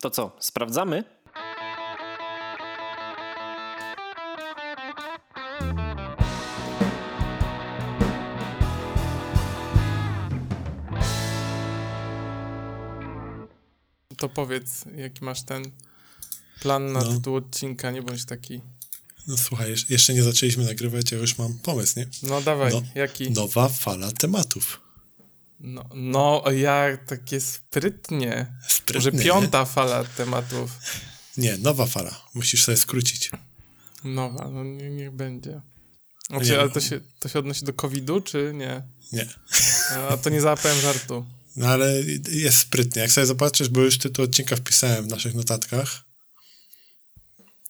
[0.00, 1.04] To co, sprawdzamy?
[14.16, 15.62] To powiedz, jaki masz ten
[16.60, 17.12] plan na No.
[17.14, 18.60] tytuł odcinka, nie bądź taki.
[19.26, 22.06] No słuchaj, jeszcze- nie zaczęliśmy nagrywać, a już mam pomysł, nie?
[22.22, 22.82] No dawaj, No.
[22.94, 23.30] jaki?
[23.30, 24.80] Nowa fala tematów.
[25.60, 28.52] No, no ja takie sprytnie.
[28.68, 29.24] Sprytnie, Może nie?
[29.24, 30.70] piąta fala tematów.
[31.36, 32.20] Nie, nowa fala.
[32.34, 33.30] Musisz sobie skrócić.
[34.04, 35.50] Nowa, no nie, niech będzie.
[36.30, 36.74] Nie, Znaczy, ale no.
[36.74, 38.82] to się, to się odnosi do COVID-u, czy nie?
[39.12, 39.26] Nie.
[40.10, 41.26] A to nie załapałem żartu.
[41.56, 41.92] No ale
[42.30, 43.02] jest sprytnie.
[43.02, 46.02] Jak sobie zobaczysz, bo już tytuł odcinka wpisałem w naszych notatkach,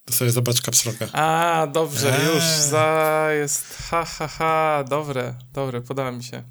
[0.05, 1.09] to sobie zobacz kapsloka.
[1.13, 2.35] A, dobrze, Eee.
[2.35, 3.65] już za jest.
[3.91, 4.85] Ha, ha, ha.
[4.89, 6.43] Dobre, dobre, podoba mi się.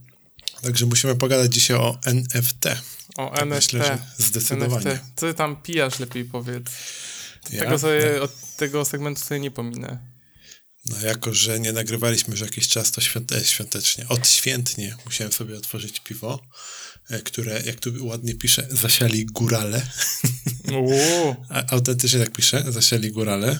[0.65, 2.65] Także musimy pogadać dzisiaj o NFT.
[3.17, 3.73] O Tak NFT.
[3.73, 4.91] myślę, że zdecydowanie.
[4.91, 5.05] NFT.
[5.15, 6.65] Co ty tam pijasz, lepiej powiedz.
[7.49, 7.63] Ja?
[7.63, 9.99] Tego sobie, od tego segmentu sobie nie pominę.
[10.85, 15.99] No jako, że nie nagrywaliśmy już jakiś czas, to świąte, świątecznie, odświętnie musiałem sobie otworzyć
[15.99, 16.39] piwo,
[17.09, 19.81] e, które, jak tu ładnie pisze, zasiali górale.
[21.71, 23.59] Autentycznie tak pisze, zasiali górale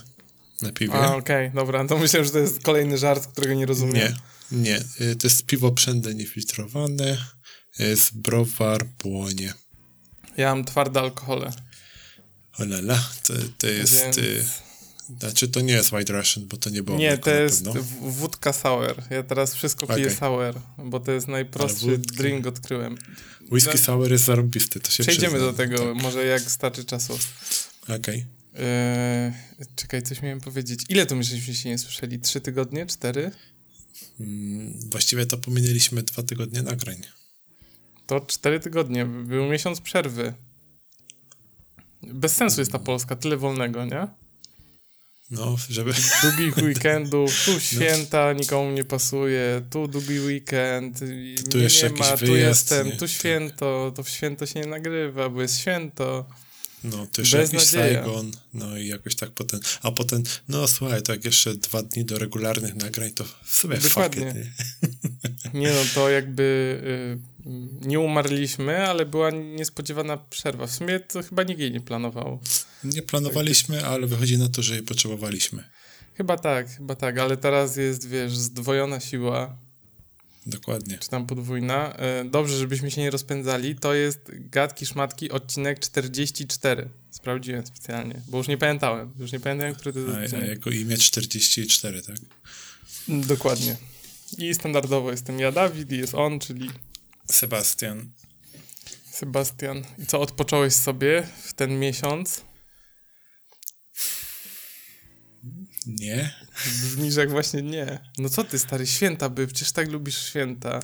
[0.62, 0.94] na piwie.
[0.94, 1.88] A, okej, dobra.
[1.88, 3.96] To myślę, że to jest kolejny żart, którego nie rozumiem.
[3.96, 4.16] Nie,
[4.52, 4.78] nie.
[5.02, 7.18] Y, To jest piwo przędne niefiltrowane
[7.80, 9.54] y, z browar Błonie.
[10.38, 11.52] Ja mam twarde alkohole.
[12.60, 13.94] Olala, to, to jest...
[14.04, 14.46] Więc- Y,
[15.20, 17.66] znaczy, to nie jest White Russian, bo to nie było Nie, to jest
[18.02, 19.04] wódka sour.
[19.10, 20.18] Ja teraz wszystko piję Okej.
[20.18, 22.98] sour, bo to jest najprostszy drink odkryłem.
[23.52, 25.52] Whisky sour jest zarobisty, to się Przejdziemy przyznam.
[25.52, 27.20] do tego, może jak starczy czasu.
[27.88, 28.00] Tak.
[28.00, 28.26] Okej.
[28.56, 29.34] Eee,
[29.76, 30.86] czekaj, coś miałem powiedzieć.
[30.90, 32.20] Ile tu myśmy się nie słyszeli?
[32.20, 32.86] Trzy tygodnie?
[32.86, 33.32] Cztery?
[34.20, 36.98] Mm, Właściwie to pominęliśmy dwa tygodnie nagrań.
[38.08, 39.06] To cztery tygodnie.
[39.06, 40.34] Był miesiąc przerwy.
[42.04, 44.08] Bez sensu jest ta Polska, tyle wolnego, nie?
[45.32, 45.94] No, żeby...
[46.22, 51.00] Długich weekendów, tu święta, nikomu nie pasuje, tu długi weekend,
[51.52, 52.94] Tu jeszcze nie ma, tu jestem, nie?
[52.94, 53.10] tu Tak.
[53.10, 56.26] święto, to w święto się nie nagrywa, bo jest święto.
[56.92, 58.04] No, Bez jakiś nadzieja.
[58.04, 59.60] Saigon, no i jakoś tak potem...
[59.82, 63.78] A potem, no słuchaj, to jak jeszcze dwa dni do regularnych nagrań, to w sumie
[63.78, 64.30] Dokładnie.
[64.30, 64.52] it, nie?
[65.62, 66.44] Nie no, to jakby
[67.46, 70.68] y, nie umarliśmy, ale była niespodziewana przerwa.
[70.68, 72.40] W sumie to chyba nikt jej nie planował.
[72.84, 75.64] Nie planowaliśmy, ale wychodzi na to, że jej potrzebowaliśmy.
[76.14, 79.58] Chyba tak, chyba tak, ale teraz jest, wiesz, zdwojona siła,
[80.46, 80.98] Dokładnie.
[80.98, 81.98] czy tam podwójna.
[82.22, 83.76] Y, Dobrze, żebyśmy się nie rozpędzali.
[83.76, 86.90] To jest Gadki Szmatki, odcinek 44.
[87.12, 89.12] Sprawdziłem specjalnie, bo już nie pamiętałem.
[89.20, 92.16] Już nie pamiętam, który to jest A, a jego imię 44, tak?
[93.08, 93.76] Dokładnie.
[94.38, 96.70] I standardowo jestem ja, Dawid, i jest on, czyli
[97.32, 98.12] Sebastian.
[99.12, 99.84] Sebastian.
[100.00, 102.42] I co, odpocząłeś sobie w ten miesiąc?
[105.88, 106.34] Nie?
[106.82, 108.00] Brzmisz jak właśnie nie.
[108.18, 110.80] No co ty, stary, święta by, przecież tak lubisz święta.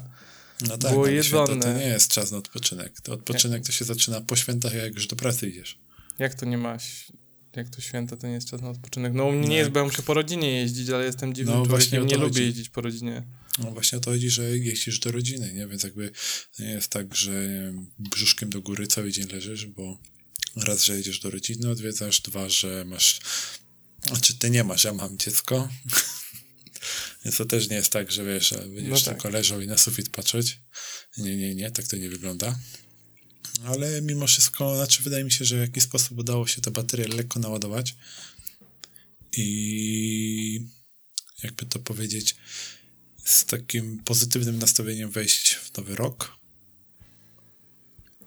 [0.61, 1.61] No tak, Było święta jedzone.
[1.61, 3.01] to nie jest czas na odpoczynek.
[3.01, 5.79] To odpoczynek to się zaczyna po świętach, jak już do pracy idziesz.
[6.19, 7.11] Jak to nie masz?
[7.55, 9.13] Jak to święta, to nie jest czas na odpoczynek.
[9.13, 11.55] No u mnie nie No jest, bo ja muszę po rodzinie jeździć, ale jestem dziwnym
[11.55, 12.45] No, właśnie człowiekiem, nie to lubię chodzi.
[12.45, 13.23] jeździć po rodzinie.
[13.59, 15.67] No właśnie o to chodzi, że jeździsz do rodziny, nie?
[15.67, 16.11] Więc jakby
[16.57, 17.31] to nie jest tak, że
[17.99, 19.97] brzuszkiem do góry cały dzień leżysz, bo
[20.55, 23.19] raz, że jedziesz do rodziny, odwiedzasz, dwa, że masz...
[24.07, 25.69] Znaczy ty nie masz, ja mam dziecko.
[27.25, 29.05] Więc to też nie jest tak, że wiesz, że będziesz No tak.
[29.05, 30.59] tylko leżał i na sufit patrzeć.
[31.17, 32.59] Nie, nie, nie, tak to nie wygląda.
[33.65, 37.07] Ale mimo wszystko, znaczy wydaje mi się, że w jakiś sposób udało się te baterie
[37.07, 37.95] lekko naładować
[39.37, 40.67] i
[41.43, 42.35] jakby to powiedzieć,
[43.25, 46.37] z takim pozytywnym nastawieniem wejść w nowy rok.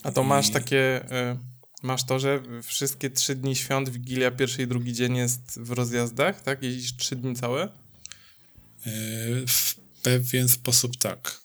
[0.03, 1.05] A to masz I- takie...
[1.33, 1.54] Y,
[1.85, 6.43] masz to, że wszystkie trzy dni świąt, Wigilia, pierwszy i drugi dzień jest w rozjazdach,
[6.43, 6.63] tak?
[6.63, 7.69] Jeździsz trzy dni całe?
[8.87, 11.41] Yy, W pewien sposób tak.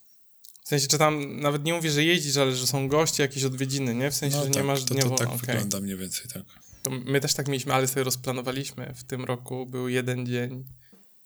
[0.66, 3.96] W sensie, czy tam nawet nie mówię, że jeździsz, ale że są goście, jakieś odwiedziny,
[3.96, 4.12] nie?
[4.12, 5.26] W sensie, No że tak, nie masz to, dnia to wolno.
[5.26, 5.48] tak okej.
[5.56, 6.44] wygląda mniej więcej, tak.
[6.84, 8.94] To my też tak mieliśmy, ale sobie rozplanowaliśmy.
[8.96, 10.66] W tym roku był jeden dzień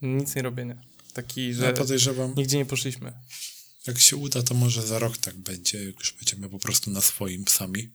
[0.02, 0.82] nic nie robienia.
[1.14, 3.14] Taki, że Ja podejrzewam, nigdzie nie poszliśmy.
[3.88, 7.02] jak się uda, to może za rok tak będzie, jak już będziemy po prostu na
[7.02, 7.92] swoim sami.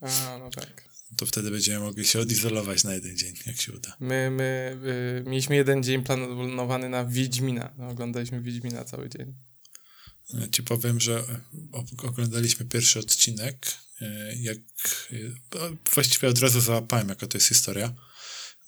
[0.00, 0.84] A, no tak.
[1.16, 3.96] To wtedy będziemy mogli się odizolować na jeden dzień, jak się uda.
[4.00, 4.76] My, my
[5.26, 7.74] y, mieliśmy jeden dzień planowany na Wiedźmina.
[7.78, 9.34] No, oglądaliśmy Wiedźmina cały dzień.
[10.30, 11.24] Ja Ci powiem, że
[12.02, 13.66] oglądaliśmy pierwszy odcinek,
[14.00, 14.58] e, jak
[15.54, 17.94] e, o, właściwie od razu załapałem, jaka to jest historia,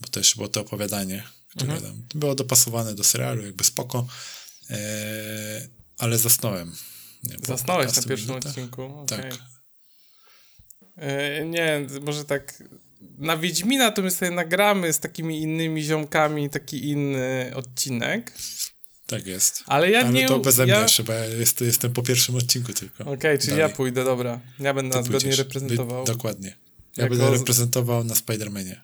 [0.00, 1.22] bo też było to opowiadanie,
[1.56, 1.92] które Mhm.
[1.92, 4.06] tam było dopasowane do serialu, jakby spoko,
[4.70, 6.74] e, ale zasnąłem.
[7.24, 8.50] Nie, Zasnąłeś na 15 pierwszym minutach.
[8.52, 8.82] odcinku?
[8.84, 9.30] okej.
[9.30, 9.57] Tak.
[10.98, 12.62] E, nie, może tak
[13.18, 18.32] na Wiedźmina to my sobie nagramy z takimi innymi ziomkami taki inny odcinek.
[19.06, 19.64] Tak jest.
[19.66, 20.28] Ale ja Ale nie...
[20.28, 20.74] to beze ja...
[20.74, 23.02] mnie jeszcze, bo ja jest, jestem po pierwszym odcinku tylko.
[23.02, 23.70] Okej, okay, czyli Dalej.
[23.70, 24.40] ja pójdę, dobra.
[24.60, 26.04] Ja będę Ty nas godnie reprezentował.
[26.04, 26.56] Dokładnie.
[26.96, 28.76] Ja Jako będę reprezentował na Spider-Manie.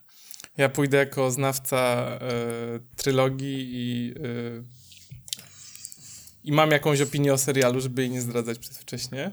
[0.57, 1.79] Ja pójdę jako znawca
[2.21, 4.65] e, trylogii i, e,
[6.45, 9.33] i mam jakąś opinię o serialu, żeby jej nie zdradzać przedwcześnie.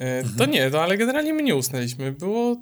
[0.00, 2.12] E, To nie, no ale generalnie my nie usnęliśmy.
[2.12, 2.56] Było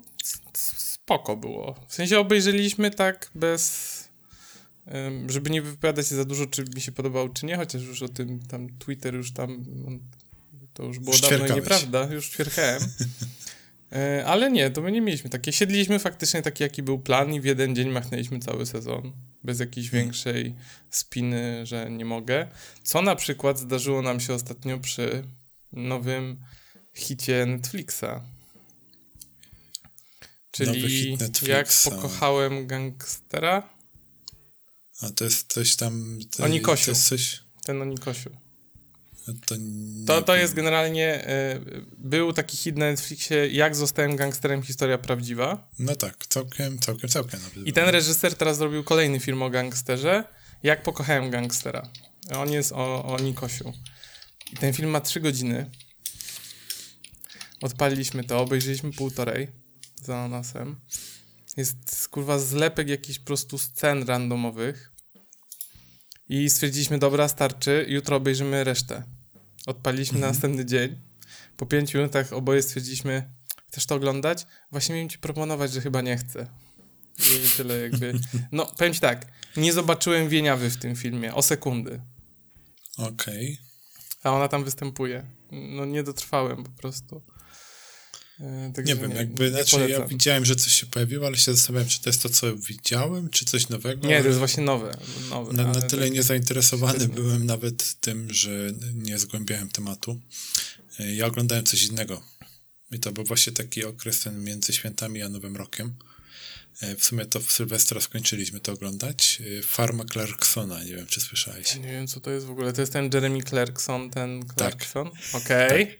[0.54, 1.74] spoko było.
[1.88, 4.08] W sensie obejrzeliśmy tak bez...
[5.28, 8.08] Żeby nie wypowiadać się za dużo, czy mi się podobało, czy nie, chociaż już o
[8.08, 9.64] tym tam Twitter już tam
[10.74, 12.82] to już było Już dawno i nieprawda, już ćwierkałem.
[13.92, 15.52] E, Ale nie, to my nie mieliśmy takie.
[15.52, 19.12] Siedliśmy faktycznie taki, jaki był plan i w jeden dzień machnęliśmy cały sezon.
[19.44, 20.54] Bez jakiejś większej
[20.90, 22.48] spiny, że nie mogę.
[22.82, 25.24] Co na przykład zdarzyło nam się ostatnio przy
[25.72, 26.36] nowym
[26.98, 28.04] hicie Netflixa.
[30.50, 31.48] Czyli Netflixa.
[31.48, 33.68] jak pokochałem gangstera,
[35.02, 36.18] A to jest coś tam...
[36.36, 36.84] To, O Nikosiu.
[36.84, 37.42] To jest coś...
[37.64, 38.30] ten o Nikosiu.
[39.46, 39.54] To,
[40.06, 45.68] To, to jest generalnie, y, był taki hit na Netflixie, jak zostałem gangsterem, historia prawdziwa.
[45.78, 47.40] No tak, całkiem, całkiem, całkiem.
[47.64, 50.24] I ten reżyser teraz zrobił kolejny film o gangsterze.
[50.62, 51.88] Jak pokochałem gangstera.
[52.36, 53.72] On jest o, o Nikosiu.
[54.52, 55.70] I ten film ma trzy godziny.
[57.62, 59.48] Odpaliliśmy to, obejrzeliśmy półtorej
[60.02, 60.76] za ananasem.
[61.56, 64.92] Jest kurwa zlepek jakichś po prostu scen randomowych.
[66.28, 69.02] I stwierdziliśmy, dobra, starczy, jutro obejrzymy resztę.
[69.66, 71.00] Odpaliliśmy na następny dzień.
[71.56, 73.30] Po pięciu minutach oboje stwierdziliśmy,
[73.68, 74.46] chcesz to oglądać?
[74.70, 76.46] Właśnie miałem ci proponować, że chyba nie chcę.
[77.18, 78.14] I tyle jakby.
[78.52, 79.26] No, powiem ci tak,
[79.56, 82.00] nie zobaczyłem Wieniawy w tym filmie, o sekundy.
[82.96, 83.58] Okej.
[84.22, 85.26] A ona tam występuje.
[85.52, 87.22] No nie dotrwałem po prostu.
[88.74, 90.08] Także Nie wiem, jakby, znaczy ja polecam.
[90.08, 93.44] widziałem, że coś się pojawiło, ale się zastanawiałem, czy to jest to, co widziałem, czy
[93.44, 94.08] coś nowego.
[94.08, 94.96] Nie, to jest właśnie nowe.
[95.30, 98.50] nowe Na, na tyle tak- niezainteresowany byłem nawet tym, że
[98.94, 100.20] nie zgłębiałem tematu.
[100.98, 102.22] E, Ja oglądałem coś innego.
[102.92, 105.94] I to był właśnie taki okres ten między świętami a Nowym Rokiem.
[106.80, 109.42] E, W sumie to w Sylwestra skończyliśmy to oglądać.
[109.62, 111.74] Farma Clarksona, nie wiem, czy słyszałeś.
[111.76, 112.72] Nie wiem, co to jest w ogóle.
[112.72, 115.10] To jest ten Jeremy Clarkson, ten Clarkson?
[115.32, 115.98] Okej.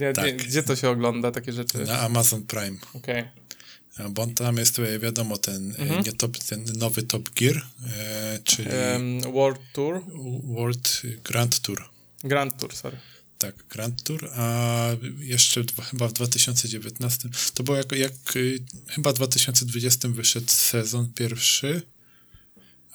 [0.00, 0.24] Nie, Tak.
[0.26, 1.78] nie, Gdzie to się ogląda, takie rzeczy?
[1.78, 2.76] Na Amazon Prime.
[2.94, 3.24] Okej.
[3.98, 6.02] E, Bo tam jest, e, wiadomo, ten, e, Mhm.
[6.04, 7.66] nie top, ten nowy Top Gear,
[7.98, 10.02] e, czyli Em, World Tour?
[10.44, 11.88] World Grand Tour.
[12.24, 12.96] Grand Tour, sorry.
[13.38, 14.86] Tak, Grand Tour, a
[15.18, 18.58] jeszcze chyba w 2019, to było jak, jak y,
[18.88, 21.82] chyba w 2020 wyszedł sezon pierwszy,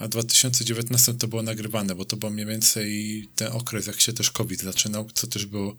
[0.01, 4.13] a w 2019 to było nagrywane, bo to był mniej więcej ten okres, jak się
[4.13, 5.75] też COVID zaczynał, co też było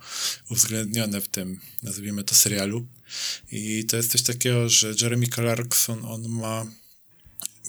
[0.50, 2.86] uwzględnione w tym, nazwijmy to, serialu.
[3.52, 6.66] I to jest coś takiego, że Jeremy Clarkson, on ma,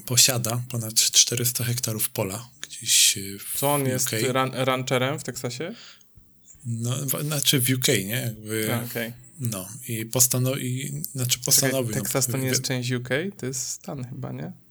[0.06, 4.14] posiada ponad 400 hektarów pola gdzieś w Co on jest UK.
[4.28, 5.76] ran rancherem w Teksasie?
[6.66, 8.06] No, znaczy w UK, nie?
[8.06, 9.14] Jakby, A, okej.
[9.40, 11.94] no i postanowił, znaczy Czekaj, postanowił.
[11.94, 13.10] Teksas to nie jest część UK?
[13.38, 14.63] To jest stan chyba, nie?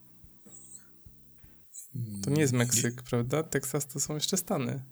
[2.25, 3.43] To nie jest Meksyk, prawda?
[3.43, 4.83] Teksas to są jeszcze Stany.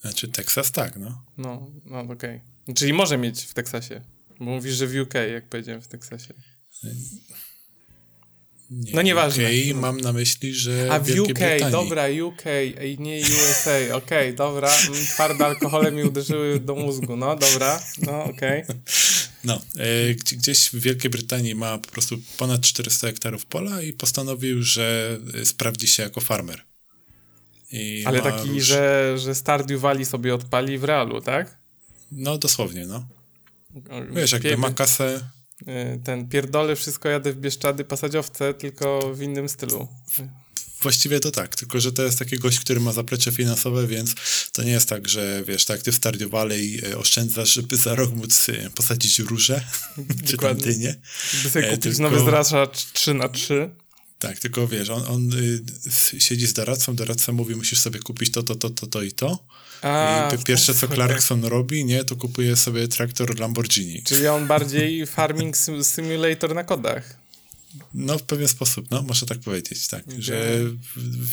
[0.00, 1.24] Znaczy Teksas tak, no.
[1.38, 2.40] No, no okej.
[2.74, 4.00] Czyli może mieć w Teksasie.
[4.38, 6.34] Bo mówisz, że w UK, jak powiedziałem w Teksasie.
[8.70, 9.44] Nie, No nieważne.
[9.44, 11.72] UK mam na myśli, że A w Wielkiej UK, Brytanii.
[11.72, 12.44] dobra, UK,
[12.98, 14.70] nie USA, okej, dobra.
[14.88, 18.62] Mm, Twarde alkohole mi uderzyły do mózgu, no dobra, no okej.
[19.46, 23.92] No, e, gdzie- gdzieś w Wielkiej Brytanii ma po prostu ponad 400 hektarów pola i
[23.92, 26.60] postanowił, że e, sprawdzi się jako farmer.
[27.72, 31.58] I Ale taki, że, że Stardew Valley sobie odpali w realu, tak?
[32.12, 33.08] No dosłownie, no.
[34.10, 35.30] Wiesz, jakby ma kasę,
[35.62, 39.88] y, Ten pierdolę, wszystko jadę w Bieszczady pasadziowce, tylko w innym stylu.
[40.82, 44.14] Właściwie to tak, tylko że to jest taki gość, który ma zaplecze finansowe, więc
[44.52, 47.94] to nie jest tak, że wiesz, tak ty w Stardew Valley e, oszczędzasz, żeby za
[47.94, 49.64] rok móc e, posadzić róże,
[50.28, 50.94] czy tam dynie.
[51.42, 53.70] By sobie E, kupić tylko- nowy zraszacz 3 na 3
[54.18, 55.30] Tak, tylko wiesz, on, on
[56.16, 59.12] y, siedzi z doradcą, doradca mówi, musisz sobie kupić to, to, to, to, to i
[59.12, 59.44] to.
[59.82, 60.88] A, I pierwsze, co.
[60.88, 64.02] Clarkson robi, nie, to kupuje sobie traktor Lamborghini.
[64.02, 67.25] Czyli on bardziej farming sim- simulator na kodach.
[67.94, 70.22] No, w pewien sposób, no, można tak powiedzieć, tak, Okej.
[70.22, 70.60] że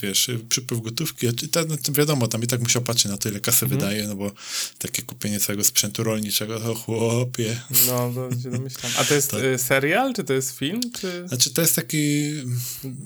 [0.01, 1.27] wiesz, przypływ gotówki,
[1.69, 3.81] no, to wiadomo, tam i tak musiał patrzeć na to, ile kasy Mhm.
[3.81, 4.31] wydaje, no bo
[4.79, 7.61] takie kupienie całego sprzętu rolniczego, to chłopie.
[7.87, 8.91] No, to się domyślam.
[8.97, 12.31] A to jest To- y, serial, czy to jest film, czy Znaczy, to jest taki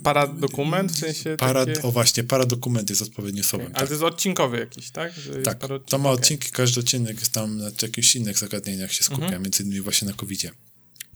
[0.02, 1.82] paradokument, w sensie parad, takie...
[1.82, 3.86] o właśnie, paradokument jest odpowiednim słowem, Ale tak.
[3.88, 5.12] to jest odcinkowy jakiś, tak?
[5.18, 9.24] Że Tak, to ma odcinki, każdy odcinek jest tam na jakichś innych zagadnieniach się skupia,
[9.24, 9.42] Mhm.
[9.42, 10.50] między innymi właśnie na covid -zie.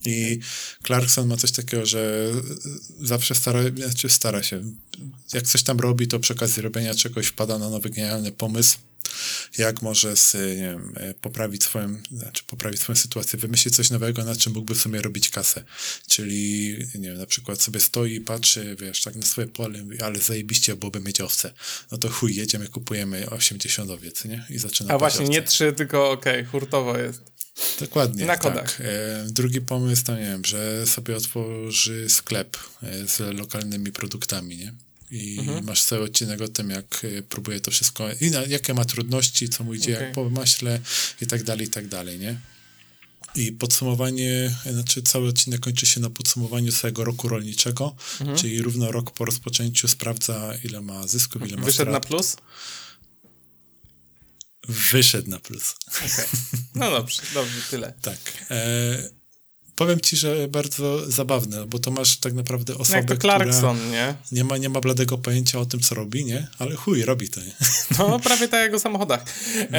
[0.05, 0.39] I
[0.85, 2.31] Clarkson ma coś takiego, że
[3.01, 4.63] zawsze stara, znaczy stara się.
[5.33, 8.77] Jak coś tam robi, to przy okazji robienia czegoś wpada na nowy genialny pomysł
[9.57, 14.35] jak może z, wiem, e, poprawić swoją, znaczy poprawić swoją sytuację, wymyślić coś nowego, na
[14.35, 15.63] czym mógłby w sumie robić kasę.
[16.07, 20.19] Czyli, nie wiem, na przykład sobie stoi i patrzy, wiesz, tak na swoje pole, ale
[20.19, 21.53] zajebiście byłoby mieć owce.
[21.91, 24.45] No to chuj, jedziemy, kupujemy 80 owiec, nie?
[24.49, 25.31] I zaczyna A właśnie, owce.
[25.31, 27.32] nie trzy, tylko okej, okay, hurtowo jest.
[27.79, 28.25] Dokładnie.
[28.25, 28.77] Na kodach.
[28.77, 28.81] Tak.
[28.81, 34.73] E, drugi pomysł to nie wiem, że sobie otworzy sklep e, z lokalnymi produktami, nie?
[35.13, 35.65] i mhm.
[35.65, 39.49] masz cały odcinek o tym, jak e, próbuje to wszystko, i na, jakie ma trudności,
[39.49, 40.05] co mu idzie okay.
[40.05, 40.79] jak po maśle
[41.21, 42.39] i tak dalej, i tak dalej, nie?
[43.35, 48.37] I podsumowanie, znaczy cały odcinek kończy się na podsumowaniu całego roku rolniczego, mhm.
[48.37, 52.03] czyli równo rok po rozpoczęciu sprawdza, ile ma zysków, ile ma Wyszedł strat.
[52.03, 52.37] na plus?
[54.67, 55.75] Wyszedł na plus.
[55.87, 56.25] Okay.
[56.75, 57.93] No dobrze, dobrze, tyle.
[58.01, 58.17] tak.
[58.51, 59.23] E
[59.75, 63.91] powiem ci, że bardzo zabawne, bo to masz tak naprawdę osobę, Jak to Clarkson, która
[63.91, 64.15] nie?
[64.31, 66.47] Nie ma, nie ma bladego pojęcia o tym, co robi, nie?
[66.59, 67.53] Ale chuj, robi to, nie?
[67.99, 69.25] No, prawie tak jak o samochodach.
[69.71, 69.77] No.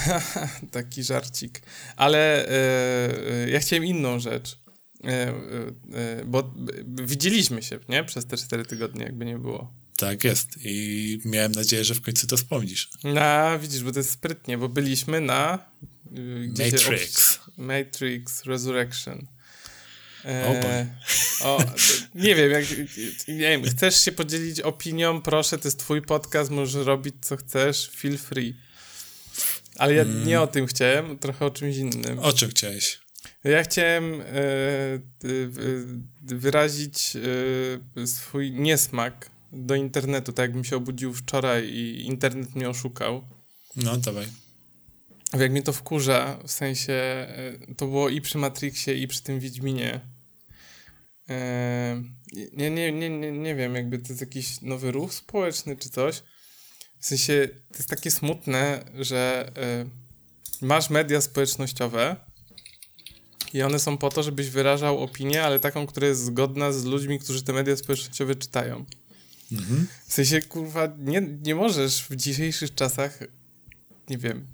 [0.70, 1.62] taki żarcik.
[1.96, 4.58] Ale e, ja chciałem inną rzecz.
[5.04, 5.34] E, e,
[6.24, 8.04] bo widzieliśmy się, nie?
[8.04, 9.72] Przez te cztery tygodnie, jakby nie było.
[9.96, 10.48] Tak jest.
[10.64, 12.90] I miałem nadzieję, że w końcu to wspomnisz.
[13.04, 15.58] No, widzisz, bo to jest sprytnie, bo byliśmy na
[16.58, 17.38] Matrix.
[17.56, 19.26] Matrix Resurrection.
[20.24, 20.86] E,
[21.42, 21.58] o,
[22.14, 22.64] nie wiem, jak,
[23.28, 27.90] nie wiem, chcesz się podzielić opinią, proszę, to jest twój podcast, możesz robić co chcesz,
[27.96, 28.54] feel free.
[29.76, 30.26] Ale ja mm.
[30.26, 32.18] nie o tym chciałem, trochę o czymś innym.
[32.18, 33.00] O czym chciałeś?
[33.44, 34.24] Ja chciałem e,
[36.22, 37.16] wyrazić
[37.96, 43.24] e, swój niesmak do internetu, tak jakbym się obudził wczoraj i internet mnie oszukał.
[43.76, 44.26] No, dawaj
[45.32, 49.40] jak mnie to wkurza, w sensie e, to było i przy Matrixie, i przy tym
[49.40, 50.00] Wiedźminie.
[51.28, 52.02] E,
[52.52, 56.22] nie, nie, nie, nie, nie wiem, jakby to jest jakiś nowy ruch społeczny czy coś.
[56.98, 62.16] W sensie to jest takie smutne, że e, masz media społecznościowe
[63.52, 67.18] i one są po to, żebyś wyrażał opinię, ale taką, która jest zgodna z ludźmi,
[67.18, 68.84] którzy te media społecznościowe czytają.
[69.52, 69.86] Mhm.
[70.06, 73.18] W sensie, kurwa, nie, nie możesz w dzisiejszych czasach,
[74.10, 74.46] nie wiem,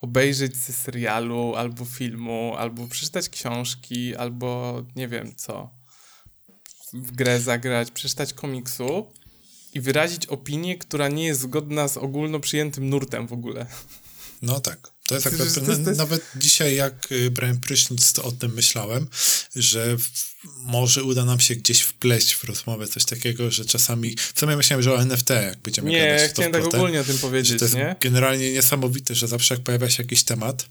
[0.00, 5.70] obejrzeć ze serialu, albo filmu, albo przeczytać książki, albo nie wiem co,
[6.92, 9.12] w grę zagrać, przeczytać komiksu
[9.74, 13.66] i wyrazić opinię, która nie jest zgodna z ogólno przyjętym nurtem w ogóle.
[14.42, 14.93] No tak.
[15.06, 18.54] To jest, tak, to, to, to, nawet dzisiaj, jak y, brałem prysznic, to o tym
[18.54, 19.08] myślałem,
[19.56, 19.96] że
[20.58, 24.16] może uda nam się gdzieś wpleść w rozmowę coś takiego, że czasami.
[24.34, 26.22] W sumie myślałem, że o NFT, jak będziemy nie, gadać.
[26.22, 27.58] Nie, chciałem tak ogólnie o tym powiedzieć.
[27.58, 27.96] to jest nie?
[28.00, 30.68] generalnie niesamowite, że zawsze jak pojawia się jakiś temat,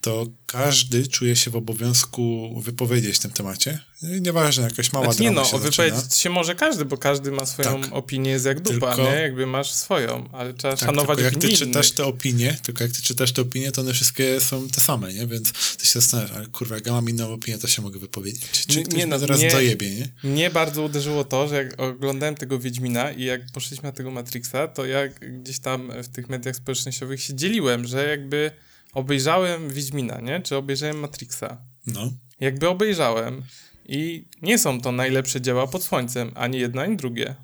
[0.00, 3.78] to każdy czuje się w obowiązku wypowiedzieć w tym temacie.
[4.02, 7.82] Nieważne, jakaś mała znaczy, Nie no, się wypowiedzieć się może każdy, bo każdy ma swoją
[7.82, 7.92] tak.
[7.92, 9.20] opinię, jest jak dupa, tylko, nie?
[9.20, 13.02] Jakby masz swoją, ale trzeba tak, szanować jak ty czytasz te opinie, tylko jak ty
[13.02, 15.26] czytasz te opinie, to one wszystkie są te same, nie?
[15.26, 18.66] Więc ty się zastanawiasz, ale kurwa, jak ja mam inną opinię, to się mogę wypowiedzieć.
[18.66, 20.08] Czy ktoś nie, no, teraz nie, dojebie, nie?
[20.24, 24.68] Mnie bardzo uderzyło to, że jak oglądałem tego Wiedźmina i jak poszliśmy na tego Matrixa,
[24.74, 28.50] to ja gdzieś tam w tych mediach społecznościowych się dzieliłem, że jakby
[28.92, 30.40] obejrzałem Wiedźmina, nie?
[30.40, 31.58] Czy obejrzałem Matrixa.
[31.86, 32.12] No.
[32.40, 33.42] Jakby obejrzałem
[33.84, 37.34] i nie są to najlepsze dzieła pod słońcem, ani jedno, ani drugie.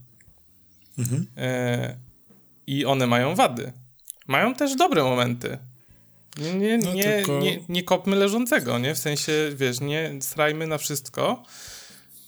[0.98, 1.26] Mhm.
[1.36, 1.96] E,
[2.66, 3.72] I one mają wady.
[4.26, 5.58] Mają też dobre momenty.
[6.36, 7.40] Nie, nie, no nie, tylko...
[7.40, 8.94] nie, nie kopmy leżącego, nie?
[8.94, 11.42] W sensie, wiesz, nie strajmy na wszystko.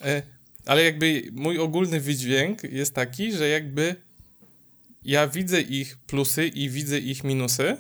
[0.00, 0.22] E,
[0.66, 3.96] ale jakby mój ogólny wydźwięk jest taki, że jakby
[5.02, 7.76] ja widzę ich plusy i widzę ich minusy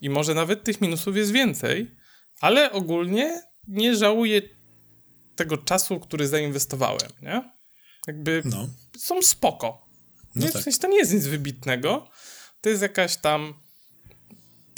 [0.00, 1.90] i może nawet tych minusów jest więcej,
[2.40, 4.42] ale ogólnie nie żałuję
[5.36, 7.50] tego czasu, który zainwestowałem, nie?
[8.06, 8.68] Jakby no.
[8.96, 9.88] są spoko.
[10.34, 10.52] No nie?
[10.52, 10.60] Tak.
[10.60, 12.08] W sensie to nie jest nic wybitnego.
[12.60, 13.54] To jest jakaś tam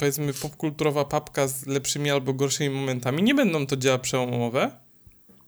[0.01, 3.23] powiedzmy popkulturowa papka z lepszymi albo gorszymi momentami.
[3.23, 4.71] Nie będą to dzieła przełomowe,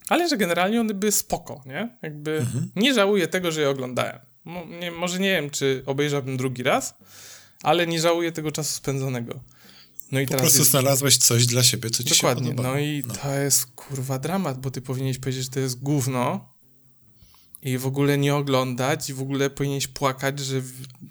[0.10, 1.98] ale że generalnie one były spoko, nie?
[2.02, 2.72] Jakby mhm.
[2.76, 4.20] nie żałuję tego, że je oglądałem.
[4.46, 6.96] Mo, nie, może nie wiem, czy obejrzałbym drugi raz,
[7.64, 9.40] ale nie żałuję tego czasu spędzonego.
[10.12, 10.72] No i po teraz prostu jest...
[10.72, 12.50] znalazłeś coś dla siebie, co ci Dokładnie.
[12.50, 12.74] się podoba.
[12.74, 13.14] No i no.
[13.14, 16.54] to jest kurwa dramat, bo ty powinieneś powiedzieć, że to jest gówno
[17.62, 20.62] i w ogóle nie oglądać i w ogóle powinieneś płakać, że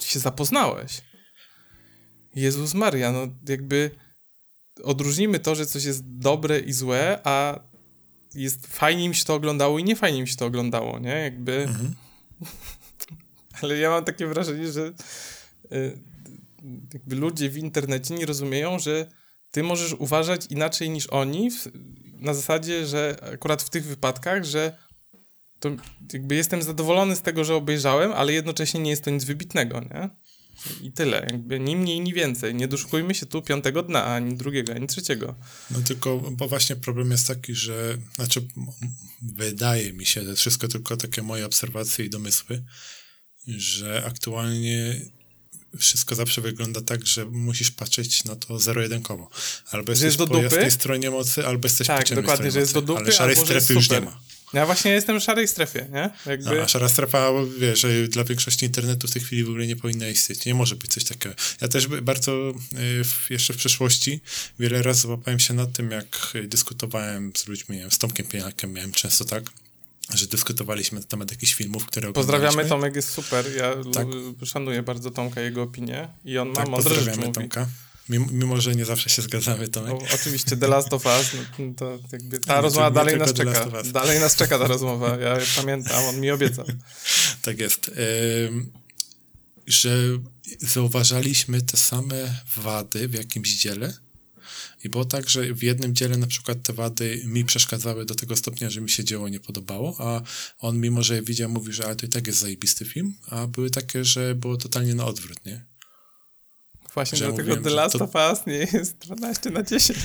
[0.03, 1.03] się zapoznałeś.
[2.35, 3.91] Jezus Maria, no jakby
[4.83, 7.61] odróżnimy to, że coś jest dobre i złe, a
[8.35, 11.11] jest fajnie mi się to oglądało i nie fajnie mi się to oglądało, nie?
[11.11, 11.63] Jakby...
[11.63, 11.95] Mhm.
[13.63, 14.93] Ale ja mam takie wrażenie, że
[15.73, 15.99] y,
[16.95, 19.07] jakby ludzie w internecie nie rozumieją, że
[19.51, 21.51] ty możesz uważać inaczej niż oni,
[22.21, 24.77] na zasadzie, że akurat w tych wypadkach, że
[25.61, 25.71] to
[26.13, 30.11] jakby jestem zadowolony z tego, że obejrzałem, ale jednocześnie nie jest to nic wybitnego, nie?
[30.83, 32.55] I tyle, jakby ni mniej, ni więcej.
[32.55, 35.35] Nie doszukujmy się tu piątego dna, ani drugiego, ani trzeciego.
[35.71, 38.49] No tylko, bo właśnie problem jest taki, że, znaczy,
[39.23, 42.65] wydaje mi się, to wszystko tylko takie moje obserwacje i domysły,
[43.47, 45.01] że aktualnie
[45.79, 49.29] wszystko zawsze wygląda tak, że musisz patrzeć na to zero-jedynkowo.
[49.71, 52.75] Albo jesteś po jasnej stronie mocy, albo jesteś tak, po ciemnej dokładnie, stronie że jest
[52.75, 54.21] do dupy, Ale szarej strefy już nie ma.
[54.53, 56.11] Ja właśnie jestem w szarej strefie, nie?
[56.27, 56.57] Jakby...
[56.57, 60.09] No, a szara strefa, wiesz, dla większości internetu w tej chwili w ogóle nie powinna
[60.09, 60.47] istnieć.
[60.47, 61.35] Nie może być coś takiego.
[61.61, 64.21] Ja też bardzo y, jeszcze w przeszłości
[64.59, 69.25] wiele razy złapałem się nad tym, jak dyskutowałem z ludźmi, z Tomkiem Pieniakiem, miałem często
[69.25, 69.43] tak,
[70.15, 73.45] że dyskutowaliśmy na temat jakichś filmów, które Pozdrawiamy, Tomek jest super.
[73.57, 74.07] Ja tak.
[74.45, 77.61] szanuję bardzo Tomka, jego opinię i on ma tak, mądre pozdrawiamy rzeczy Tomka.
[77.61, 77.73] Mimo,
[78.19, 79.93] mimo, że nie zawsze się zgadzamy, Tomek.
[79.93, 81.27] O, oczywiście, The Last of Us,
[81.59, 83.69] no, to jakby ta no, rozmowa dalej nas czeka.
[83.93, 86.65] Dalej nas czeka ta rozmowa, ja pamiętam, on mi obiecał.
[87.43, 87.91] tak jest.
[89.67, 89.97] że
[90.61, 93.95] zauważaliśmy te same wady w jakimś dziele,
[94.85, 98.37] i było tak, że w jednym dziele na przykład te wady mi przeszkadzały do tego
[98.37, 100.23] stopnia, że mi się dzieło nie podobało, a
[100.59, 103.47] on mimo, że je widział, mówi, że ale to i tak jest zajebisty film, a
[103.47, 105.72] były takie, że było totalnie na odwrót, nie?
[106.95, 108.05] Właśnie że dlatego mówiłem, The Last to...
[108.05, 109.99] of Us nie jest 12 na 10.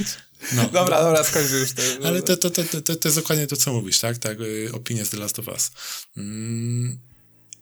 [0.53, 1.03] No, dobra, no.
[1.03, 1.81] dobra, skończę już to.
[2.07, 4.17] Ale to, to, to, to, to jest dokładnie to, co mówisz, tak?
[4.17, 5.71] Tak, y, opinia z The Last of Us.
[6.17, 6.99] Mm,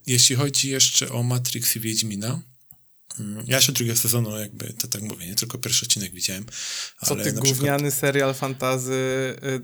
[0.08, 2.42] jeśli chodzi jeszcze o Matrix i Wiedźmina,
[3.48, 6.46] ja jeszcze drugiego sezonu jakby, to tak mówię, nie tylko pierwszy odcinek widziałem.
[7.06, 8.00] Co ty gówniany przykład...
[8.00, 8.94] serial fantazy,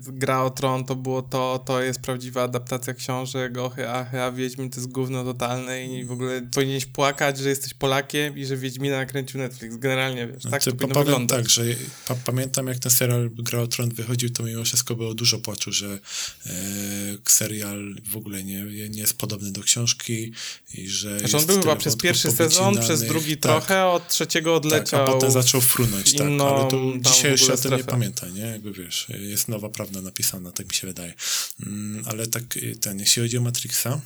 [0.08, 4.32] y, Gra o Tron to było to, to jest prawdziwa adaptacja książek, ochy, achy, a
[4.32, 8.56] Wiedźmin to jest gówno totalne i w ogóle powinieneś płakać, że jesteś Polakiem i że
[8.56, 9.76] Wiedźmina nakręcił Netflix.
[9.76, 11.38] Generalnie, wiesz, tak to powinno wyglądać.
[11.38, 11.62] tak, że
[12.08, 15.72] pa pamiętam jak ten serial Gra o Tron wychodził, to mimo wszystko było dużo płaczu,
[15.72, 15.98] że
[16.46, 16.50] e,
[17.28, 20.32] serial w ogóle nie, nie jest podobny do książki
[20.74, 23.66] i że Znaczy on był chyba przez pierwszy sezon, przez drugi tak.
[23.66, 25.00] trochę, od trzeciego odleciał.
[25.00, 26.26] Tak, a potem zaczął frunąć, tak.
[26.26, 28.40] Ale to dzisiaj już się o tym nie pamięta, nie?
[28.40, 31.14] Jakby wiesz, jest nowa prawda napisana, tak mi się wydaje.
[31.66, 34.00] Mm, ale tak y, ten, jeśli chodzi o Matrixa,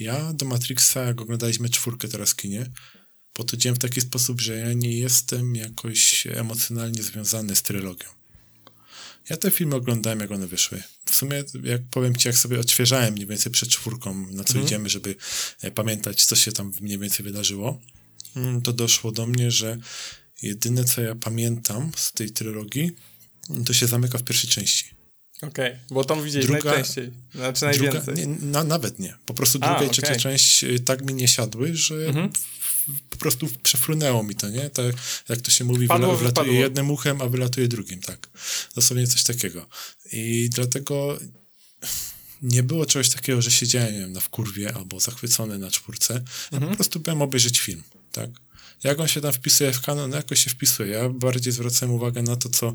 [0.00, 2.70] ja do Matrixa, jak oglądaliśmy czwórkę teraz w kinie,
[3.32, 8.08] podchodziłem w taki sposób, że ja nie jestem jakoś emocjonalnie związany z trylogią.
[9.30, 10.82] Ja te filmy oglądałem, jak one wyszły.
[11.04, 14.66] W sumie, jak powiem ci, jak sobie odświeżałem mniej więcej przed czwórką, na co mm.
[14.66, 15.14] idziemy, żeby
[15.62, 17.80] e, pamiętać, co się tam mniej więcej wydarzyło,
[18.64, 19.78] to doszło do mnie, że
[20.42, 22.90] jedyne, co ja pamiętam z tej trylogii,
[23.66, 24.96] to się zamyka w pierwszej części.
[25.36, 28.14] Okej, okay, bo tam widzieli druga, najczęściej, znaczy najwięcej.
[28.14, 29.14] Druga, nie, na, nawet nie.
[29.26, 30.20] Po prostu druga A, i trzecia okay.
[30.20, 32.30] część y, tak mi nie siadły, że mhm.
[33.10, 34.70] po prostu przefrunęło mi to, nie?
[34.70, 34.94] Tak,
[35.28, 36.52] jak to się mówi, Padło, wylatuje wypadło.
[36.52, 38.28] jednym uchem, a wylatuje drugim, tak.
[38.74, 39.68] Dosłownie coś takiego.
[40.12, 41.18] I dlatego
[42.42, 46.22] nie było czegoś takiego, że siedziałem nie wiem, na wkurwie albo zachwycony na czwórce.
[46.52, 46.70] Mhm.
[46.70, 47.82] po prostu byłem obejrzeć film,
[48.16, 48.30] tak?
[48.84, 50.90] Jak on się tam wpisuje w kanon, no jakoś się wpisuje.
[50.90, 52.74] Ja bardziej zwracam uwagę na to, co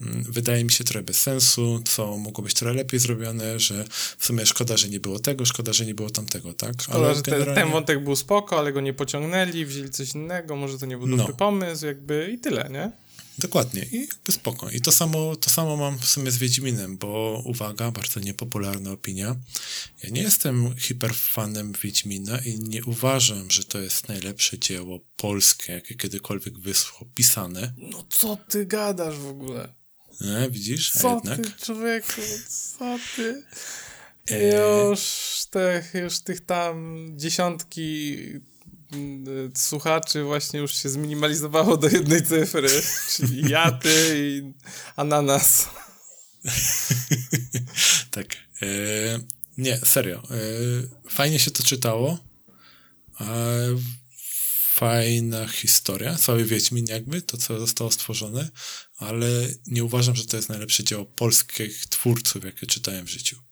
[0.00, 3.84] mm, wydaje mi się trochę bez sensu, co mogło być trochę lepiej zrobione, że
[4.18, 6.82] w sumie szkoda, że nie było tego, szkoda, że nie było tamtego, tak?
[6.82, 7.54] Szkoda, ale że generalnie...
[7.54, 11.06] ten wątek był spoko, ale go nie pociągnęli, wzięli coś innego, może to nie był
[11.08, 11.36] dobry no.
[11.36, 12.90] pomysł, jakby i tyle, nie?
[13.38, 14.70] Dokładnie i jakby spoko.
[14.70, 19.36] I to samo, to samo mam w sumie z Wiedźminem, bo uwaga, bardzo niepopularna opinia.
[20.02, 25.94] Ja nie jestem hiperfanem Wiedźmina i nie uważam, że to jest najlepsze dzieło polskie, jakie
[25.94, 27.74] kiedykolwiek wyschło, pisane.
[27.76, 29.74] No co ty gadasz w ogóle?
[30.20, 30.92] Nie, widzisz?
[30.92, 31.40] Co jednak...
[31.40, 32.20] ty, człowieku,
[32.78, 33.42] co ty?
[34.30, 35.00] E, już,
[35.50, 38.16] tych, już tych tam dziesiątki
[39.54, 42.68] słuchaczy właśnie już się zminimalizowało do jednej cyfry,
[43.16, 44.52] czyli jaty i
[44.96, 45.68] ananas.
[48.10, 48.26] tak.
[48.62, 48.66] E,
[49.58, 50.22] nie, serio.
[50.30, 52.18] E, fajnie się to czytało.
[53.20, 53.26] E,
[54.72, 58.50] fajna historia, cały Wiedźmin jakby, to co zostało stworzone,
[58.96, 59.28] ale
[59.66, 63.45] nie uważam, że to jest najlepsze dzieło polskich twórców, jakie czytałem w życiu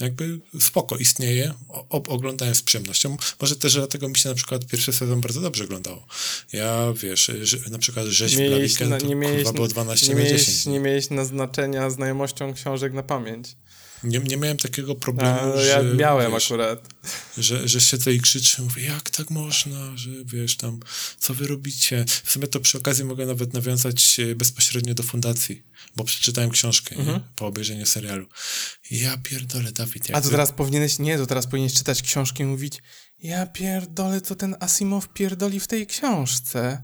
[0.00, 3.16] jakby spoko istnieje, o, oglądałem z przyjemnością.
[3.40, 6.06] Może też dlatego mi się na przykład pierwszy sezon bardzo dobrze oglądało.
[6.52, 10.20] Ja, wiesz, że, na przykład rzeź w Blaviken, to nie miałeś, było 12 nie na
[10.20, 10.66] miałeś, 10.
[10.66, 13.56] Nie miałeś naznaczenia znajomością książek na pamięć.
[14.02, 15.66] Nie, nie miałem takiego problemu, A, że...
[15.66, 16.88] Ja miałem wiesz, akurat.
[17.38, 20.80] Że, że siedzę i krzyczę, mówię, jak tak można, że wiesz tam,
[21.18, 22.04] co wy robicie?
[22.24, 25.62] W sumie to przy okazji mogę nawet nawiązać bezpośrednio do fundacji,
[25.96, 27.20] bo przeczytałem książkę mhm.
[27.36, 28.26] po obejrzeniu serialu.
[28.90, 30.10] Ja pierdolę, Dawid.
[30.12, 32.82] A to teraz powinieneś, nie, to teraz powinieneś czytać książkę i mówić,
[33.18, 36.82] ja pierdolę, co ten Asimow pierdoli w tej książce.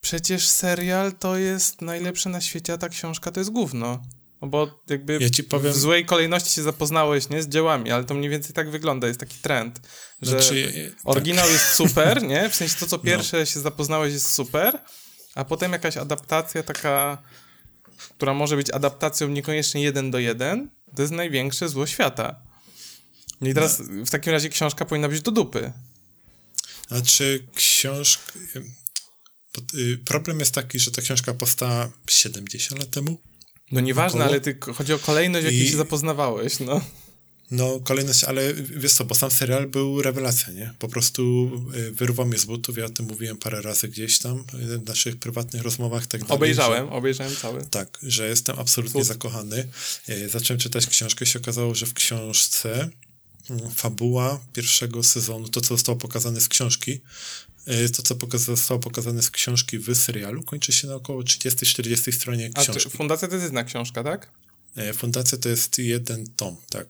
[0.00, 4.02] Przecież serial to jest najlepsze na świecie, a ta książka to jest gówno.
[4.42, 7.42] No bo jakby Ja powiem- w złej kolejności się zapoznałeś, nie?
[7.42, 9.80] Z dziełami, ale to mniej więcej tak wygląda, jest taki trend,
[10.22, 11.00] że Znaczy, tak.
[11.04, 12.50] oryginał jest super, nie?
[12.50, 14.78] W sensie to, co pierwsze się zapoznałeś jest super,
[15.34, 17.22] a potem jakaś adaptacja taka,
[18.16, 22.36] która może być adaptacją niekoniecznie jeden do jeden, to jest największe zło świata.
[23.40, 25.72] No I teraz w takim razie książka powinna być do dupy.
[26.88, 28.32] Znaczy, książka.
[29.74, 33.20] y, Problem jest taki, że ta książka powstała 70 lat temu.
[33.72, 36.80] No nieważne, ale ty, chodzi o kolejność, w jakiej I- się zapoznawałeś, no.
[37.50, 40.74] No, kolejność, ale wiesz co, bo sam serial był rewelacja, nie?
[40.78, 44.44] Po prostu y, wyrwał mnie z butów, ja o tym mówiłem parę razy gdzieś tam,
[44.52, 46.36] w naszych prywatnych rozmowach, tak dalej.
[46.36, 47.60] Obejrzałem, obejrzałem cały.
[47.60, 49.68] Że, tak, że jestem absolutnie zakochany.
[50.08, 52.88] Y, Zacząłem czytać książkę, się okazało, że w książce
[53.50, 57.00] mm, fabuła pierwszego sezonu, to co zostało pokazane z książki,
[57.96, 62.62] to co zostało pokazane z książki w serialu, kończy się na około 30-40 stronie A
[62.62, 62.82] książki.
[62.82, 64.30] czy, Fundacja to jest jedna książka, tak?
[64.76, 66.86] E, Fundacja to jest jeden tom, tak.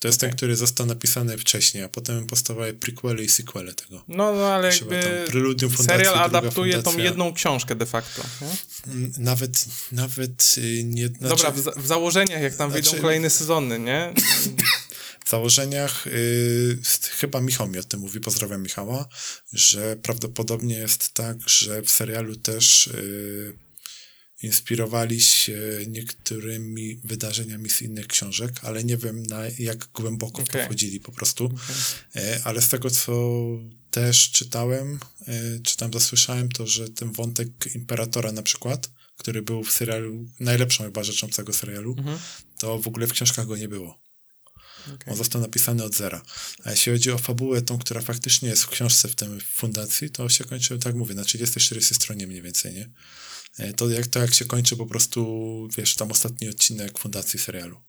[0.00, 0.30] To jest Okej.
[0.30, 4.04] ten, który został napisany wcześniej, a potem powstawały prequele i sequele tego.
[4.08, 7.04] No, no ale Trzeba jakby Preludium Fundacji, serial adaptuje tą fundacja.
[7.04, 8.22] jedną książkę de facto.
[8.40, 8.92] Nie?
[8.92, 11.06] Mm, Nawet, nawet y, nie...
[11.08, 14.12] Znaczy, Dobra, w, za- w założeniach, jak tam wyjdą znaczy- kolejne sezony, nie?
[15.24, 19.08] w założeniach y, st- chyba Michał mi o tym mówi, pozdrawiam Michała,
[19.52, 23.58] że prawdopodobnie jest tak, że w serialu też y,
[24.42, 30.64] inspirowali się niektórymi wydarzeniami z innych książek, ale nie wiem na jak głęboko Okej.
[30.64, 31.54] wchodzili po prostu.
[32.16, 33.32] E, Ale z tego, co
[33.90, 35.32] też czytałem, e,
[35.64, 40.84] czy tam zasłyszałem, to że ten wątek Imperatora na przykład, który był w serialu, najlepszą
[40.84, 42.18] chyba rzeczą całego serialu, Mhm.
[42.58, 44.00] to w ogóle w książkach go nie było.
[44.86, 45.12] Okej.
[45.12, 46.22] On został napisany od zera.
[46.64, 50.28] A jeśli chodzi o fabułę, tą, która faktycznie jest w książce w tym fundacji, to
[50.28, 52.90] się kończy, tak mówię, na 30-40 stronie mniej więcej, nie?
[53.58, 57.80] E, To jak, to jak się kończy po prostu, wiesz, tam ostatni odcinek fundacji serialu.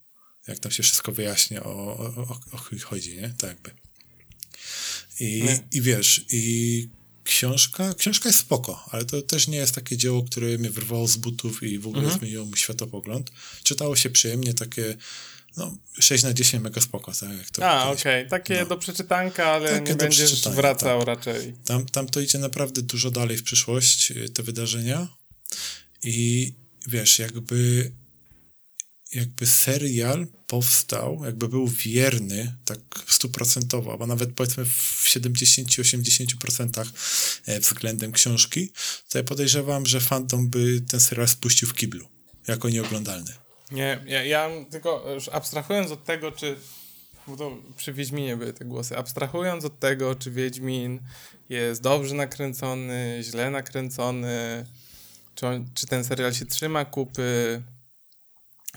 [0.47, 3.34] Jak tam się wszystko wyjaśnia, o, o, o, o chodzi, nie?
[3.38, 3.71] Tak jakby.
[5.19, 5.67] I, Nie.
[5.71, 6.89] I wiesz, i
[7.23, 11.17] książka, książka jest spoko, ale to też nie jest takie dzieło, które mnie wyrwało z
[11.17, 12.19] butów i w ogóle Mhm.
[12.19, 13.32] zmieniło mi światopogląd.
[13.63, 14.97] Czytało się przyjemnie, takie
[15.58, 18.66] no, 6 na 10 mega spoko, tak jak to A, okej, takie No.
[18.66, 21.54] do przeczytanka, ale Takie nie będziesz wracał raczej.
[21.66, 25.08] Tam, tam to idzie naprawdę dużo dalej w przyszłość, y, te wydarzenia.
[26.04, 26.54] I
[26.88, 27.92] wiesz, jakby
[29.14, 36.86] jakby serial powstał, jakby był wierny, tak stuprocentowo, albo nawet powiedzmy w 70-80%
[37.46, 38.72] e, względem książki,
[39.10, 42.08] to ja podejrzewam, że fandom by ten serial spuścił w kiblu,
[42.48, 43.34] jako nieoglądalny.
[43.72, 46.56] Nie, ja, ja tylko abstrahując od tego, czy
[47.28, 51.00] bo to przy Wiedźminie były te głosy, abstrahując od tego, czy Wiedźmin
[51.50, 54.66] jest dobrze nakręcony, źle nakręcony,
[55.36, 57.62] czy, on, czy ten serial się trzyma kupy,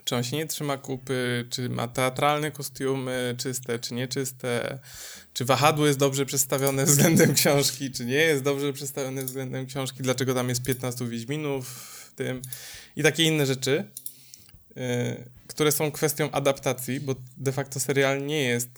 [0.04, 4.78] czy on się nie trzyma kupy, czy ma teatralne kostiumy, czyste czy nieczyste,
[5.34, 10.34] czy wahadło jest dobrze przedstawione względem książki, czy nie jest dobrze przedstawione względem książki, dlaczego
[10.34, 12.42] tam jest 15 Wiedźminów w tym
[12.96, 13.84] i takie inne rzeczy,
[15.46, 18.68] które są kwestią adaptacji, bo de facto serial nie jest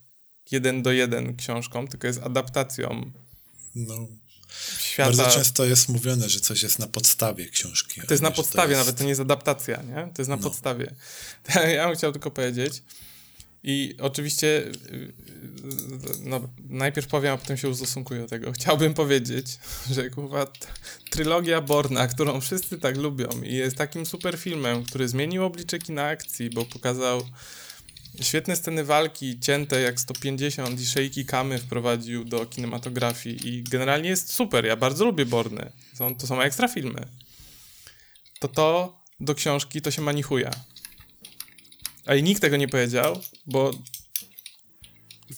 [0.50, 3.10] jeden do jeden książką, tylko jest adaptacją
[3.74, 3.94] No,
[4.78, 5.10] świata.
[5.16, 8.00] bardzo często jest mówione, że coś jest na podstawie książki.
[8.00, 9.94] To jest na podstawie, jest- nawet to nie jest adaptacja, nie?
[10.14, 10.42] To jest na No.
[10.42, 10.94] podstawie.
[11.76, 12.82] Ja bym chciał tylko powiedzieć.
[13.66, 15.12] I oczywiście, y, y,
[16.24, 18.52] no, najpierw powiem, a potem się ustosunkuję do tego.
[18.52, 19.46] Chciałbym powiedzieć,
[19.90, 20.46] że kurwa,
[21.10, 26.04] trylogia Borna, którą wszyscy tak lubią i jest takim super filmem, który zmienił oblicze kina
[26.04, 27.22] akcji, bo pokazał
[28.20, 34.32] świetne sceny walki, cięte jak 150 i szejki kamy wprowadził do kinematografii i generalnie jest
[34.32, 34.64] super.
[34.64, 35.72] Ja bardzo lubię Borny.
[35.94, 37.06] Są, to są ekstra filmy
[38.38, 40.50] to to do książki to się manichuja.
[42.06, 43.70] Ale nikt tego nie powiedział, bo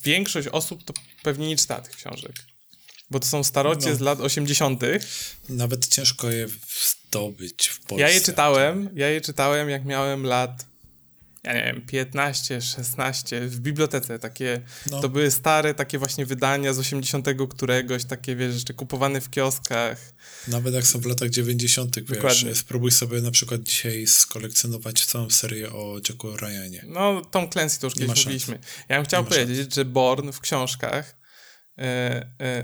[0.05, 2.33] większość osób to pewnie nie czyta tych książek.
[3.11, 3.97] Bo to są starocie No.
[3.97, 4.81] z lat 80.
[5.49, 6.47] Nawet ciężko je
[7.09, 8.03] zdobyć w Polsce.
[8.03, 10.67] Ja je czytałem, ja je czytałem jak miałem lat
[11.45, 15.01] ja nie wiem, 15, 16 w bibliotece takie, No.
[15.01, 20.13] to były stare takie właśnie wydania z 80 któregoś, takie wiesz, jeszcze kupowane w kioskach.
[20.49, 22.49] Nawet jak są w latach 90., Dokładnie.
[22.49, 26.85] wiesz, spróbuj sobie na przykład dzisiaj skolekcjonować całą serię o Jacku Ryanie.
[26.89, 28.59] No, Tom Clancy to już kiedyś mówiliśmy.
[28.89, 31.18] Ja bym chciał powiedzieć, że Born w książkach e, e,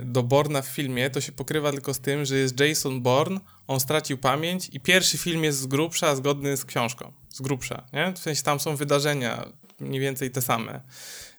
[0.05, 3.81] do Borna w filmie to się pokrywa tylko z tym, że jest Jason Bourne, on
[3.81, 7.12] stracił pamięć i pierwszy film jest z grubsza zgodny z książką.
[7.29, 8.12] Z grubsza, nie?
[8.12, 9.48] W sensie tam są wydarzenia
[9.81, 10.81] mniej więcej te same.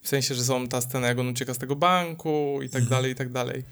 [0.02, 3.12] W sensie, że są ta scena, jak on ucieka z tego banku i tak dalej,
[3.12, 3.64] i tak dalej.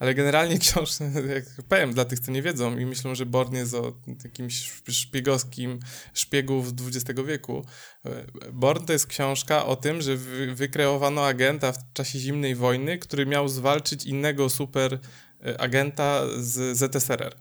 [0.00, 3.74] Ale generalnie książka, jak powiem dla tych, co nie wiedzą i myślą, że Born jest
[3.74, 3.92] o
[4.24, 5.78] jakimś szpiegowskim
[6.14, 7.64] szpiegów XX wieku.
[8.04, 12.98] e, Born to jest książka o tym, że wy, wykreowano agenta w czasie zimnej wojny,
[12.98, 14.98] który miał zwalczyć innego super
[15.44, 17.36] e, agenta z ZSRR.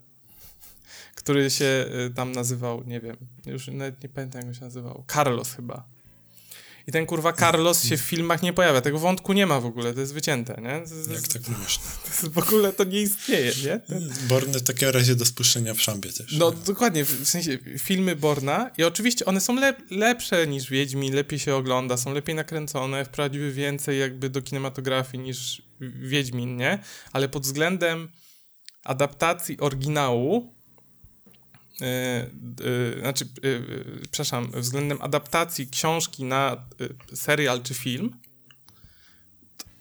[1.16, 5.56] Który się e, tam nazywał, nie wiem, już nawet nie pamiętam jak się nazywał, Carlos
[5.56, 5.97] chyba.
[6.88, 8.82] I ten kurwa Carlos się w filmach nie pojawia.
[8.82, 10.70] Tego wątku nie ma w ogóle, to jest wycięte, nie?
[10.70, 11.42] Jest, Jak tak
[12.08, 13.80] jest, w ogóle to nie istnieje, nie?
[13.80, 16.32] Ten, Borny w takim razie do spuszczenia w szambie też.
[16.38, 21.40] no dokładnie, w sensie filmy Borna i oczywiście one są lep, lepsze niż Wiedźmi, lepiej
[21.40, 26.80] się ogląda, są lepiej nakręcone, wprowadziły więcej jakby do kinematografii niż Wiedźmin, nie?
[27.14, 28.10] Ale pod względem
[28.84, 30.57] adaptacji oryginału
[33.00, 36.66] znaczy, yy, yy, przepraszam, względem adaptacji książki na
[37.14, 38.16] serial czy film,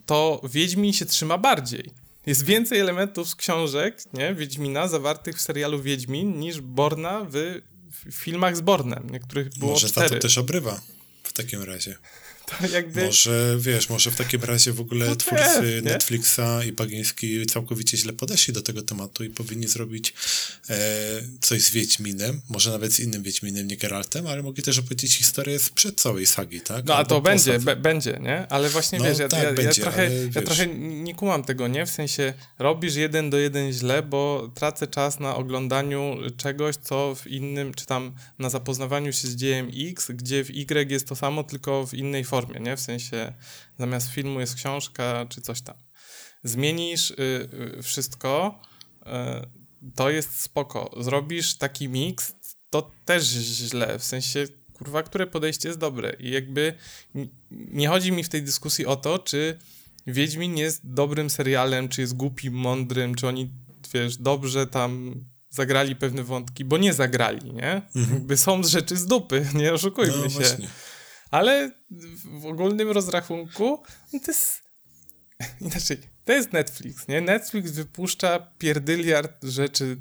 [0.07, 1.91] to Wiedźmin się trzyma bardziej.
[2.27, 7.61] Jest więcej elementów z książek, nie, Wiedźmina, zawartych w serialu Wiedźmin, niż Borna w,
[8.11, 10.09] w filmach z Bornem, niektórych było Może cztery.
[10.09, 10.81] tato też obrywa
[11.23, 11.97] w takim razie.
[12.73, 13.05] Jakby...
[13.05, 15.85] Może, wiesz, może w takim razie w ogóle No twórcy też?
[15.85, 20.15] Netflixa i Bagiński całkowicie źle podeszli do tego tematu i powinni zrobić
[20.71, 20.77] e,
[21.41, 25.59] coś z Wiedźminem, może nawet z innym Wiedźminem, nie Geraltem, ale mogli też opowiedzieć historię
[25.59, 26.85] sprzed całej sagi, tak?
[26.85, 28.47] No a Albo to będzie, będzie, nie?
[28.49, 31.69] Ale właśnie No, wiesz, ja, tak, ja, będzie, ja, trochę, ja trochę nie kumam tego,
[31.69, 31.87] nie?
[31.87, 37.27] W sensie robisz jeden do jeden źle, bo tracę czas na oglądaniu czegoś, co w
[37.27, 41.45] innym, czy tam na zapoznawaniu się z dziejem X, gdzie w Y jest to samo,
[41.45, 42.77] tylko w innej formie, nie?
[42.77, 43.33] W sensie
[43.79, 45.77] zamiast filmu jest książka, czy coś tam.
[46.45, 47.15] Zmienisz y,
[47.79, 48.61] y, wszystko,
[49.03, 49.07] y,
[49.95, 50.91] to jest spoko.
[51.01, 52.35] Zrobisz taki miks,
[52.71, 56.75] to też źle, w sensie kurwa, które podejście jest dobre i jakby
[57.51, 59.59] nie chodzi mi w tej dyskusji o to, czy
[60.07, 63.51] Wiedźmin jest dobrym serialem, czy jest głupim, mądrym, czy oni,
[63.95, 65.15] wiesz, dobrze tam
[65.51, 67.83] zagrali pewne wątki, bo nie zagrali, nie?
[67.95, 70.25] Jakby są rzeczy z dupy, nie oszukujmy Mhm.
[70.25, 70.49] No się.
[70.49, 70.69] właśnie.
[71.31, 71.71] Ale
[72.41, 74.63] w ogólnym rozrachunku to jest
[75.61, 77.21] inaczej, to jest Netflix, nie?
[77.21, 79.97] Netflix wypuszcza pierdyliard rzeczy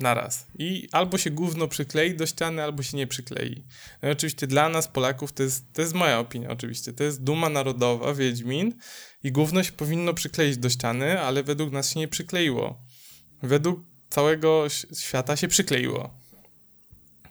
[0.00, 0.46] naraz.
[0.58, 3.64] I albo się gówno przyklei do ściany, albo się nie przyklei.
[4.02, 7.48] No oczywiście dla nas, Polaków, to jest, to jest moja opinia oczywiście, to jest duma
[7.48, 8.74] narodowa, Wiedźmin
[9.22, 12.82] i gówno się powinno przykleić do ściany, ale według nas się nie przykleiło.
[13.42, 14.64] Według całego
[14.98, 16.25] świata się przykleiło.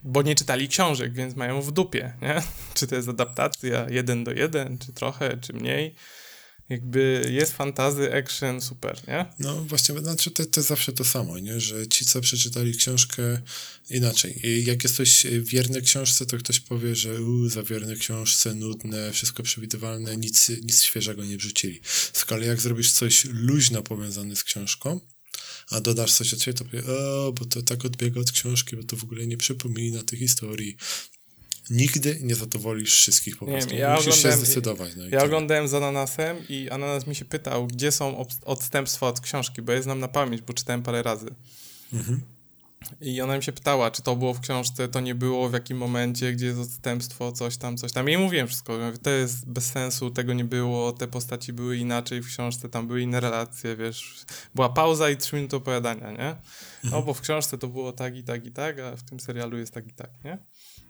[0.08, 2.42] Bo nie czytali książek, więc mają w dupie, nie?
[2.76, 5.96] Czy to jest adaptacja jeden do jeden, czy trochę, czy mniej.
[6.70, 9.26] Jakby jest fantazy, action, super, nie?
[9.40, 11.60] No właśnie, znaczy to, to zawsze to samo, nie?
[11.60, 13.42] że ci, co przeczytali książkę
[13.90, 14.42] inaczej.
[14.66, 20.18] Jak jesteś wierny książce, to ktoś powie, że u, za wierne książce, nudne, wszystko przewidywalne,
[20.18, 21.82] nic, nic świeżego nie wrzucili.
[22.14, 25.00] Z kolei jak zrobisz coś luźno powiązane z książką,
[25.72, 28.84] a dodasz coś od siebie, to powie, o, bo to tak odbiega od książki, bo
[28.84, 30.78] to w ogóle nie przypomina tej historii.
[31.70, 33.70] Nigdy nie zadowolisz wszystkich po prostu.
[33.70, 34.96] wiem, ja Musisz się zdecydować.
[34.96, 35.24] No Ja tyle.
[35.24, 39.78] oglądałem z Ananasem i Ananas mi się pytał, gdzie są odstępstwa od książki, bo ja
[39.78, 41.28] je znam na pamięć, bo czytałem parę razy.
[41.94, 42.22] Mhm.
[43.02, 45.78] I ona mi się pytała, czy to było w książce, to nie było, w jakim
[45.78, 48.10] momencie, gdzie jest odstępstwo, coś tam, coś tam.
[48.10, 48.78] I jej mówiłem wszystko.
[48.78, 52.88] Mówię, to jest bez sensu, tego nie było, te postaci były inaczej w książce, tam
[52.88, 54.26] były inne relacje, wiesz.
[54.56, 56.36] Była pauza i trzy minuty opowiadania, nie?
[56.84, 59.58] No, bo w książce to było tak i tak i tak, a w tym serialu
[59.58, 60.38] jest tak i tak, nie?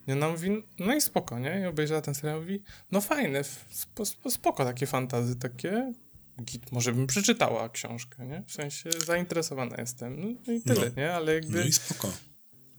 [0.07, 1.61] I ona mówi, no i spoko, nie?
[1.63, 5.93] I obejrzała ten serial i mówi, no fajne, spo, spo, spoko takie fantazy, takie,
[6.43, 8.43] git, może bym przeczytała książkę, nie?
[8.47, 11.01] W sensie zainteresowana jestem, no, i tyle, No.
[11.01, 11.13] nie?
[11.13, 12.11] Ale jakby, No i spoko.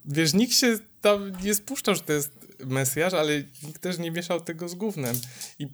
[0.05, 2.33] wiesz, nikt się tam nie spuszczał, że to jest
[2.67, 5.21] Mesjasz, ale nikt też nie mieszał tego z gównem.
[5.59, 5.67] I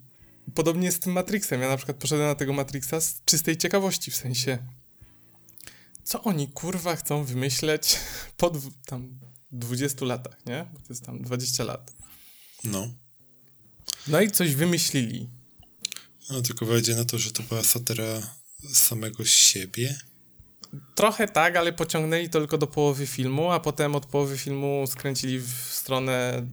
[0.55, 1.61] podobnie jest z tym Matrixem.
[1.61, 4.59] Ja na przykład poszedłem na tego Matrixa z czystej ciekawości, w sensie,
[6.05, 7.99] co oni kurwa chcą wymyśleć
[8.37, 8.53] po
[8.87, 9.19] tam
[9.51, 10.67] 20 latach, nie?
[10.73, 11.93] Bo to jest tam 20 lat.
[12.65, 12.89] No.
[14.09, 15.29] No i coś wymyślili.
[16.31, 18.05] No tylko wejdzie na to, że to była satyra
[18.73, 19.99] samego siebie.
[20.95, 25.39] Trochę tak, ale pociągnęli to tylko do połowy filmu, a potem od połowy filmu skręcili
[25.39, 26.47] w stronę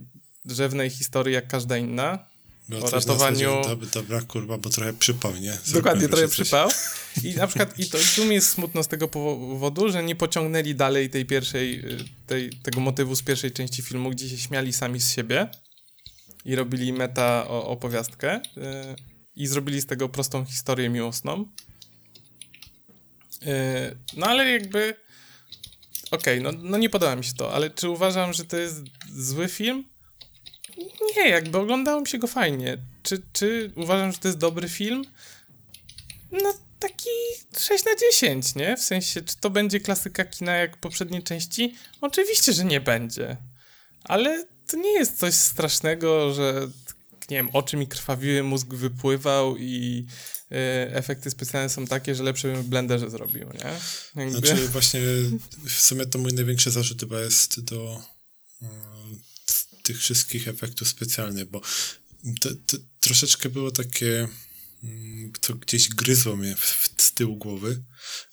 [0.46, 2.26] drzewnej historii jak każda inna.
[2.70, 3.48] Bo O ratowaniu- zasadzie,
[3.94, 5.58] Dobra, kurwa, bo trochę przypał, nie?
[5.74, 6.70] Dokładnie, trochę coś- przypał.
[7.24, 10.76] I na przykład, i to tu mi jest smutno z tego powodu, że nie pociągnęli
[10.76, 11.84] dalej tej pierwszej,
[12.28, 15.50] tej, tego motywu z pierwszej części filmu, gdzie się śmiali sami z siebie
[16.46, 18.42] i robili meta opowiastkę
[19.40, 21.46] i zrobili z tego prostą historię miłosną.
[23.42, 24.96] Y, no ale jakby
[26.12, 28.84] okej, no, no nie podoba mi się to, ale czy uważam, że to jest
[29.16, 29.86] zły film?
[31.16, 32.78] Nie, jakby oglądało mi się go fajnie.
[33.04, 35.06] Czy, czy uważam, że to jest dobry film?
[36.32, 37.10] No taki
[37.58, 38.78] 6 na 10, nie?
[38.78, 41.76] W sensie, czy to będzie klasyka kina jak poprzedniej części?
[42.02, 43.38] Oczywiście, że nie będzie.
[44.04, 46.68] Ale to nie jest coś strasznego, że
[47.30, 50.06] nie wiem, oczy mi krwawiły, mózg wypływał i
[50.52, 50.56] y,
[50.96, 53.80] efekty specjalne są takie, że lepsze bym w blenderze zrobił, nie?
[54.24, 54.48] Jakby...
[54.48, 55.02] Znaczy właśnie
[55.66, 58.02] w sumie to mój największy zarzut chyba jest do
[58.62, 58.66] y,
[59.84, 61.62] tych wszystkich efektów specjalnych, bo
[62.42, 64.28] to, to troszeczkę było takie
[64.84, 67.84] Mm, to gdzieś gryzło mnie w, w, z tyłu głowy,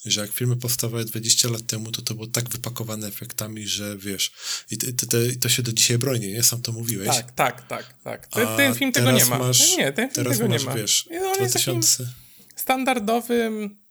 [0.05, 4.33] że jak filmy powstawały 20 lat temu, to to było tak wypakowane efektami, że wiesz,
[4.71, 6.43] i to, to, to się do dzisiaj broni, nie?
[6.43, 7.09] Sam to mówiłeś.
[7.09, 8.27] Tak, tak, tak, tak.
[8.27, 9.39] Ten, ten film tego nie ma.
[9.39, 10.75] Masz, nie, ten film teraz tego masz, nie ma.
[10.75, 12.13] wiesz, no, 2000...
[12.57, 13.87] standardowym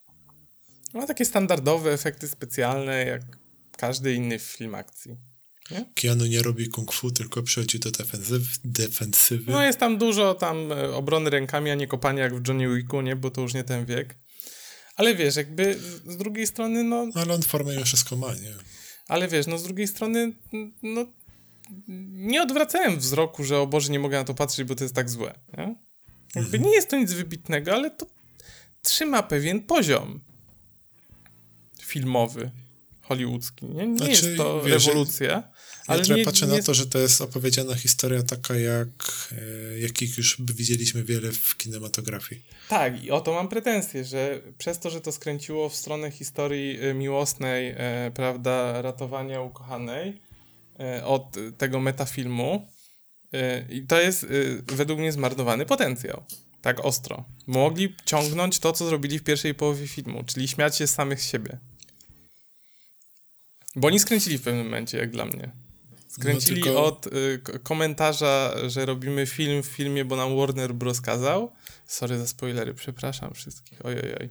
[0.94, 3.22] ma takie standardowe efekty specjalne, jak
[3.78, 5.18] każdy inny film akcji.
[5.72, 5.86] Nie?
[5.96, 9.52] Keanu nie robi kung fu, tylko przychodzi do defensyw, defensywy.
[9.52, 13.02] No jest tam dużo tam e, obrony rękami, a nie kopania jak w Johnny Wicku,
[13.02, 13.16] nie?
[13.16, 14.16] Bo to już nie ten wiek.
[14.96, 17.08] Ale wiesz, jakby z drugiej strony, no...
[17.16, 18.54] Ale on formę już wszystko ma, nie?
[19.08, 20.34] Ale wiesz, no z drugiej strony,
[20.84, 21.06] no...
[22.10, 25.10] Nie odwracałem wzroku, że o Boże, nie mogę na to patrzeć, bo to jest tak
[25.10, 25.76] złe, nie?
[26.36, 26.64] Jakby mhm.
[26.64, 28.06] nie jest to nic wybitnego, ale to
[28.82, 30.20] trzyma pewien poziom
[31.82, 32.52] filmowy
[33.08, 33.66] hollywoodzki.
[33.66, 35.44] Nie, nie znaczy, jest to wiesz, rewolucja.
[35.88, 36.58] Ale ja nie, patrzę nie...
[36.58, 41.58] na to, że to jest opowiedziana historia taka, jak e, jakich już widzieliśmy wiele w
[41.58, 42.42] kinematografii.
[42.70, 46.80] Tak, i o to mam pretensje, że przez to, że to skręciło w stronę historii
[46.82, 50.22] e, miłosnej, e, prawda, ratowania ukochanej
[50.80, 52.68] e, od tego metafilmu,
[53.34, 54.28] e, i to jest e,
[54.76, 56.24] według mnie zmarnowany potencjał.
[56.62, 57.26] Tak ostro.
[57.48, 61.58] Mogli ciągnąć to, co zrobili w pierwszej połowie filmu, czyli śmiać się z samych siebie.
[63.76, 65.52] Bo oni skręcili w pewnym momencie, jak dla mnie.
[66.08, 66.86] Skręcili no tylko...
[66.86, 71.02] od y, komentarza, że robimy film w filmie, bo nam Warner Bros.
[71.02, 71.52] kazał.
[71.86, 73.86] Sorry za spoilery, przepraszam wszystkich.
[73.86, 74.30] Oj, oj, oj.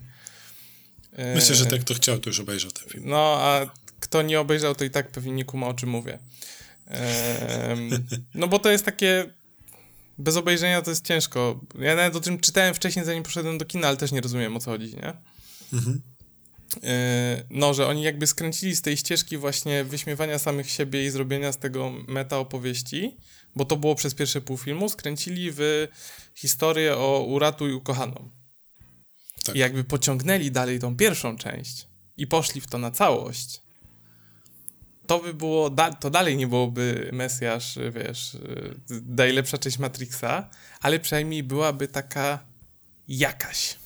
[1.13, 1.35] E...
[1.35, 3.05] Myślę, że ten, kto chciał, to już obejrzał ten film.
[3.07, 3.67] No, a
[4.01, 6.19] kto nie obejrzał, to i tak pewnie nie kuma, o czym mówię.
[6.89, 7.77] E...
[8.35, 9.31] no bo to jest takie...
[10.19, 11.61] Bez obejrzenia to jest ciężko.
[11.79, 14.61] Ja nawet o tym czytałem wcześniej, zanim poszedłem do kina, ale też nie rozumiem, o
[14.61, 15.13] co chodzi, nie?
[15.73, 16.01] Mhm.
[16.83, 21.53] E, no, że oni jakby skręcili z tej ścieżki właśnie wyśmiewania samych siebie i zrobienia
[21.53, 23.17] z tego meta opowieści,
[23.57, 25.89] bo to było przez pierwsze pół filmu, skręcili w
[26.35, 28.31] historię o uratuj ukochaną.
[29.45, 29.57] Tak.
[29.57, 33.61] I jakby pociągnęli dalej tą pierwszą część i poszli w to na całość,
[35.07, 38.37] to by było, to dalej nie byłoby Mesjasz, wiesz,
[39.07, 40.51] najlepsza część Matrixa,
[40.81, 42.47] ale przynajmniej byłaby taka
[43.09, 43.84] jakaś.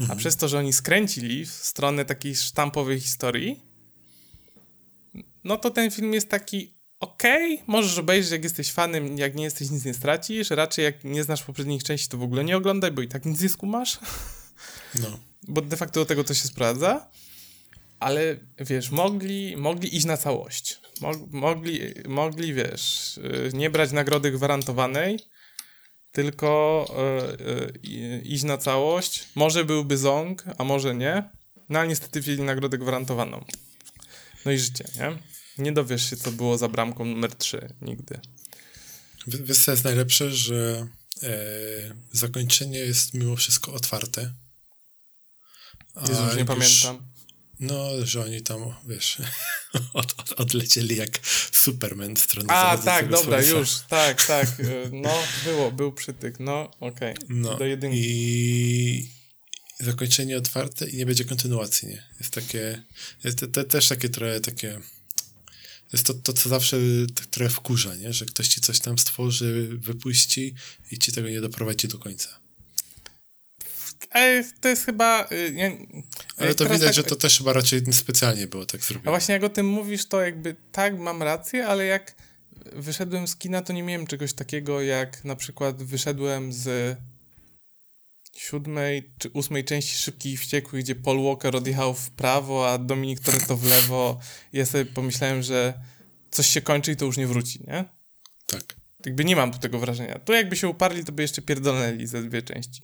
[0.00, 0.10] Mhm.
[0.10, 3.62] A przez to, że oni skręcili w stronę takiej sztampowej historii,
[5.44, 9.44] no to ten film jest taki okej, okay, możesz obejrzeć, jak jesteś fanem, jak nie
[9.44, 10.50] jesteś, nic nie stracisz.
[10.50, 13.40] Raczej jak nie znasz poprzednich części, to w ogóle nie oglądaj, bo i tak nic
[13.40, 13.98] nie skumasz.
[14.94, 15.18] No.
[15.48, 17.10] Bo de facto do tego to się sprawdza.
[17.98, 20.80] Ale wiesz, mogli, mogli iść na całość.
[21.30, 25.18] mogli, mogli, wiesz, y, nie brać nagrody gwarantowanej,
[26.16, 26.86] tylko
[27.82, 29.28] yy, iść na całość.
[29.34, 31.30] Może byłby Zong, a może nie.
[31.68, 33.44] No ale niestety wzięli nagrodę gwarantowaną.
[34.44, 35.18] No i życie, nie?
[35.64, 38.20] Nie dowiesz się, co było za bramką numer 3 nigdy.
[39.26, 40.86] Wiesz, co jest najlepsze, że
[41.22, 41.28] e,
[42.12, 44.32] zakończenie jest mimo wszystko otwarte.
[46.08, 47.08] Jezu, już nie już, pamiętam.
[47.60, 49.18] No, że oni tam, wiesz,
[49.92, 51.20] od, od, odlecieli jak
[51.52, 53.58] Superman strony A, tak, dobra, słońca.
[53.58, 54.60] już, tak, tak.
[54.60, 57.14] Y, no, było, był przytyk, no, okej.
[57.14, 57.26] Okay.
[57.28, 57.98] No, do jedynki.
[58.00, 59.10] I
[59.80, 62.02] zakończenie otwarte i nie będzie kontynuacji, nie?
[62.20, 62.82] Jest takie,
[63.24, 64.80] jest te, te, też takie trochę takie,
[65.92, 66.76] jest to, to, co zawsze
[67.14, 68.12] tak trochę wkurza, nie?
[68.12, 70.54] Że ktoś ci coś tam stworzy, wypuści
[70.90, 72.45] i ci tego nie doprowadzi do końca.
[74.10, 75.28] Ale to jest chyba.
[75.32, 75.78] Y, nie,
[76.36, 79.08] ale to widać, tak, że to też chyba raczej specjalnie było tak zrobione.
[79.08, 82.14] A właśnie jak o tym mówisz, to jakby tak, mam rację, ale jak
[82.72, 86.96] wyszedłem z kina, to nie miałem czegoś takiego, jak na przykład wyszedłem z
[88.36, 93.20] siódmej czy ósmej części Szybkich i Wściekłych, gdzie Paul Walker odjechał w prawo, a Dominik
[93.20, 94.20] Toretto w lewo.
[94.52, 95.74] Ja sobie pomyślałem, że
[96.30, 97.84] coś się kończy i to już nie wróci, nie?
[98.46, 98.62] Tak.
[99.06, 100.18] Jakby nie mam tu tego wrażenia.
[100.18, 102.82] Tu jakby się uparli, to by jeszcze pierdolnęli ze dwie części.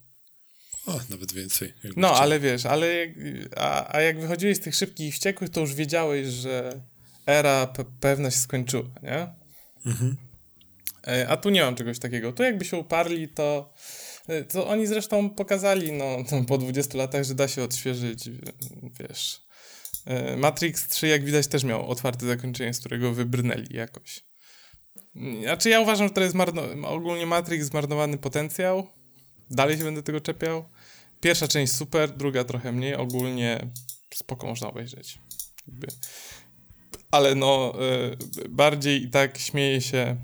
[0.87, 1.73] O, nawet więcej.
[1.97, 2.23] No, chciał.
[2.23, 2.87] ale wiesz, ale
[3.57, 6.81] a, a jak wychodziłeś z tych szybkich i wściekłych, to już wiedziałeś, że
[7.27, 9.29] era pe pewna się skończyła, nie?
[9.87, 10.17] Mhm.
[11.07, 12.33] E, a tu nie mam czegoś takiego.
[12.33, 13.73] Tu jakby się uparli, to,
[14.29, 16.17] e, to oni zresztą pokazali no,
[16.49, 18.31] po 20 latach, że da się odświeżyć,
[19.01, 19.43] wiesz.
[20.05, 24.25] E, Matrix 3, jak widać, też miał otwarte zakończenie, z którego wybrnęli jakoś.
[25.43, 28.87] Znaczy ja uważam, że to jest marno ogólnie Matrix zmarnowany potencjał.
[29.53, 30.65] Dalej się będę tego czepiał.
[31.21, 33.71] pierwsza część super, druga trochę mniej, ogólnie
[34.15, 35.19] spoko można obejrzeć.
[37.11, 37.75] Ale no,
[38.45, 40.17] y, bardziej i tak śmieję się,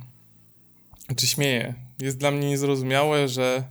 [1.16, 1.74] czy śmieję.
[2.01, 3.64] Jest dla mnie niezrozumiałe, że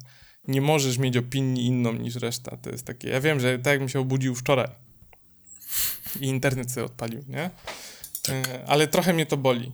[0.47, 2.57] nie możesz mieć opinii inną niż reszta.
[2.57, 4.67] To jest takie, ja wiem, że tak jakbym się obudził wczoraj
[6.19, 7.49] i internet sobie odpalił, nie?
[8.23, 8.47] Tak.
[8.67, 9.71] Ale trochę mnie to boli.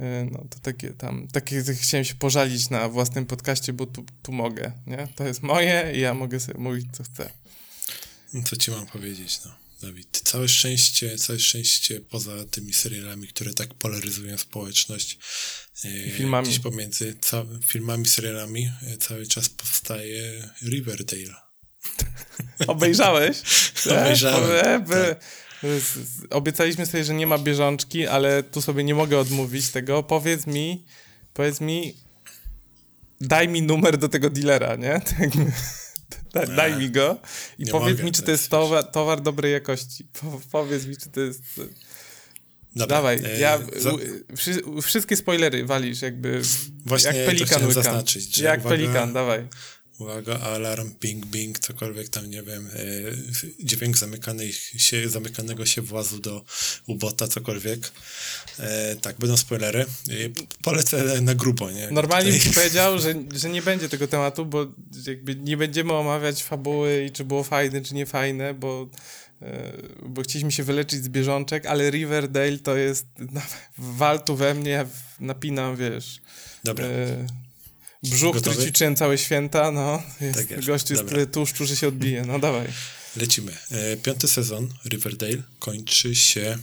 [0.00, 4.32] Y, No to takie tam, takie chciałem się pożalić na własnym podcaście, bo tu, tu
[4.32, 5.08] mogę, nie?
[5.16, 7.30] To jest moje i ja mogę sobie mówić co chcę.
[8.32, 9.54] No co ci mam powiedzieć, no.
[9.82, 15.18] Dawid, całe szczęście, całe szczęście poza tymi serialami, które tak polaryzują społeczność.
[15.84, 16.48] e, filmami.
[16.48, 17.16] Gdzieś pomiędzy
[17.66, 21.34] filmami, serialami e, cały czas powstaje Riverdale.
[22.66, 23.36] Obejrzałeś?
[23.90, 25.16] Obejrzałem, z-
[26.30, 30.02] Obiecaliśmy sobie, że nie ma bieżączki, ale tu sobie nie mogę odmówić tego.
[30.02, 30.84] Powiedz mi,
[31.34, 31.94] powiedz mi,
[33.20, 35.00] daj mi numer do tego dealera, nie?
[36.32, 37.18] Tak Da, daj mi go
[37.58, 40.04] i Nie powiedz mi, czy to to jest towar, towar dobrej jakości.
[40.04, 41.42] Po, powiedz mi, czy to jest...
[42.76, 43.92] Dobra, Dawaj, e, ja, za-
[44.36, 46.42] wszy, wszystkie spoilery walisz jakby
[46.86, 47.82] Właśnie jak to pelikan chciałem łyka.
[47.82, 49.48] zaznaczyć, Jak uwaga- pelikan, dawaj.
[49.98, 52.80] Uwaga, alarm, ping, bing, cokolwiek tam, nie wiem, e,
[53.64, 56.44] dźwięk zamykanej się, zamykanego się włazu do
[56.86, 57.92] ubota, cokolwiek.
[58.58, 59.80] E, tak, będą spoilery.
[59.80, 59.84] E,
[60.62, 61.90] polecę na grubo, nie?
[61.90, 64.66] Normalnie bym Tutaj- powiedział, że, że nie będzie tego tematu, bo
[65.06, 68.88] jakby nie będziemy omawiać fabuły i czy było fajne, czy nie fajne, bo,
[70.02, 73.06] bo chcieliśmy się wyleczyć z bieżączek, ale Riverdale to jest
[73.78, 74.86] wal tu we mnie, ja
[75.20, 76.20] napinam, wiesz,
[76.64, 76.86] Dobra,
[78.02, 78.66] brzuch, który Gotowy?
[78.66, 82.38] ćwiczyłem całe święta, no, jest, Tak jest, gościu jest tyle tłuszczu, że się odbije, no
[82.38, 82.66] dawaj.
[83.16, 83.56] lecimy.
[83.70, 86.58] E, piąty sezon Riverdale kończy się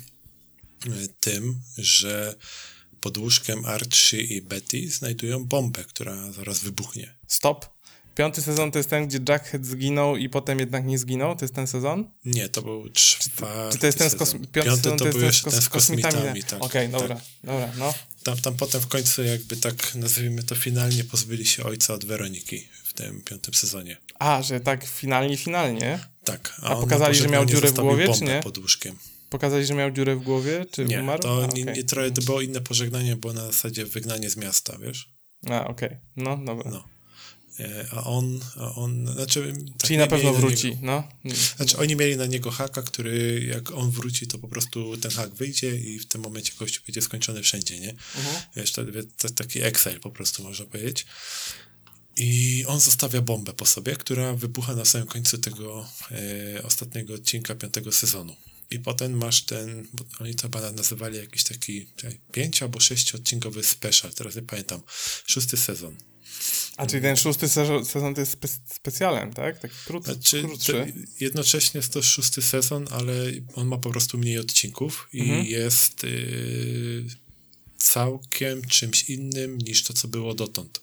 [0.88, 2.36] e, tym, że
[3.02, 7.16] pod łóżkiem Archie i Betty znajdują bombę, która zaraz wybuchnie.
[7.28, 7.75] Stop.
[8.16, 11.54] Piąty sezon to jest ten, gdzie Jackhead zginął i potem jednak nie zginął, to jest
[11.54, 12.12] ten sezon?
[12.26, 15.12] Nie, to był czwarty Czy to jest ten z kosmi- piąty Piąty sezon to, to
[15.12, 16.44] był jeszcze ten z z kosmitami.
[16.44, 17.24] tak, Okej, dobra, tak.
[17.44, 17.94] dobra, no.
[18.24, 22.68] Tam, tam potem w końcu jakby tak, nazwijmy to, finalnie pozbyli się ojca od Weroniki
[22.84, 23.98] w tym piątym sezonie.
[24.20, 26.00] A, że tak finalnie, finalnie?
[26.24, 26.54] Tak.
[26.62, 28.42] A on pokazali, że miał dziurę w głowie, czy nie?
[28.44, 28.96] pod łóżkiem.
[29.30, 31.22] Pokazali, że miał dziurę w głowie, czy Nie, umarł?
[31.22, 31.76] to, A, nie, okej.
[31.76, 35.10] nie, trochę to było inne pożegnanie, było na zasadzie wygnanie z miasta, wiesz?
[35.50, 36.72] A, okej, no dobra.
[36.72, 36.84] No.
[37.60, 39.54] E, A on, a on, znaczy...
[39.78, 41.08] tak Czyli na pewno na wróci, Niego, no.
[41.58, 45.34] znaczy oni mieli na niego haka, który jak on wróci, to po prostu ten hak
[45.34, 47.90] wyjdzie i w tym momencie gościu będzie skończony wszędzie, nie?
[47.90, 48.36] Mhm.
[48.56, 48.82] Wiesz, to,
[49.18, 51.06] to taki Excel po prostu można powiedzieć.
[52.18, 57.56] I on zostawia bombę po sobie, która wybucha na samym końcu tego e, ostatniego odcinka
[57.56, 58.36] piątego sezonu.
[58.72, 59.88] I potem masz ten,
[60.20, 61.88] oni to chyba nazywali jakiś taki
[62.32, 64.82] pięć albo sześciodcinkowy special, teraz nie pamiętam,
[65.28, 65.98] szósty sezon.
[66.78, 69.60] A czyli ten szósty sezon, sezon to jest spe specjalem, tak?
[69.60, 70.94] Taki krót, Znaczy, krótszy.
[71.20, 73.14] jednocześnie jest to szósty sezon, ale
[73.56, 75.46] on ma po prostu mniej odcinków i Mhm.
[75.46, 77.06] jest y,
[77.78, 80.82] całkiem czymś innym niż to, co było dotąd.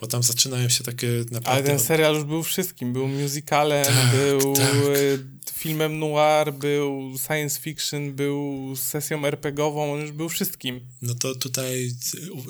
[0.00, 1.70] Bo tam zaczynają się takie Ale naprawdę...
[1.70, 2.92] ten serial już był wszystkim.
[2.92, 4.64] Był musicalem, Tak, był tak.
[4.74, 10.80] e, filmem noir, był science fiction, był sesją RPGową, on już był wszystkim.
[11.02, 11.92] No to tutaj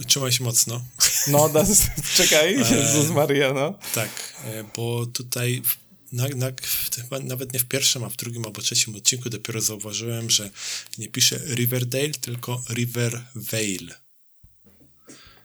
[0.01, 0.85] y, trzymaj się mocno.
[1.27, 1.67] No, da,
[2.17, 2.77] czekaj, Eee.
[2.77, 3.79] Jezus Maria, no.
[3.95, 4.11] Tak,
[4.45, 5.63] e, bo tutaj
[6.13, 6.53] na, na,
[7.23, 10.51] nawet nie w pierwszym, a w drugim albo trzecim odcinku dopiero zauważyłem, że
[10.99, 14.03] nie pisze Riverdale, tylko River Vale.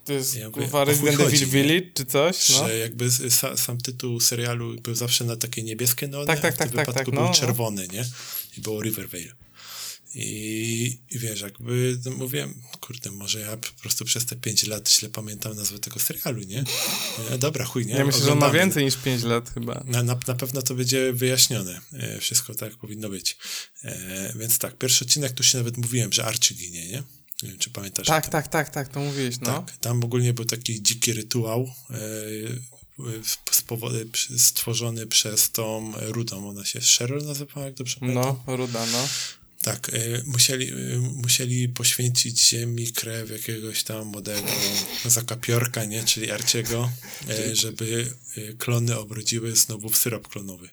[0.05, 1.47] To jest Ja mówię, kurwa Resident Evil?
[1.47, 2.67] Village czy coś, no.
[2.67, 6.55] Że jakby sa, sam tytuł serialu był zawsze na takie niebieskie neony, Tak, tak, a
[6.55, 7.36] w tak, tym tak, wypadku tak, no, był no.
[7.36, 8.05] czerwony, nie?
[8.57, 9.47] I było Rivervale.
[10.14, 12.47] I, I wiesz, jakby no mówię,
[12.80, 16.64] kurde, może ja po prostu przez te 5 lat źle pamiętam nazwę tego serialu, nie?
[17.30, 17.93] E, dobra, chuj, nie?
[17.93, 18.60] Ja myślę, że on ma Oglądamy.
[18.60, 19.84] więcej niż 5 lat chyba.
[19.86, 21.80] Na, na, na pewno to będzie wyjaśnione.
[21.93, 23.38] E, wszystko tak powinno być.
[23.84, 27.03] E, więc tak, pierwszy odcinek, tu się nawet mówiłem, że Archie ginie, nie?
[27.43, 28.08] Nie wiem, czy pamiętasz?
[28.08, 29.45] Tak, tak, tak, tak, to mówiłeś, no.
[29.45, 31.97] Tak, tam ogólnie był taki dziki rytuał e,
[34.38, 36.49] stworzony przez tą Rudą.
[36.49, 38.36] Ona się Cheryl nazywała, jak dobrze pamiętam?
[38.47, 39.08] No, Ruda, no.
[39.68, 44.47] Tak, e, musieli, e, musieli poświęcić ziemi krew jakiegoś tam młodego
[45.05, 46.03] zakapiorka, nie?
[46.03, 46.91] Czyli Arciego,
[47.30, 48.13] e, żeby
[48.57, 50.70] klony obrodziły znowu w syrop klonowy.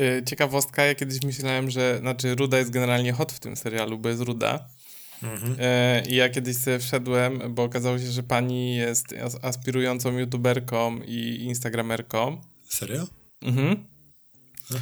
[0.00, 4.08] Y, Ciekawostka, ja kiedyś myślałem, że, znaczy Ruda jest generalnie hot w tym serialu, bo
[4.08, 4.68] jest Ruda.
[5.22, 5.56] Mhm.
[6.08, 11.42] I ja kiedyś sobie wszedłem, bo okazało się, że pani jest as- aspirującą youtuberką i
[11.44, 12.40] instagramerką.
[12.68, 13.06] Serio?
[13.42, 13.86] Mhm.
[14.70, 14.78] No.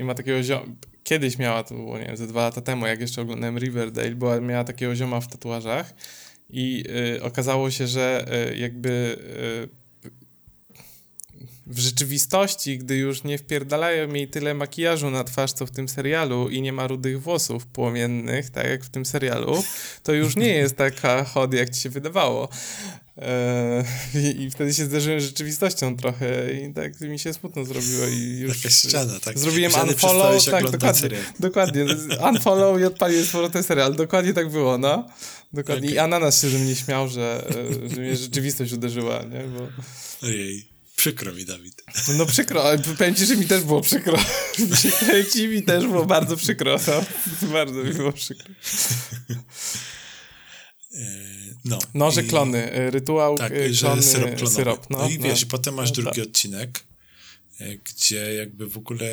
[0.00, 0.66] I ma takiego zioma.
[1.04, 4.40] Kiedyś miała, to było, nie wiem, ze dwa lata temu, jak jeszcze oglądałem Riverdale, była,
[4.40, 5.94] miała takiego zioma w tatuażach
[6.50, 6.84] i
[7.16, 9.18] y, okazało się, że y, jakby
[9.68, 9.82] y,
[11.66, 16.48] w rzeczywistości, gdy już nie wpierdalają jej tyle makijażu na twarz, co w tym serialu
[16.48, 19.62] i nie ma rudych włosów płomiennych, tak jak w tym serialu,
[20.02, 22.48] to już nie jest taka hot, jak ci się wydawało.
[23.16, 23.84] Eee,
[24.24, 28.36] i, I wtedy się zderzyłem z rzeczywistością trochę i tak mi się smutno zrobiło i
[28.42, 28.56] już...
[28.56, 29.38] Ściana, tak?
[29.38, 31.22] Zrobiłem Wtedy unfollow, tak, dokładnie, serial.
[31.40, 31.86] dokładnie.
[32.30, 33.94] Unfollow i odpaliłem z powrotem serial.
[33.94, 35.06] Dokładnie tak było, no.
[35.52, 35.88] Dokładnie.
[35.88, 35.98] I Okej.
[35.98, 37.44] Ananas się ze mnie śmiał, że,
[37.84, 39.40] e, że mnie rzeczywistość uderzyła, nie?
[39.40, 39.68] Bo,
[40.26, 41.82] Ojej, przykro mi, Dawid.
[42.18, 44.18] no przykro, ale powiem ci, że mi też było przykro.
[45.00, 47.04] Powiem ci, mi też było bardzo przykro, no.
[47.48, 48.54] Bardzo mi było przykro.
[51.52, 54.56] E, No, Noże i- klony, e, rytuał Tak, że klony, syrop klonowy.
[54.56, 55.08] syrop, no, no.
[55.08, 56.28] i wiesz, i potem masz No, drugi tak.
[56.28, 56.80] odcinek,
[57.60, 59.06] e, gdzie jakby w ogóle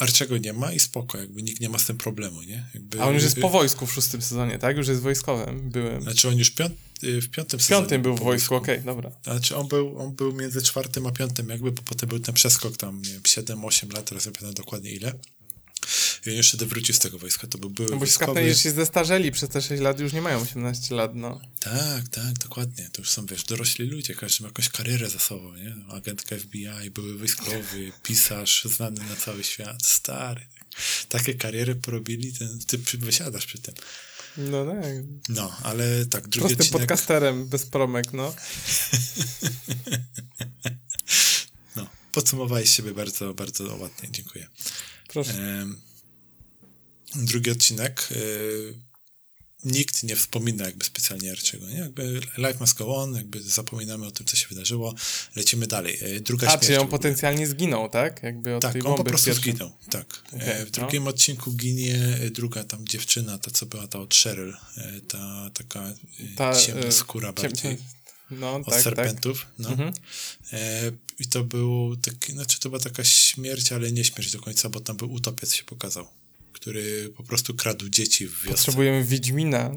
[0.00, 2.64] Arczego nie ma i spoko, jakby nikt nie ma z tym problemu, nie?
[2.74, 4.76] Jakby, A on już jest po wojsku w szóstym sezonie, tak?
[4.76, 6.02] Już jest wojskowym, byłem.
[6.02, 6.74] Znaczy on już piąt,
[7.04, 9.10] y, w piątym W sezonie piątym był w wojsku, okej, dobra.
[9.24, 12.76] Znaczy on był, on był między czwartym a piątym jakby, bo potem był ten przeskok
[12.76, 15.12] tam, nie wiem, 7-8 lat, teraz nie pamiętam dokładnie ile.
[16.26, 18.48] I on jeszcze wrócił z tego wojska, to był były No bo się wojskowy.
[18.48, 21.40] że się zestarzeli przez te 6 lat, już nie mają 18 lat, no.
[21.60, 22.88] Tak, tak, dokładnie.
[22.92, 25.76] To już są, wiesz, dorośli ludzie, każdy ma jakąś karierę za sobą, nie?
[25.88, 30.46] Agentka FBI, były wojskowy, pisarz znany na cały świat, stary.
[31.08, 33.74] Takie kariery porobili, ten, ty wysiadasz przy tym.
[34.36, 34.84] No tak.
[35.28, 36.80] No, ale tak, drugi Prostym odcinek...
[36.80, 38.34] podcasterem, bez promek, no.
[41.76, 44.48] No, podsumowałeś siebie bardzo, bardzo ładnie, dziękuję.
[45.08, 45.32] Proszę.
[45.32, 45.80] Em,
[47.14, 48.08] drugi odcinek.
[48.12, 48.88] y,
[49.64, 51.76] nikt nie wspomina jakby specjalnie Arczego, nie?
[51.78, 54.94] Jakby life must go on, jakby zapominamy o tym, co się wydarzyło,
[55.36, 55.98] lecimy dalej.
[56.16, 56.66] Y, druga A, śmierć.
[56.66, 58.22] czyli on potencjalnie zginął, tak?
[58.22, 59.52] Jakby od Tak, tej on po bomby w prostu pierwszym.
[59.52, 60.22] zginął, tak.
[60.32, 60.70] Okej, E, w no.
[60.70, 65.88] drugim odcinku ginie druga tam dziewczyna, ta co była ta od Cheryl, e, ta taka
[66.20, 67.78] y, Ta, ciemna e, skóra bardziej.
[68.30, 68.82] No, Od tak, tak.
[68.84, 69.68] serpentów, no.
[69.68, 69.92] Mhm.
[70.52, 74.68] E, I to był taki, znaczy to była taka śmierć, ale nie śmierć do końca,
[74.68, 76.08] bo tam był utopiec się pokazał,
[76.68, 78.50] który po prostu kradł dzieci w wiosce.
[78.50, 79.70] Potrzebujemy Wiedźmina.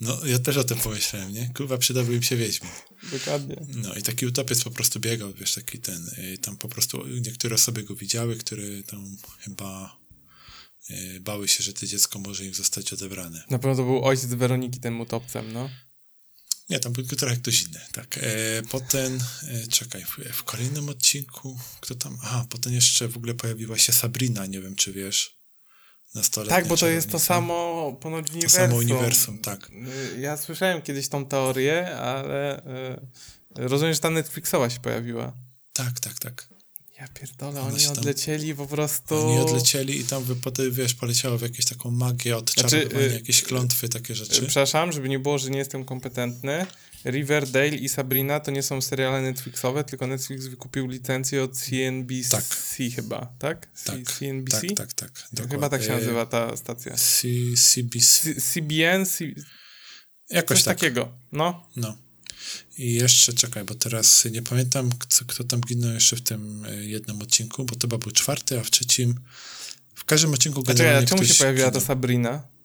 [0.00, 1.50] No, ja też o tym pomyślałem, nie?
[1.56, 2.70] Kurwa, przydałby im się Wiedźmin.
[3.12, 3.66] Dokładnie.
[3.74, 7.54] No i taki utopiec po prostu biegał, wiesz, taki ten, y, tam po prostu niektóre
[7.54, 9.96] osoby go widziały, które tam chyba
[10.90, 13.44] y, bały się, że to dziecko może im zostać odebrane.
[13.50, 15.70] Na pewno to był ojciec Weroniki tym utopcem, no.
[16.70, 18.18] Nie, tam był trochę ktoś inny, tak.
[18.18, 23.34] E, potem, e, czekaj, w, w kolejnym odcinku, kto tam, aha, potem jeszcze w ogóle
[23.34, 25.35] pojawiła się Sabrina, nie wiem, czy wiesz,
[26.16, 28.60] nastoletnia Tak, bo to jest to samo ponoć To uniwersum.
[28.60, 29.70] samo uniwersum, tak.
[30.16, 32.62] Y, Ja słyszałem kiedyś tą teorię, ale y,
[33.54, 35.32] rozumiem, że ta Netflixowa się pojawiła.
[35.72, 36.48] Tak, tak, tak.
[37.00, 39.26] Ja pierdolę, Ona oni tam- odlecieli po prostu...
[39.28, 43.12] Oni odlecieli i tam wy- potem, wiesz, poleciało w jakieś taką magię, odczarowanie, Znaczy, y,
[43.14, 44.42] jakieś klątwy, takie Y, rzeczy.
[44.42, 46.66] Przepraszam, żeby nie było, że nie jestem kompetentny.
[47.10, 52.44] Riverdale i Sabrina to nie są seriale Netflixowe, tylko Netflix wykupił licencję od CNBC Tak.
[52.96, 53.68] chyba, tak?
[53.74, 54.60] C- Tak, CNBC?
[54.76, 55.50] tak, tak, tak.
[55.50, 56.06] Chyba tak się dokładnie.
[56.06, 56.94] nazywa ta stacja.
[56.96, 58.34] C, CBC.
[58.34, 59.24] C- CBN, C-
[60.30, 60.76] Jakoś coś tak.
[60.78, 61.12] takiego.
[61.32, 61.66] No.
[61.76, 61.96] No.
[62.78, 66.74] I jeszcze czekaj, bo teraz nie pamiętam, kto, kto tam ginął jeszcze w tym e,
[66.84, 69.14] jednym odcinku, bo to chyba był czwarty, a w trzecim.
[69.94, 71.80] W każdym odcinku generalnie a czemu się pojawiła ta.
[71.80, 72.55] Sabrina?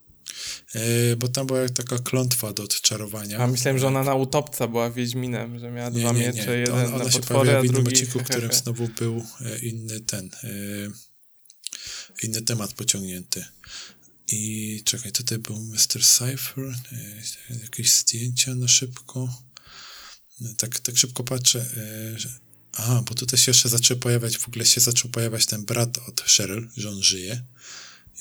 [0.75, 3.39] E, bo tam była taka klątwa do odczarowania.
[3.39, 6.25] A myślałem, że ona na utopca była Wiedźminem, że miała Nie, dwa nie, nie.
[6.25, 8.87] miecze, jeden ona, na ona się potwory, pojawiła a w innym odcinku, w którym znowu
[8.87, 10.47] był e, inny ten, e,
[12.23, 13.45] inny temat pociągnięty.
[14.27, 16.03] I czekaj, tutaj był Mr.
[16.03, 16.75] Cypher,
[17.61, 19.43] jakieś zdjęcia na szybko.
[20.57, 21.65] Tak, tak szybko patrzę,
[22.73, 26.21] Aha, bo tutaj się jeszcze zaczął pojawiać, w ogóle się zaczął pojawiać ten brat od
[26.21, 27.43] Cheryl, że on żyje.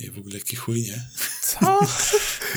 [0.01, 1.05] I w ogóle jaki chuj, nie?
[1.43, 1.59] Co?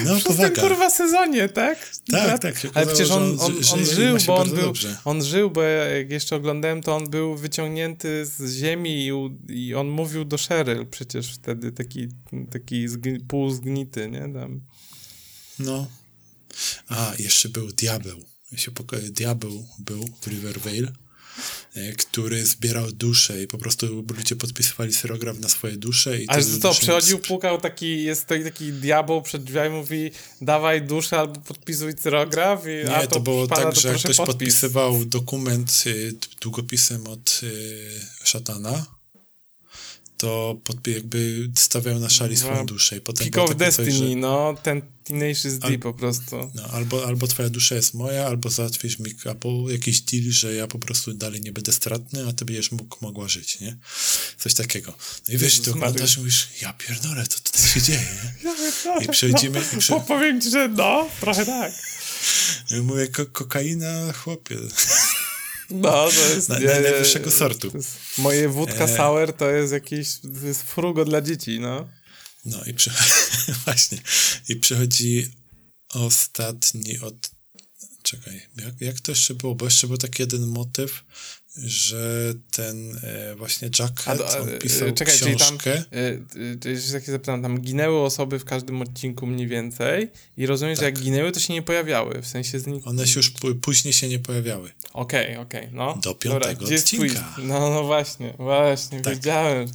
[0.05, 0.61] No, W szóstym powaga.
[0.61, 1.91] kurwa sezonie, tak?
[2.11, 4.97] Tak, tak, się Ale przecież on, on on, on żył, bo on był, dobrze.
[5.05, 9.11] on żył, bo ja- jak jeszcze oglądałem, to on był wyciągnięty z ziemi i,
[9.67, 12.07] i on mówił do Cheryl przecież wtedy, taki,
[12.51, 14.33] taki zgni, półzgnity, nie?
[14.33, 14.61] Tam.
[15.59, 15.87] No.
[16.87, 18.19] A, jeszcze był diabeł.
[18.55, 18.71] Się
[19.09, 20.91] diabeł był w Rivervale,
[21.97, 26.21] który zbierał dusze i po prostu ludzie podpisywali serograf na swoje dusze.
[26.21, 30.11] I Ale te co, przychodził, pukał taki, jest taki, taki diabeł przed drzwiami, mówi
[30.41, 34.01] dawaj duszę albo podpisuj cyrograf, i, a Nie, to było pana, tak, to że ktoś
[34.03, 34.17] podpis.
[34.17, 38.85] podpisywał dokument y, długopisem od y, szatana,
[40.23, 42.97] to podpi- jakby stawiał na szali swoją No, duszę.
[42.97, 46.51] I potem było of takie coś, Destiny, że- no, ten Tenacious D po prostu.
[46.55, 50.67] No, albo, albo twoja dusza jest moja, albo załatwisz mi albo jakiś deal, że ja
[50.67, 53.77] po prostu dalej nie będę stratny, a ty będziesz mógł, mogła żyć, nie?
[54.37, 54.93] Coś takiego.
[55.27, 58.07] No i wiesz, ty oglądasz i mówisz, ja pierdolę, to tutaj się dzieje,
[58.43, 59.05] nie?
[59.05, 59.93] I przechodzimy, i No, prze...
[59.93, 61.73] bo powiem ci, że no, trochę tak.
[62.71, 64.57] I mówię, ko kokaina, chłopie.
[65.73, 66.49] No, to jest...
[66.49, 67.71] Na, nie, na nie, najwyższego sortu.
[67.73, 68.97] jest, moje wódka E.
[68.97, 70.07] sour to jest jakieś,
[70.41, 71.89] to jest frugo dla dzieci, no.
[72.45, 72.91] No i przy...
[73.65, 73.97] właśnie.
[74.49, 75.31] I przychodzi
[75.89, 77.31] ostatni od...
[78.03, 79.55] Czekaj, jak, jak to jeszcze było?
[79.55, 81.03] Bo jeszcze był taki jeden motyw,
[81.57, 85.83] że ten e, właśnie Jackhead, A a, on e, pisał czekaj, czyli tam- książkę.
[85.93, 90.75] Y, y, Jeszcze takie zapytam, tam ginęły osoby w każdym odcinku mniej więcej i rozumiem,
[90.75, 90.95] że Tak.
[90.95, 92.89] jak ginęły, to się nie pojawiały, w sensie zniknęły.
[92.89, 93.31] One się już
[93.61, 94.71] później się nie pojawiały.
[94.93, 95.99] Okej, okej, no.
[96.03, 97.35] Do piątego twój- odcinka.
[97.43, 99.13] No, no właśnie, właśnie, Tak.
[99.15, 99.67] wiedziałem.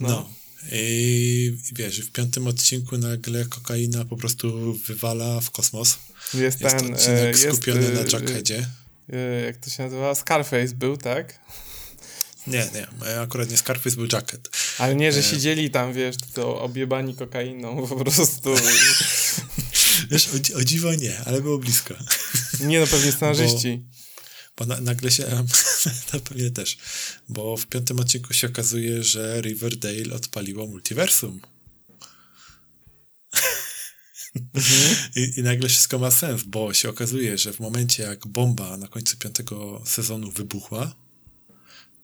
[0.00, 0.08] No.
[0.08, 0.28] No.
[0.72, 5.98] I wiesz, w piątym odcinku nagle kokaina po prostu wywala w kosmos.
[6.34, 8.66] Jest Jest ten, odcinek e, jest, skupiony na e, Jackheadzie.
[9.12, 10.14] E, jak to się nazywa?
[10.14, 11.38] Scarface był, tak?
[12.46, 14.48] Nie, nie, akurat nie Scarface był Jacket.
[14.78, 15.22] Ale nie, że E.
[15.22, 18.54] siedzieli tam, wiesz, to objebani kokainą po prostu.
[20.10, 21.94] Wiesz, o, o dziwo nie, ale było blisko.
[22.60, 23.84] nie no, pewnie scenarzyści.
[24.56, 25.44] Bo na, nagle się,
[26.10, 26.78] to pewnie też,
[27.28, 31.40] bo w piątym odcinku się okazuje, że Riverdale odpaliło multiversum.
[35.16, 38.88] I, I nagle wszystko ma sens, bo się okazuje, że w momencie jak bomba na
[38.88, 40.94] końcu piątego sezonu wybuchła,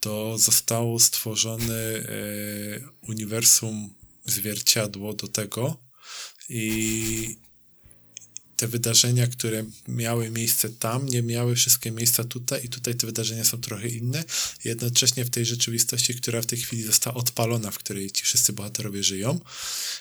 [0.01, 2.03] to zostało stworzone e,
[3.09, 5.76] uniwersum zwierciadło do tego
[6.49, 7.37] i
[8.61, 13.44] te wydarzenia, które miały miejsce tam, nie miały wszystkie miejsca tutaj i tutaj te wydarzenia
[13.44, 14.24] są trochę inne.
[14.64, 19.02] Jednocześnie w tej rzeczywistości, która w tej chwili została odpalona, w której ci wszyscy bohaterowie
[19.02, 19.40] żyją,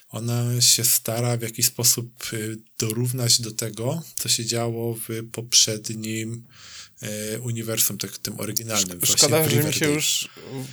[0.10, 6.44] ona się stara w jakiś sposób y, dorównać do tego, co się działo w poprzednim
[7.42, 9.00] uniwersum, tak, tym oryginalnym.
[9.00, 10.30] właśnie Szkoda, w że mi się już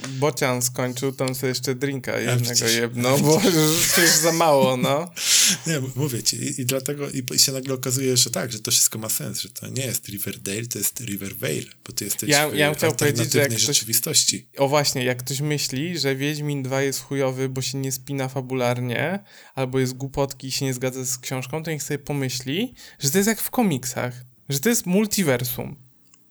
[0.09, 5.11] bocian skończył, tam sobie jeszcze drinka jednego jedno, bo już, już za mało, no.
[5.67, 8.71] Nie, mówię ci, i, i dlatego i, i się nagle okazuje, że tak, że to
[8.71, 12.49] wszystko ma sens, że to nie jest Riverdale, to jest Rivervale, bo ty jesteś Ja-
[12.49, 14.49] w ja jak alternatywnej ktoś- rzeczywistości.
[14.57, 19.25] O właśnie, jak ktoś myśli, że Wiedźmin 2 jest chujowy, bo się nie spina fabularnie,
[19.55, 23.19] albo jest głupotki i się nie zgadza z książką, to niech sobie pomyśli, że to
[23.19, 25.86] jest jak w komiksach, że to jest multiversum.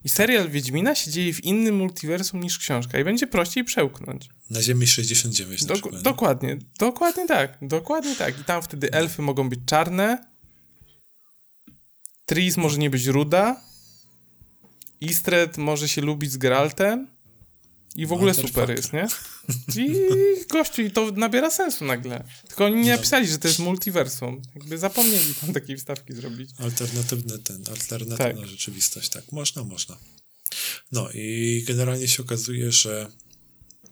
[0.06, 4.30] I serial Wiedźmina się dzieje w innym multiversum niż książka i będzie prościej przełknąć.
[4.50, 6.02] Na Ziemi 69 na Dok- przykład.
[6.02, 8.40] dokładnie, dokładnie tak, dokładnie tak.
[8.40, 10.26] I tam wtedy elfy mogą być czarne,
[12.26, 13.62] Tris może nie być ruda,
[15.02, 17.08] Istred może się lubić z Geraltem
[17.96, 19.08] i w ogóle super jest, nie?
[19.78, 19.96] I
[20.52, 22.24] gościu, i to nabiera sensu nagle.
[22.48, 22.96] Tylko oni nie No.
[22.96, 24.42] napisali, że to jest multiversum.
[24.56, 26.50] Jakby zapomnieli tam takiej wstawki zrobić.
[26.58, 28.48] Alternatywny ten, alternatywna Tak.
[28.50, 29.98] rzeczywistość, tak, można, można.
[30.92, 33.08] No i generalnie się okazuje, że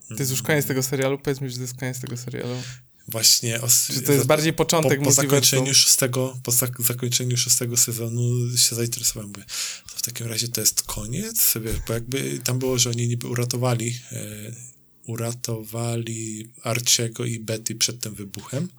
[0.09, 2.55] To jest już koniec tego serialu, powiedz mi, że to jest koniec tego serialu.
[3.07, 7.77] właśnie os- Że to jest bardziej początek po, po zakończeniu szóstego, po zak- zakończeniu szóstego
[7.77, 9.45] sezonu się zainteresowałem, mówię,
[9.91, 13.27] to w takim razie to jest koniec, Wiesz, bo jakby tam było, że oni niby
[13.27, 14.72] uratowali e,
[15.07, 18.69] uratowali Arciego i Betty przed tym wybuchem,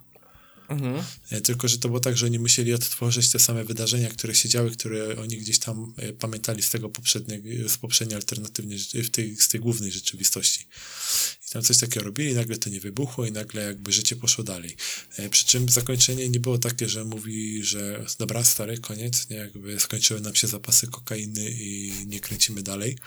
[0.69, 1.03] Mhm.
[1.29, 4.49] E, Tylko, że to było tak, że oni musieli odtworzyć te same wydarzenia, które się
[4.49, 9.35] działy, które oni gdzieś tam e, pamiętali z tego poprzedniego, z poprzedniej alternatywnej, w tej,
[9.35, 10.67] z tej głównej rzeczywistości.
[11.47, 14.75] I tam coś takiego robili, nagle to nie wybuchło i nagle jakby życie poszło dalej.
[15.17, 19.79] E, Przy czym zakończenie nie było takie, że mówi, że dobra, stary, koniec, nie, jakby
[19.79, 22.97] skończyły nam się zapasy kokainy i nie kręcimy dalej.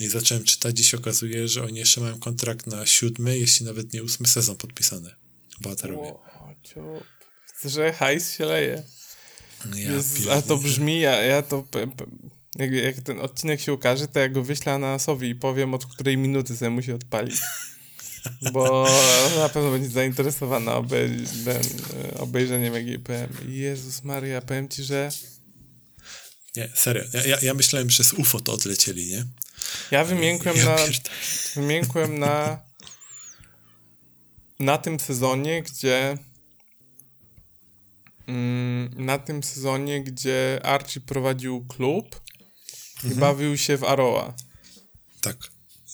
[0.00, 3.92] I zacząłem czytać i się okazuje, że oni jeszcze mają kontrakt na siódmy, jeśli nawet
[3.92, 5.10] nie ósmy sezon podpisany.
[5.60, 6.08] Bohaterowie.
[6.08, 6.28] O,
[6.68, 7.04] ciup.
[7.64, 8.82] Że hajs się leje.
[9.74, 11.64] Ja Jest, a to brzmi, ja, ja to.
[12.56, 16.16] Jak, jak ten odcinek się ukaże, to ja go wyślę Ananasowi i powiem, od której
[16.16, 17.36] minuty sobie musi odpalić.
[18.52, 18.88] Bo
[19.36, 21.10] na pewno będzie zainteresowana obej
[21.44, 21.62] ten,
[22.14, 23.28] e, obejrzeniem EGPM.
[23.48, 25.10] Jezus Maria, powiem ci, że
[26.56, 27.04] Nie, serio.
[27.12, 29.24] Ja, ja, ja myślałem, że z UFO to odlecieli, nie?
[29.90, 30.76] ja wymiękłem ja na,
[31.54, 32.58] wymiękłem na
[34.60, 36.18] na tym sezonie, gdzie
[38.96, 42.20] na tym sezonie, gdzie Archie prowadził klub
[43.04, 44.34] i bawił się w Aroa.
[45.20, 45.36] Tak.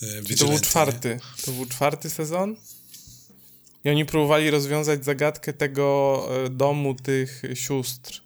[0.02, 1.18] E, to był czwarty.
[1.44, 2.56] To był czwarty sezon.
[3.84, 8.23] I oni próbowali rozwiązać zagadkę tego e, domu tych sióstr.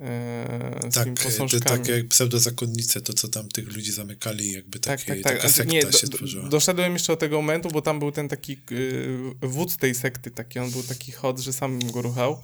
[0.00, 1.62] E, z Tak, tymi posążkami.
[1.80, 5.32] takie pseudozakonnice, to co tam tych ludzi zamykali, jakby Tak, takie, tak, tak.
[5.36, 6.48] taka A, sekta nie, do, się tworzyła.
[6.48, 10.58] doszedłem jeszcze do tego momentu, bo tam był ten taki y, wódz tej sekty, taki
[10.58, 12.42] on był taki hot, że sam go ruchał.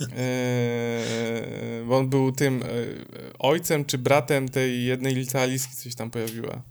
[0.00, 3.04] Yy, bo on był tym y,
[3.38, 6.62] ojcem czy bratem tej jednej licealistki, coś tam pojawiła.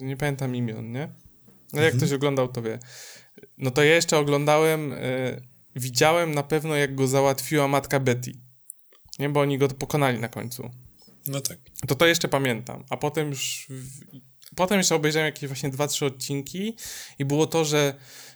[0.00, 1.08] Nie pamiętam imion, nie?
[1.72, 1.96] No jak Mhm.
[1.98, 2.78] ktoś oglądał, to wie.
[3.58, 5.42] No to ja jeszcze oglądałem, y,
[5.76, 8.32] widziałem na pewno, jak go załatwiła matka Betty.
[9.18, 10.70] Nie, bo oni go pokonali na końcu.
[11.26, 11.58] No tak.
[11.86, 12.84] To to jeszcze pamiętam.
[12.90, 13.68] A potem już...
[14.56, 16.76] Potem jeszcze obejrzałem jakieś właśnie dwa, trzy odcinki
[17.18, 17.94] i było to, że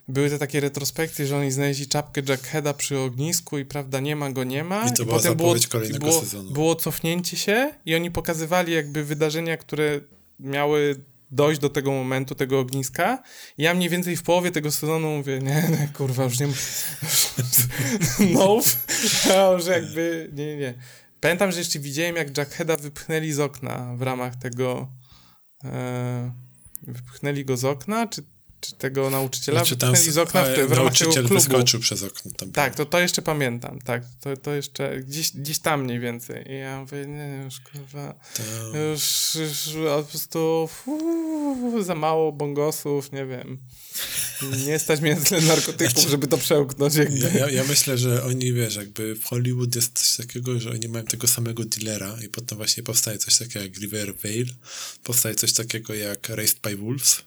[0.09, 4.31] były te takie retrospekcje, że oni znaleźli czapkę Jackheada przy ognisku i prawda, nie ma
[4.31, 4.89] go, nie ma.
[4.89, 6.51] I to była potem było, sezonu.
[6.51, 10.01] Było cofnięcie się i oni pokazywali jakby wydarzenia, które
[10.41, 11.01] miały
[11.31, 13.23] dojść do tego momentu, tego ogniska.
[13.59, 16.49] Ja mniej więcej w połowie tego sezonu mówię, nie, nie kurwa, już nie
[18.35, 18.61] No,
[19.53, 20.75] już jakby, nie, nie, nie.
[21.21, 24.93] Pamiętam, że jeszcze widziałem, jak Jackheada wypchnęli z okna w ramach tego...
[25.65, 26.33] E,
[26.83, 28.23] wypchnęli go z okna, czy
[28.67, 31.35] czy tego nauczyciela znaczy, tam, z okna w, w nauczyciel tego klubu.
[31.35, 32.31] wyskoczył przez okno.
[32.37, 36.53] Tam tak, to, to jeszcze pamiętam, tak, to, to jeszcze gdzieś, gdzieś tam mniej więcej.
[36.53, 38.79] I ja mówię, nie, już kurwa, to...
[38.79, 43.59] już, już po prostu uu, za mało bongosów, nie wiem.
[44.67, 46.95] Nie stać mnie tyle narkotyków, znaczy, żeby to przełknąć.
[46.95, 47.19] Jakby.
[47.19, 50.89] Ja, ja, ja, myślę, że oni, wiesz, jakby w Hollywood jest coś takiego, że oni
[50.89, 54.55] mają tego samego dealera i potem właśnie powstaje coś takiego jak River Vale,
[55.05, 57.23] powstaje coś takiego jak Raised by Wolves,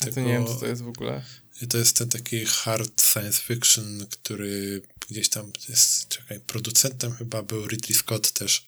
[0.00, 1.22] tego, to nie wiem, co to jest w ogóle.
[1.68, 7.66] To jest ten taki hard science fiction, który gdzieś tam jest, czekaj, producentem chyba był
[7.66, 8.66] Ridley Scott też.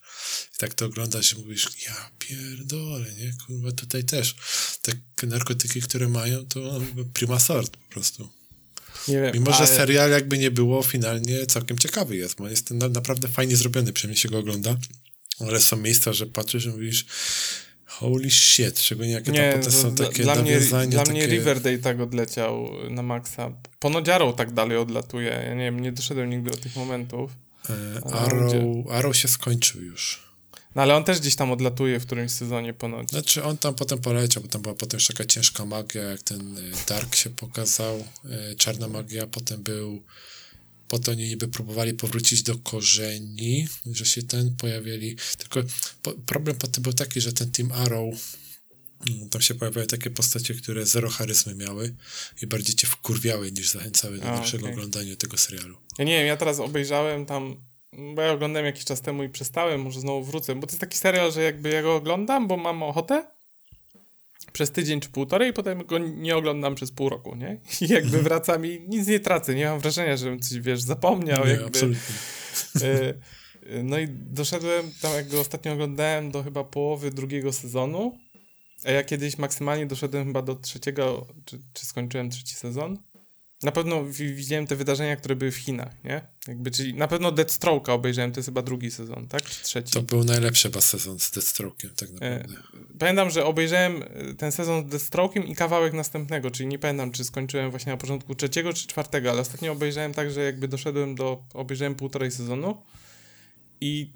[0.55, 3.33] I tak to oglądasz i mówisz, ja pierdolę, nie?
[3.47, 4.37] Kurwa, tutaj też
[5.17, 6.81] te narkotyki, które mają, to
[7.15, 8.29] prima sort po prostu.
[9.09, 9.67] Nie wiem, Mimo, ale...
[9.67, 13.93] że serial jakby nie było, finalnie całkiem ciekawy jest, bo jest na, naprawdę fajnie zrobiony,
[13.93, 14.77] przynajmniej się go ogląda.
[15.41, 17.07] Ale są miejsca, że patrzysz i mówisz,
[18.03, 21.13] Holy shit, szczególnie jakie nie, to są takie dla mnie, dla takie...
[21.13, 23.53] mnie Riverdale tak odleciał na maksa.
[23.81, 25.31] Ponodziarą tak dalej odlatuje.
[25.31, 27.31] Ja nie wiem, nie doszedłem nigdy do tych momentów.
[27.71, 28.53] E, Arrow,
[28.91, 30.33] Arrow się skończył już.
[30.75, 33.11] No ale on też gdzieś tam odlatuje w którymś sezonie ponoć.
[33.11, 36.59] Znaczy on tam potem poleciał, bo tam była potem już taka ciężka magia, jak ten
[36.59, 40.03] e, Dark się pokazał, e, czarna magia, potem był
[40.93, 45.17] Potem oni niby próbowali powrócić do korzeni, że się ten pojawiali.
[45.39, 45.61] Tylko
[46.03, 48.37] po, problem potem był taki, że ten Team Arrow
[49.09, 51.95] mm, tam się pojawiały takie postacie, które zero charyzmy miały
[52.43, 54.73] i bardziej cię wkurwiały niż zachęcały do dalszego okay.
[54.73, 55.77] oglądania tego serialu.
[55.99, 57.57] Ja nie wiem, ja teraz obejrzałem tam,
[58.15, 60.99] bo ja oglądałem jakiś czas temu i przestałem, może znowu wrócę, bo to jest taki
[60.99, 63.27] serial, że jakby ja go oglądam, bo mam ochotę,
[64.53, 67.61] przez tydzień czy półtorej i potem go nie oglądam przez pół roku, nie?
[67.81, 68.25] I jakby mhm.
[68.25, 71.45] wracam i nic nie tracę, nie mam wrażenia, żebym coś, wiesz, zapomniał.
[71.45, 71.67] Nie, jakby.
[71.67, 72.15] absolutnie.
[72.83, 78.19] Y, no i doszedłem tam, jak go ostatnio oglądałem, do chyba połowy drugiego sezonu,
[78.85, 82.99] a ja kiedyś maksymalnie doszedłem chyba do trzeciego, czy, czy skończyłem trzeci sezon.
[83.63, 86.21] Na pewno widziałem te wydarzenia, które były w Chinach, nie?
[86.49, 89.43] Jakby, czyli na pewno Deathstroke'a obejrzałem, to jest chyba drugi sezon, tak?
[89.43, 89.93] Czy trzeci?
[89.93, 92.55] To był najlepszy chyba sezon z Deathstroke'iem, tak e, naprawdę.
[92.99, 97.25] Pamiętam, że obejrzałem e, ten sezon z Deathstroke'iem i kawałek następnego, czyli nie pamiętam, czy
[97.25, 101.45] skończyłem właśnie na początku trzeciego czy czwartego, ale ostatnio obejrzałem tak, że jakby doszedłem do,
[101.55, 102.83] obejrzałem półtorej sezonu
[103.81, 104.11] i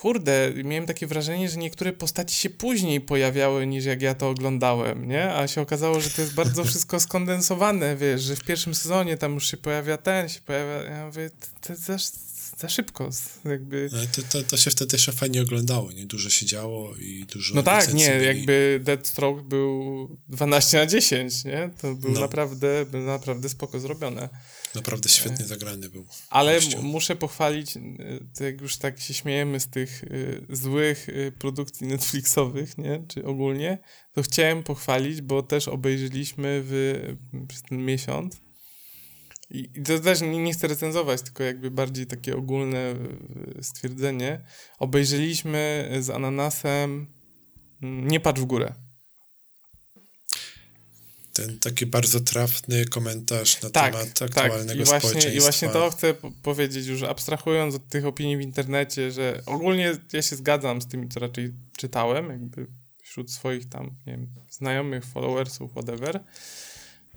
[0.00, 5.08] kurde, miałem takie wrażenie, że niektóre postaci się później pojawiały niż jak ja to oglądałem,
[5.08, 5.34] nie?
[5.34, 9.34] A się okazało, że to jest bardzo wszystko skondensowane, wiesz, że w pierwszym sezonie tam
[9.34, 11.30] już się pojawia ten, się pojawia, ja mówię,
[11.60, 11.96] to, za,
[12.58, 13.10] za szybko,
[13.44, 13.90] jakby...
[14.16, 16.06] To, to, to, się wtedy jeszcze fajnie oglądało, nie?
[16.06, 17.54] Dużo się działo i dużo...
[17.54, 18.26] No tak, nie, byli.
[18.26, 21.70] jakby Deathstroke był 12 na 10, nie?
[21.80, 22.20] To był no.
[22.20, 24.28] naprawdę, był naprawdę spoko zrobione.
[24.74, 26.06] Naprawdę świetnie zagrany był.
[26.30, 31.06] Ale muszę pochwalić, y, jak już tak się śmiejemy z tych y, złych
[31.38, 33.04] produkcji Netflixowych, nie?
[33.08, 33.78] Czy ogólnie,
[34.12, 37.02] to chciałem pochwalić, bo też obejrzeliśmy w,
[37.48, 38.40] przez ten miesiąc.
[39.50, 42.94] I, i to też nie, nie chcę recenzować, tylko jakby bardziej takie ogólne
[43.62, 44.44] stwierdzenie.
[44.78, 47.06] Obejrzeliśmy z Ananasem
[47.80, 48.74] Nie patrz w górę
[51.32, 54.28] ten taki bardzo trafny komentarz na tak, temat tak.
[54.28, 54.76] aktualnego tak.
[54.76, 55.38] I właśnie, społeczeństwa.
[55.38, 60.22] I właśnie to chcę powiedzieć już abstrahując od tych opinii w internecie, że ogólnie ja
[60.22, 62.66] się zgadzam z tymi, co raczej czytałem, jakby
[63.02, 66.20] wśród swoich tam, nie wiem, znajomych, followersów, whatever,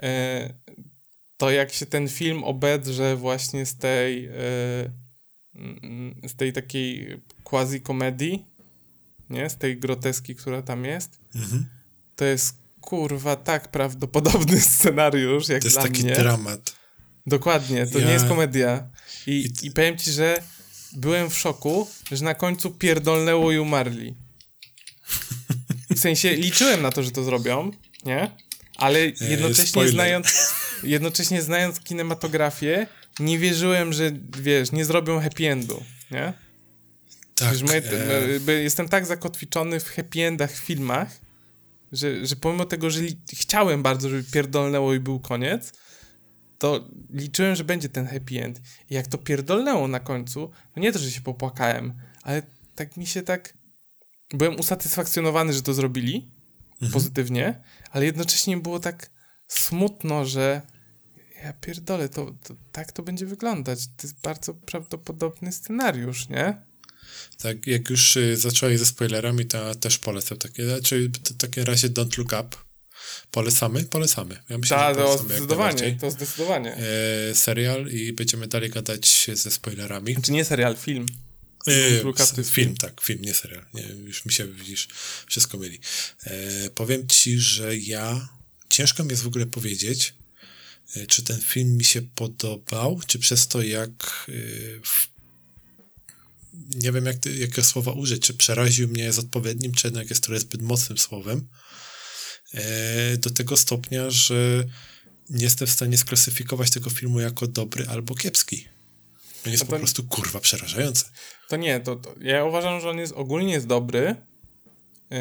[0.03, 0.53] e,
[1.37, 4.31] to jak się ten film obedrze właśnie z tej e,
[5.55, 8.45] mm, z tej takiej quasi komedii,
[9.29, 9.49] nie?
[9.49, 11.65] Z tej groteski, która tam jest, mhm.
[12.15, 16.13] to jest kurwa, tak prawdopodobny scenariusz, jak To jest dla taki mnie.
[16.15, 16.75] dramat.
[17.27, 18.05] Dokładnie, to ja...
[18.07, 18.89] nie jest komedia.
[19.27, 19.67] I, I...
[19.67, 20.41] I powiem ci, że
[20.95, 24.15] byłem w szoku, że na końcu pierdolnęło i umarli.
[25.95, 27.71] W sensie liczyłem na to, że to zrobią,
[28.05, 28.31] nie?
[28.77, 30.53] Ale e, jednocześnie znając,
[30.83, 32.87] jednocześnie znając kinematografię,
[33.19, 36.33] nie wierzyłem, że wiesz, nie zrobią happy endu, nie?
[37.35, 37.51] Tak.
[37.51, 37.83] Wiesz, my,
[38.47, 38.51] e...
[38.51, 41.22] Jestem tak zakotwiczony w happy endach w filmach,
[41.93, 43.01] że, że pomimo tego, że
[43.33, 45.73] chciałem bardzo, żeby pierdolnęło i był koniec,
[46.57, 48.61] to liczyłem, że będzie ten happy end.
[48.89, 52.41] I jak to pierdolnęło na końcu, no nie to, że się popłakałem, ale
[52.75, 53.53] tak mi się tak...
[54.33, 56.31] Byłem usatysfakcjonowany, że to zrobili
[56.71, 56.91] mhm.
[56.91, 59.09] pozytywnie, ale jednocześnie było tak
[59.47, 60.61] smutno, że
[61.43, 63.87] ja pierdolę, to, to, tak to będzie wyglądać.
[63.87, 66.61] To jest bardzo prawdopodobny scenariusz, nie?
[67.37, 71.89] Tak, jak już y, zacząłeś ze spoilerami, to też polecam takie, znaczy w takim razie
[71.89, 72.57] Don't Look Up.
[73.31, 73.83] Polecamy?
[73.83, 74.43] Polecamy.
[74.49, 76.77] Ja myślę, Ta, to zdecydowanie, to zdecydowanie.
[76.77, 80.17] E, serial i będziemy dalej gadać ze spoilerami.
[80.21, 81.05] Czy nie serial, film.
[81.67, 83.65] E, film, tak, film, nie serial.
[83.73, 84.87] Nie, już mi się, widzisz,
[85.27, 85.79] wszystko myli.
[86.23, 88.29] E, powiem ci, że ja,
[88.69, 90.13] ciężko mi jest w ogóle powiedzieć,
[90.95, 94.33] e, czy ten film mi się podobał, czy przez to, jak e,
[94.83, 95.12] w
[96.75, 100.39] nie wiem, jak, jakiego słowa użyć, czy przeraził mnie jest odpowiednim, czy jednak jest trochę
[100.39, 101.47] zbyt mocnym słowem,
[102.53, 104.63] e, do tego stopnia, że
[105.29, 108.67] nie jestem w stanie sklasyfikować tego filmu jako dobry albo kiepski.
[109.45, 111.05] On jest to, po prostu kurwa przerażający.
[111.49, 114.15] To nie, to, to, ja uważam, że on jest ogólnie jest dobry.
[115.09, 115.17] Yy,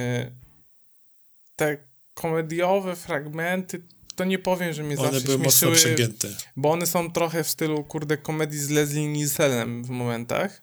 [1.57, 3.83] te komediowe fragmenty
[4.17, 6.29] to nie powiem, że mnie one zawsze były śmieszyły, mocno przegięte.
[6.57, 10.63] Bo one są trochę w stylu, kurde, komedii z Leslie Nielsenem w momentach.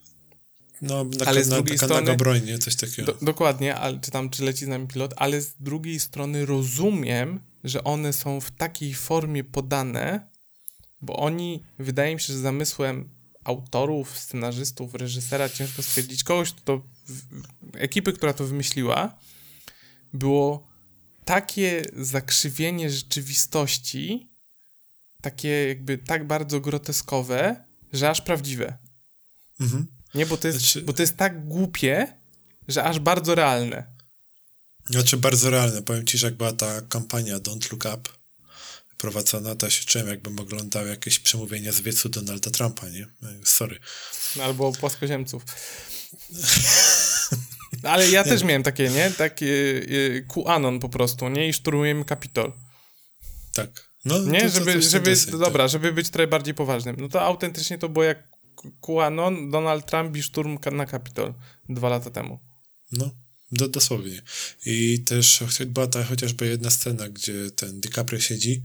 [0.81, 2.17] No, na, ale z drugiej na, strony,
[2.51, 3.13] na coś takiego.
[3.13, 7.39] Do, dokładnie, ale, czy tam, czy leci z nami pilot, ale z drugiej strony rozumiem,
[7.63, 10.27] że one są w takiej formie podane,
[11.01, 13.09] bo oni, wydaje mi się, że zamysłem
[13.43, 16.81] autorów, scenarzystów, reżysera, ciężko stwierdzić, kogoś, kto,
[17.73, 19.17] ekipy, która to wymyśliła,
[20.13, 20.67] było
[21.25, 24.29] takie zakrzywienie rzeczywistości,
[25.21, 27.63] takie jakby tak bardzo groteskowe,
[27.93, 28.77] że aż prawdziwe.
[29.59, 29.87] Mhm.
[30.15, 30.81] Nie, bo to jest, znaczy...
[30.81, 32.13] bo to jest tak głupie,
[32.67, 33.99] że aż bardzo realne.
[34.85, 35.81] Znaczy bardzo realne.
[35.81, 38.09] Powiem ci, że jak była ta kampania Don't Look Up
[38.97, 43.07] prowadzona, to się czułem, jakbym oglądał jakieś przemówienia z wiecu Donalda Trumpa, nie?
[43.43, 43.79] Sorry.
[44.43, 45.43] Albo płaskoziemców.
[47.83, 49.11] Ale ja też miałem takie, nie?
[49.11, 51.49] Takie y, QAnon po prostu, nie?
[51.49, 52.51] I szturmujemy Kapitol.
[53.53, 53.89] Tak.
[54.05, 55.71] No, nie, to, żeby, to żeby, dobra, tak.
[55.71, 56.95] żeby być trochę bardziej poważnym.
[56.99, 58.29] No to autentycznie to było jak
[58.81, 61.33] QAnon, Donald Trump i szturm na Kapitol
[61.69, 62.39] dwa lata temu.
[62.91, 63.11] No,
[63.51, 64.21] do, dosłownie.
[64.65, 68.63] I też była ta chociażby jedna scena, gdzie ten DiCaprio siedzi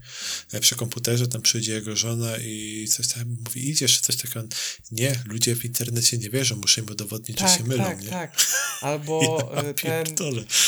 [0.51, 4.45] e, przy komputerze, tam przyjdzie jego żona i coś tam mówi, idziesz, coś takiego.
[4.91, 8.09] Nie, ludzie w internecie nie wierzą, muszę im udowodnić, tak, że się mylą, tak, nie?
[8.09, 8.37] Tak,
[8.81, 10.15] Albo ja e, ten,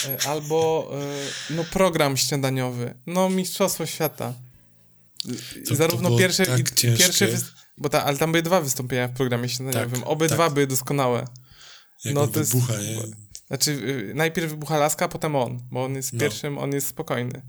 [0.07, 0.91] e, albo
[1.49, 4.33] no program śniadaniowy, no mistrzostwo świata.
[5.67, 7.37] To, Zarówno to pierwsze, tak i, pierwsze
[7.77, 9.99] bo ta, ale tam były dwa wystąpienia w programie śniadaniowym.
[9.99, 10.53] Tak, Obydwa tak.
[10.53, 11.27] były doskonałe.
[12.05, 13.15] Jak no, to wybucha, jest, nie?
[13.47, 16.19] Znaczy, y, najpierw wybucha laska, potem on, bo on jest no.
[16.19, 17.41] pierwszym, on jest spokojny.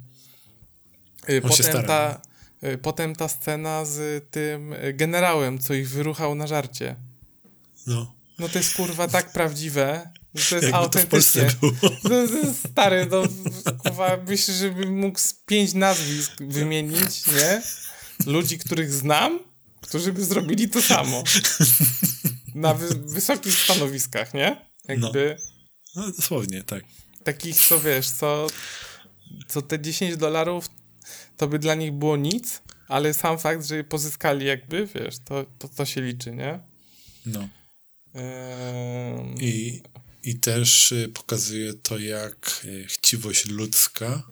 [1.31, 2.20] Y, on potem, ta,
[2.62, 2.68] no.
[2.68, 6.97] y, potem ta scena z tym generałem, co ich wyruchał na żarcie.
[7.87, 8.14] No.
[8.39, 10.11] No to jest kurwa tak prawdziwe.
[10.49, 11.47] To jest autentycznie.
[12.09, 13.22] To, jest stary, no
[13.79, 17.62] kurwa, myślę, żebym mógł z pięć nazwisk wymienić, nie?
[18.26, 19.39] Ludzi, których znam,
[19.89, 21.24] którzy by zrobili to samo.
[22.55, 24.66] Na wy wysokich stanowiskach, nie?
[24.89, 25.36] Jakby...
[25.97, 26.03] No.
[26.03, 26.84] no, dosłownie, tak.
[27.24, 28.47] Takich, co wiesz, co,
[29.49, 30.68] co te 10 dolarów
[31.36, 35.47] to by dla nich było nic, ale sam fakt, że je pozyskali jakby, wiesz, to,
[35.59, 36.61] to, to się liczy, nie?
[37.26, 37.49] No.
[39.41, 39.82] I,
[40.22, 44.22] I też y, pokazuje to, jak y, chciwość ludzka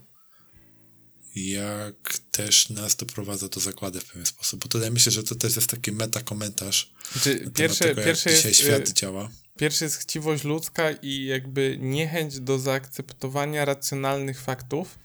[1.37, 4.61] jak też nas doprowadza do zakładu w pewien sposób.
[4.61, 6.93] Bo tutaj myślę, że to też jest taki meta-komentarz.
[7.13, 9.31] Znaczy, pierwsze, tego, pierwsze jest, świat y, działa.
[9.59, 14.99] Pierwszy jest chciwość ludzka i jakby niechęć do zaakceptowania racjonalnych faktów.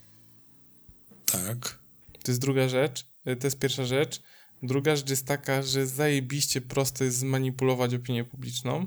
[1.26, 1.80] Tak.
[2.24, 3.06] To jest druga rzecz.
[3.28, 4.22] Y, to jest pierwsza rzecz.
[4.64, 8.86] Druga rzecz jest taka, że zajebiście prosto jest zmanipulować opinię publiczną.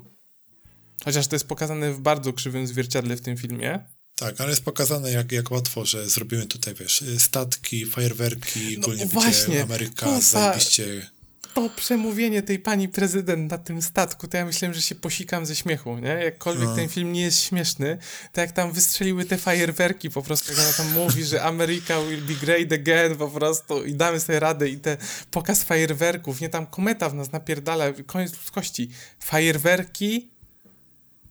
[1.05, 3.94] Chociaż to jest pokazane w bardzo krzywym zwierciadle w tym filmie.
[4.15, 9.05] Tak, ale jest pokazane, jak, jak łatwo, że zrobimy tutaj, wiesz, statki, fajerwerki, no, ogólnie
[9.05, 11.09] właśnie, Ameryka, to zajebiście...
[11.53, 15.55] To przemówienie tej pani prezydent na tym statku, to ja myślałem, że się posikam ze
[15.55, 16.07] śmiechu, nie?
[16.07, 16.75] Jakkolwiek no.
[16.75, 17.97] ten film nie jest śmieszny,
[18.33, 22.21] to jak tam wystrzeliły te fajerwerki po prostu, jak ona tam mówi, że America will
[22.21, 24.97] be great again po prostu i damy sobie radę i te
[25.31, 26.49] pokaz fajerwerków, nie?
[26.49, 28.89] Tam kometa w nas napierdala, koniec ludzkości.
[29.19, 30.29] Fajerwerki,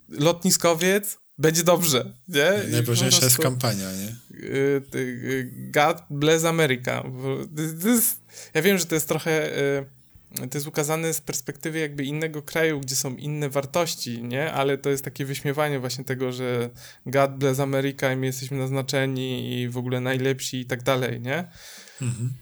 [0.08, 2.52] lotniskowiec, będzie dobrze, nie?
[2.70, 4.38] Najważniejsza jest kampania, nie?
[4.38, 7.04] Y, y, God bless America.
[8.54, 9.86] ja wiem, że to jest trochę y,
[10.50, 14.52] to jest ukazane z perspektywy jakby innego kraju, gdzie są inne wartości, nie?
[14.52, 16.70] Ale to jest takie wyśmiewanie właśnie tego, że
[17.06, 21.44] God bless America i my jesteśmy naznaczeni i w ogóle najlepsi i tak dalej, nie?
[22.02, 22.32] Mhm.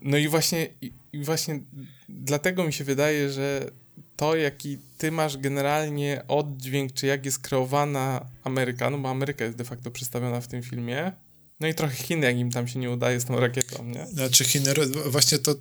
[0.00, 0.68] No i właśnie,
[1.12, 1.60] i właśnie
[2.08, 3.70] dlatego mi się wydaje, że
[4.20, 9.56] to, jaki ty masz generalnie oddźwięk, czy jak jest kreowana Ameryka, no bo Ameryka jest
[9.56, 11.12] de facto przedstawiona w tym filmie,
[11.60, 14.06] no i trochę Chiny, jak im tam się nie udaje z tą rakietą, nie?
[14.06, 14.74] Znaczy Chiny,
[15.06, 15.54] właśnie to,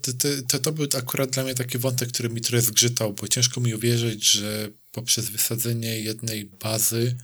[0.48, 3.76] to, to, był akurat dla mnie taki wątek, który mi trochę zgrzytał, bo ciężko mi
[3.76, 7.16] uwierzyć, że poprzez wysadzenie jednej bazy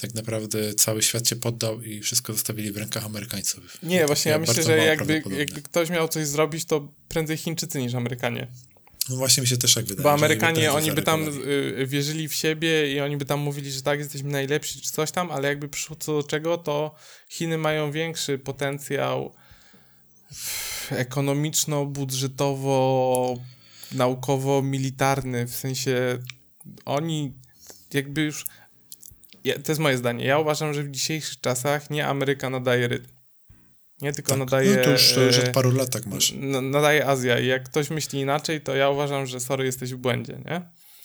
[0.00, 3.78] tak naprawdę cały świat się poddał i wszystko zostawili w rękach Amerykańców.
[3.82, 7.78] Nie, właśnie ja, ja myślę, że jakby, jakby ktoś miał coś zrobić, to prędzej Chińczycy
[7.78, 8.46] niż Amerykanie.
[9.08, 10.02] No właśnie mi się też tak wydaje.
[10.02, 13.82] Bo Amerykanie, oni by tam y, wierzyli w siebie i oni by tam mówili, że
[13.82, 16.94] tak, jesteśmy najlepsi czy coś tam, ale jakby przyszło co do czego, to
[17.28, 19.34] Chiny mają większy potencjał
[20.90, 23.36] ekonomiczno-budżetowo,
[23.92, 26.18] naukowo-militarny, w sensie
[26.84, 27.32] oni
[27.94, 28.44] jakby już
[29.64, 30.24] to jest moje zdanie.
[30.24, 33.19] Ja uważam, że w dzisiejszych czasach nie Ameryka nadaje rytm.
[34.02, 34.38] Nie tylko tak.
[34.38, 34.76] nadaje.
[34.76, 36.34] No to już, to już od paru lat tak masz.
[36.62, 37.38] Nadaje Azja.
[37.38, 40.62] I jak ktoś myśli inaczej, to ja uważam, że sorry, jesteś w błędzie, nie?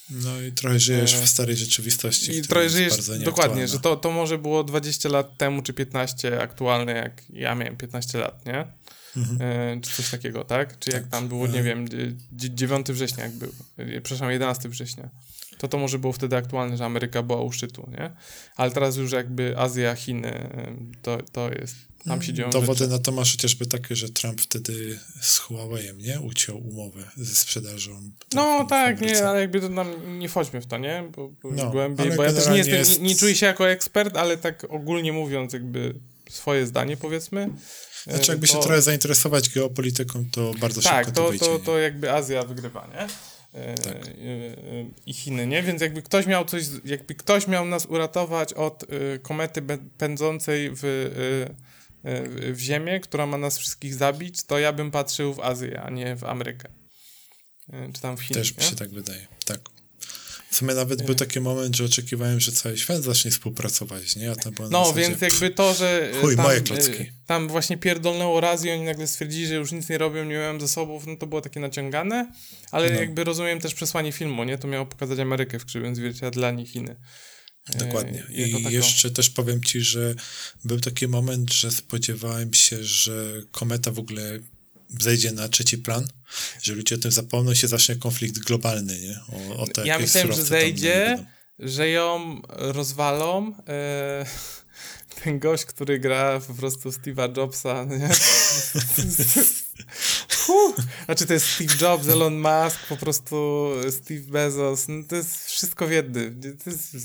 [0.09, 2.37] No i trochę żyjesz w e, starej rzeczywistości.
[2.37, 6.91] I trochę żyjesz, dokładnie, że to, to może było 20 lat temu, czy 15 aktualne,
[6.91, 8.67] jak ja miałem 15 lat, nie?
[9.17, 9.41] Mhm.
[9.41, 10.79] E, czy coś takiego, tak?
[10.79, 11.01] Czy tak.
[11.01, 11.63] jak tam było, nie e.
[11.63, 11.87] wiem,
[12.31, 15.09] 9 września jak był, e, przepraszam, 11 września
[15.57, 18.11] to to może było wtedy aktualne, że Ameryka była u szczytu, nie?
[18.55, 20.49] Ale teraz już jakby Azja, Chiny,
[21.01, 21.75] to, to jest,
[22.08, 22.91] tam się dzieją Dowody rzeczy.
[22.91, 26.22] na to masz chociażby takie, że Trump wtedy z Huawei'em, nie?
[26.22, 28.12] Uciął umowę ze sprzedażą.
[28.34, 31.10] No tak, nie, ale jakby to nam, nie wchodźmy w to, nie?
[31.16, 32.99] Bo, bo no, głębiej, bo ja też nie, jestem, jest...
[33.01, 35.95] nie, nie czuję się jako ekspert, ale tak ogólnie mówiąc jakby
[36.30, 37.49] swoje zdanie powiedzmy,
[38.03, 38.53] znaczy, jakby to...
[38.53, 41.45] się trochę zainteresować geopolityką, to bardzo tak, szybko to, to wyjdzie.
[41.45, 43.08] Tak, to, to jakby Azja wygrywa, nie?
[43.56, 43.95] tak.
[43.95, 45.64] E, e, i Chiny, nie?
[45.64, 49.62] Więc jakby ktoś miał coś, jakby ktoś miał nas uratować od e, komety
[49.97, 51.12] pędzącej w,
[52.51, 56.16] w Ziemię, która ma nas wszystkich zabić, to ja bym patrzył w Azję, a nie
[56.16, 56.70] w Amerykę.
[57.93, 58.39] Czy tam w Chiny.
[58.39, 59.60] Też mi się tak wydaje, tak.
[60.51, 64.36] W sumie nawet był taki moment, że oczekiwałem, że cały świat zacznie współpracować, nie?
[64.36, 67.12] tam no, zasadzie, więc jakby to, że chuj, tam, moje klocki.
[67.26, 70.60] tam właśnie pierdolnęło raz i oni nagle stwierdzili, że już nic nie robią, nie mają
[70.60, 72.32] zasobów, no to było takie naciągane,
[72.72, 72.99] ale no.
[72.99, 74.58] jakby rozumiem też przesłanie filmu, nie?
[74.58, 76.95] To miało pokazać Amerykę w krzywym zwierciadlanie Chiny.
[77.74, 78.24] Dokładnie.
[78.30, 80.16] I, jeszcze też powiem ci, że
[80.63, 84.39] był taki moment, że spodziewałem się, że kometa w ogóle
[84.99, 86.07] zejdzie na trzeci plan,
[86.61, 89.20] że ludzie o tym zapomną się zacznie konflikt globalny, nie?
[89.30, 91.26] O, o ja myślałem, że zejdzie,
[91.59, 93.55] że ją rozwalą.
[93.68, 94.26] E,
[95.24, 98.09] ten gość, który gra po prostu Steve'a Jobsa, nie?
[101.05, 105.88] Znaczy to jest Steve Jobs, Elon Musk, po prostu Steve Bezos, no to jest wszystko
[105.88, 106.41] w jednym.
[106.63, 106.95] To jest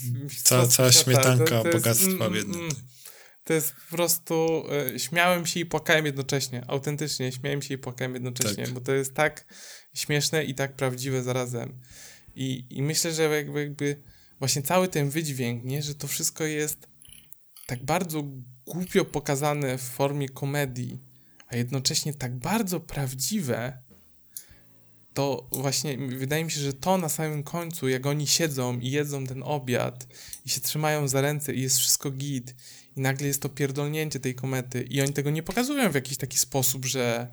[0.42, 2.60] cała, cała śmietanka to, to bogactwa jest, w jednym.
[2.60, 2.74] Mm,
[3.44, 8.14] to jest po prostu, y, śmiałem się i płakałem jednocześnie, autentycznie śmiałem się i płakałem
[8.14, 8.74] jednocześnie, tak.
[8.74, 9.54] bo to jest tak
[9.94, 11.80] śmieszne i tak prawdziwe zarazem.
[12.34, 14.02] I, i myślę, że jakby, jakby
[14.38, 16.88] właśnie cały ten wydźwięk, nie, że to wszystko jest
[17.66, 18.22] tak bardzo
[18.66, 21.00] głupio pokazane w formie komedii,
[21.46, 23.82] a jednocześnie tak bardzo prawdziwe,
[25.14, 29.26] to właśnie wydaje mi się, że to na samym końcu, jak oni siedzą i jedzą
[29.26, 30.06] ten obiad
[30.46, 32.54] i się trzymają za ręce i jest wszystko git
[32.96, 36.38] i nagle jest to pierdolnięcie tej komety i oni tego nie pokazują w jakiś taki
[36.38, 37.28] sposób, że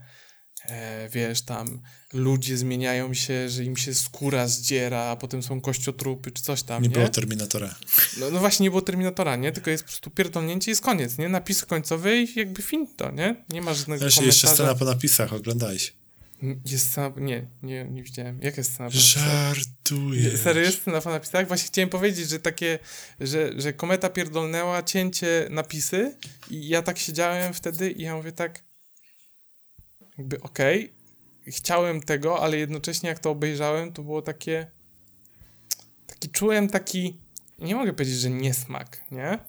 [0.66, 1.82] e, wiesz, tam
[2.14, 6.84] ludzie zmieniają się, że im się skóra zdziera, a potem są kościotrupy czy coś tam,
[6.84, 6.90] nie?
[6.90, 7.76] Nie było Terminatora.
[8.20, 9.52] No, no, właśnie nie było Terminatora, nie?
[9.52, 11.30] Tylko jest po prostu pierdolnięcie i jest koniec, nie?
[11.30, 13.46] Napis końcowy i jakby finto, nie?
[13.50, 14.48] Nie ma żadnego Wiesz, komentarza.
[14.48, 15.94] jeszcze scena po napisach, oglądałeś.
[16.66, 17.12] Jest scena...
[17.18, 18.40] Nie, nie, nie widziałem.
[18.42, 20.38] Jaka jest scena Żartuję.
[20.38, 21.48] Serio jest scena po napisach?
[21.48, 22.80] Właśnie chciałem powiedzieć, że takie,
[23.20, 26.18] że, że kometa pierdolnęła, cięcie napisy
[26.50, 28.64] i ja tak siedziałem wtedy i ja mówię tak
[30.18, 30.84] jakby okej,
[31.42, 34.68] okay, chciałem tego, ale jednocześnie jak to obejrzałem, to było takie
[36.08, 37.20] taki czułem taki
[37.60, 39.40] nie mogę powiedzieć, że niesmak, nie?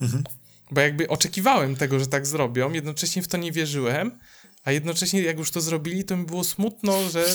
[0.00, 0.24] Mhm.
[0.70, 4.18] Bo jakby oczekiwałem tego, że tak zrobią, jednocześnie w to nie wierzyłem,
[4.62, 7.34] a jednocześnie jak już to zrobili, to mi było smutno, że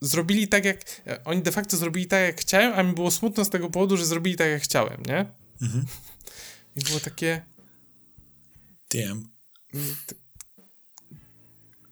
[0.00, 3.50] zrobili tak jak, oni de facto zrobili tak jak chciałem, a mi było smutno z
[3.50, 5.26] tego powodu, że zrobili tak jak chciałem, nie?
[5.62, 5.84] Mhm.
[6.76, 7.42] I było takie...
[8.94, 9.28] Damn.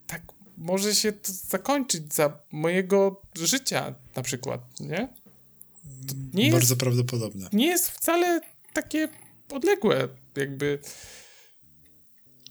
[0.06, 0.22] Tak
[0.56, 5.08] może się to zakończyć za mojego życia na przykład, nie?
[6.34, 7.48] nie Bardzo jest, prawdopodobne.
[7.52, 8.40] Nie jest wcale
[8.72, 9.08] takie
[9.50, 10.78] odległe, jakby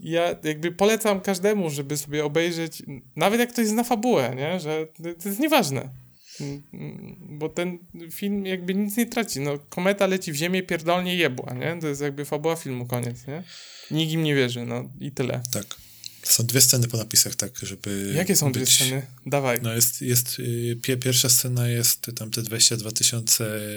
[0.02, 2.84] ja jakby polecam każdemu, żeby sobie obejrzeć,
[3.16, 4.60] nawet jak ktoś zna fabułę, nie?
[4.60, 4.88] że
[5.24, 5.90] to jest nieważne.
[7.20, 7.78] Bo ten
[8.12, 9.40] film jakby nic nie traci.
[9.40, 11.78] No, kometa leci w ziemię, pierdolnie jebła, nie?
[11.82, 13.44] To jest jakby fabuła filmu, koniec, nie?
[13.92, 15.42] Nikt im nie wierzy, no i tyle.
[15.54, 15.66] Tak.
[16.24, 18.14] Są dwie sceny po napisach, tak, żeby.
[18.16, 18.64] Jakie są być...
[18.64, 19.06] dwie sceny?
[19.26, 19.60] Dawaj.
[19.62, 22.90] No jest, jest y, pie, pierwsza scena jest tam te 22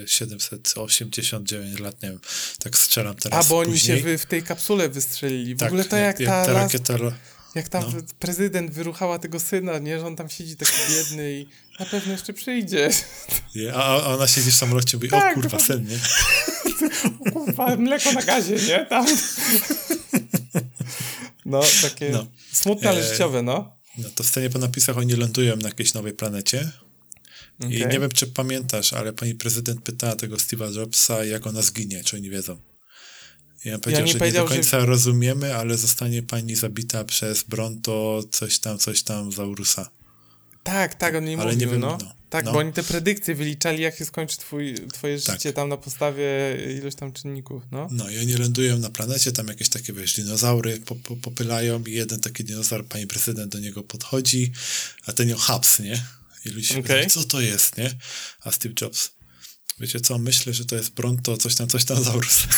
[0.06, 2.20] 789 lat, nie wiem,
[2.58, 5.54] tak strzelam teraz A, bo oni się w, w tej kapsule wystrzelili.
[5.54, 6.98] W tak, ogóle to jak, jak, ta, jak ta rakieta...
[7.54, 8.02] jak tam no.
[8.18, 9.98] prezydent wyruchała tego syna, nie?
[10.00, 11.48] Że on tam siedzi taki biedny i
[11.80, 12.90] na pewno jeszcze przyjdzie.
[13.54, 15.98] je- A, a ona siedzi w samolocie i mówi, Tak, o kurwa, sen, nie?
[17.30, 18.86] O Kurwa, mleko na gazie, nie?
[18.86, 19.06] Tam.
[21.44, 22.26] No, takie No.
[22.52, 23.76] smutne, ale E, życiowe, no.
[23.98, 26.70] No to w scenie po napisach oni lądują na jakiejś nowej planecie
[27.60, 27.86] i Okej.
[27.92, 32.16] nie wiem, czy pamiętasz, ale pani prezydent pytała tego Steve'a Jobsa, jak ona zginie, czy
[32.16, 32.56] oni wiedzą.
[33.64, 37.04] I on powiedział, nie że powiedział, nie do że- końca rozumiemy, ale zostanie pani zabita
[37.04, 39.90] przez Bronto, coś tam, coś tam, Zaurusa.
[40.64, 41.98] Tak, tak, on nie Ale mówił, nie no.
[42.00, 42.14] no.
[42.30, 42.52] Tak, No.
[42.52, 45.34] bo oni te predykcje wyliczali, jak się skończy twój, twoje Tak.
[45.34, 46.24] życie tam na podstawie
[46.78, 47.88] ilość tam czynników, no.
[47.90, 51.92] No i oni lądują na planecie, tam jakieś takie, wiesz, dinozaury po, po, popylają i
[51.92, 54.52] jeden taki dinozaur, pani prezydent do niego podchodzi,
[55.06, 56.04] a ten ją haps, nie?
[56.44, 56.82] I ludzie się Okej.
[56.82, 57.90] pytają, co to jest, nie?
[58.40, 59.10] A Steve Jobs,
[59.80, 62.38] wiecie co, myślę, że to jest Bronto, coś tam, coś tam, Zaurus.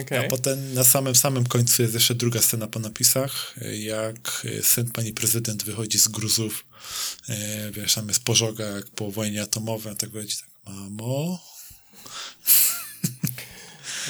[0.00, 0.26] Okej.
[0.26, 4.90] A potem na samym samym końcu jest jeszcze druga scena po napisach, jak e, syn
[4.90, 6.64] pani prezydent wychodzi z gruzów,
[7.28, 11.40] e, wiesz, tam jest pożoga jak po wojnie atomowej, a tak chodzi tak, mamo,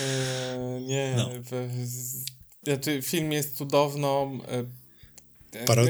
[0.01, 1.31] Eee, nie, No.
[2.65, 4.41] znaczy film jest cudowną...
[5.67, 5.87] Paro-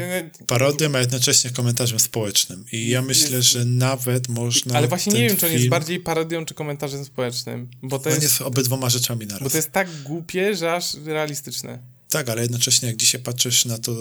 [0.46, 2.64] parodią, a jednocześnie komentarzem społecznym.
[2.72, 4.74] I ja myślę, jest- że nawet można.
[4.74, 8.04] ale właśnie nie wiem, czy on film, jest bardziej parodią, czy komentarzem społecznym, bo to
[8.04, 9.42] On jest, jest obydwoma rzeczami naraz.
[9.42, 11.78] bo to jest tak głupie, że aż realistyczne.
[12.08, 13.96] Tak, ale jednocześnie jak dzisiaj patrzysz na to,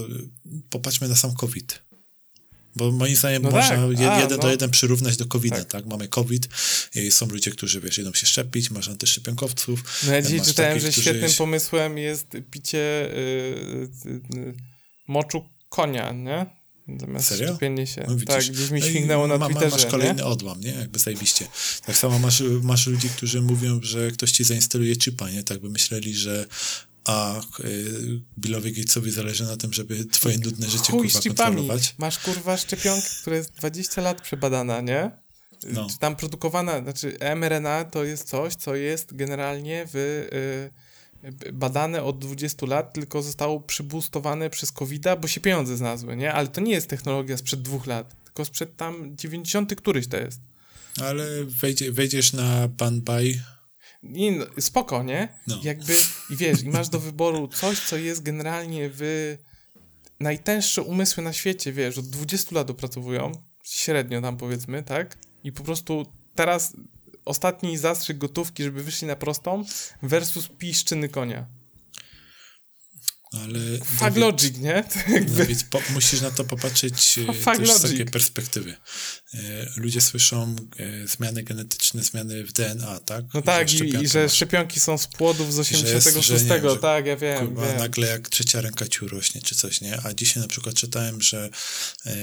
[0.70, 1.82] popatrzmy na sam COVID.
[2.76, 4.44] Bo moim zdaniem No można tak, a, jeden no.
[4.44, 5.68] do jeden przyrównać do COVID-a, tak.
[5.68, 5.86] Tak.
[5.86, 6.48] Mamy COVID
[6.96, 9.84] i są ludzie, którzy, wiesz, idą się szczepić, masz antyszczepionkowców.
[10.08, 12.80] No ja dzisiaj czytałem, takich, że którzy- świetnym pomysłem jest picie
[13.14, 13.18] y,
[14.06, 14.54] y, y,
[15.12, 16.46] moczu konia, nie?
[17.00, 17.48] Zamiast Serio?
[17.48, 18.06] szczepienie się.
[18.08, 20.26] No tak, gdzieś mi śmignęło na ma- Twitterze, Masz kolejny nie?
[20.26, 20.72] odłam, nie?
[20.72, 21.48] Jakby zajebiście.
[21.86, 25.44] Tak samo masz, masz ludzi, którzy mówią, że ktoś ci zainstaluje chipa, nie?
[25.44, 26.46] Tak by myśleli, że
[27.06, 31.96] a y, Billowi Gatesowi zależy na tym, żeby twoje nudne życie Chuj kurwa kontrolować.
[31.98, 35.12] Masz kurwa szczepionkę, która jest 20 lat przebadana, nie?
[35.70, 35.88] No.
[35.90, 40.81] Czy tam produkowana, znaczy mRNA to jest coś, co jest generalnie w, y,
[41.54, 46.34] badane od 20 lat, tylko zostało przybustowane przez covid bo się pieniądze znalazły, nie?
[46.34, 50.42] Ale to nie jest technologia sprzed dwóch lat, tylko sprzed tam 90 któryś to jest.
[51.02, 53.42] Ale wejdzie, wejdziesz na Banbaj,
[54.04, 55.38] Nie, no, spoko, nie?
[55.48, 55.60] No.
[55.64, 55.94] Jakby,
[56.30, 59.38] i wiesz, i masz do wyboru coś, co jest generalnie w
[60.20, 63.32] najtęższe umysły na świecie, wiesz, od 20 lat opracowują,
[63.64, 65.18] średnio tam powiedzmy, tak?
[65.44, 66.06] I po prostu
[66.36, 66.74] teraz
[67.26, 69.64] ostatni zastrzyk gotówki, żeby wyszli na prostą
[70.02, 71.46] versus piszczyny konia.
[73.34, 73.60] Ale...
[74.00, 74.84] Dawid- logic, nie?
[75.38, 77.82] No więc po, musisz na to popatrzeć e, też z logic.
[77.82, 78.76] takiej perspektywy.
[79.34, 79.40] E,
[79.78, 83.26] Ludzie słyszą e, zmiany genetyczne, zmiany w DNA, tak?
[83.34, 86.78] No tak, i, i że szczepionki są z płodów z jest, 86, że nie, że
[86.78, 87.78] tak, ja wiem, Kurwa, wiem.
[87.78, 90.02] nagle jak trzecia ręka ci urośnie, czy coś, nie?
[90.04, 91.50] A dzisiaj na przykład czytałem, że
[92.06, 92.14] e,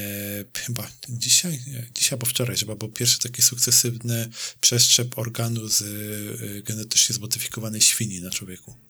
[0.55, 4.29] chyba dzisiaj, nie, dzisiaj albo wczoraj, chyba był pierwszy taki sukcesywny
[4.61, 8.88] przeszczep organu z e, genetycznie zmodyfikowanej świni na człowieku.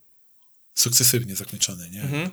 [0.78, 2.02] Sukcesywnie zakończony, nie?
[2.02, 2.30] Mhm.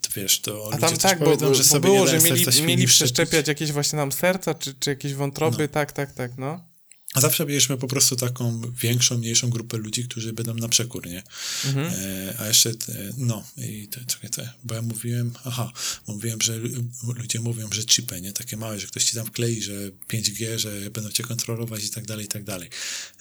[0.00, 3.48] To Wiesz, to A tam tak, bo, powiedzą, że sobie było, że mieli, mieli przeszczepiać
[3.48, 5.68] jakieś właśnie nam serca, czy, czy jakieś wątroby, No.
[5.68, 6.68] tak, tak, tak, no.
[7.14, 11.22] A zawsze mieliśmy po prostu taką większą, mniejszą grupę ludzi, którzy będą na przekór, nie?
[11.66, 11.86] Mhm.
[11.94, 15.72] E, a jeszcze, te, no, i to, czekaj, te, bo ja mówiłem, aha,
[16.06, 18.32] mówiłem, że lu- ludzie mówią, że chipy, nie?
[18.32, 19.72] Takie małe, że ktoś ci tam wklei, że
[20.08, 22.70] 5G, że będą cię kontrolować i tak dalej, i tak dalej.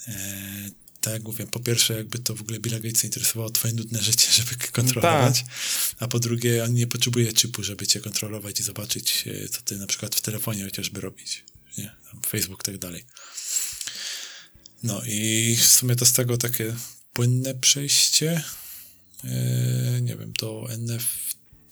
[0.07, 0.13] E,
[1.07, 4.27] tak jak mówię, po pierwsze, jakby to w ogóle Billa Gatesa interesowało twoje nudne życie,
[4.43, 5.45] żeby kontrolować,
[5.99, 9.77] a po drugie, on nie potrzebuje chipu, żeby cię kontrolować i zobaczyć, e, co ty
[9.77, 11.43] na przykład w telefonie chociażby robić,
[11.77, 11.95] nie?
[12.25, 13.05] Facebook i tak dalej.
[14.83, 16.75] No i w sumie to z tego takie
[17.13, 18.43] płynne przejście,
[19.23, 20.67] e, nie wiem, do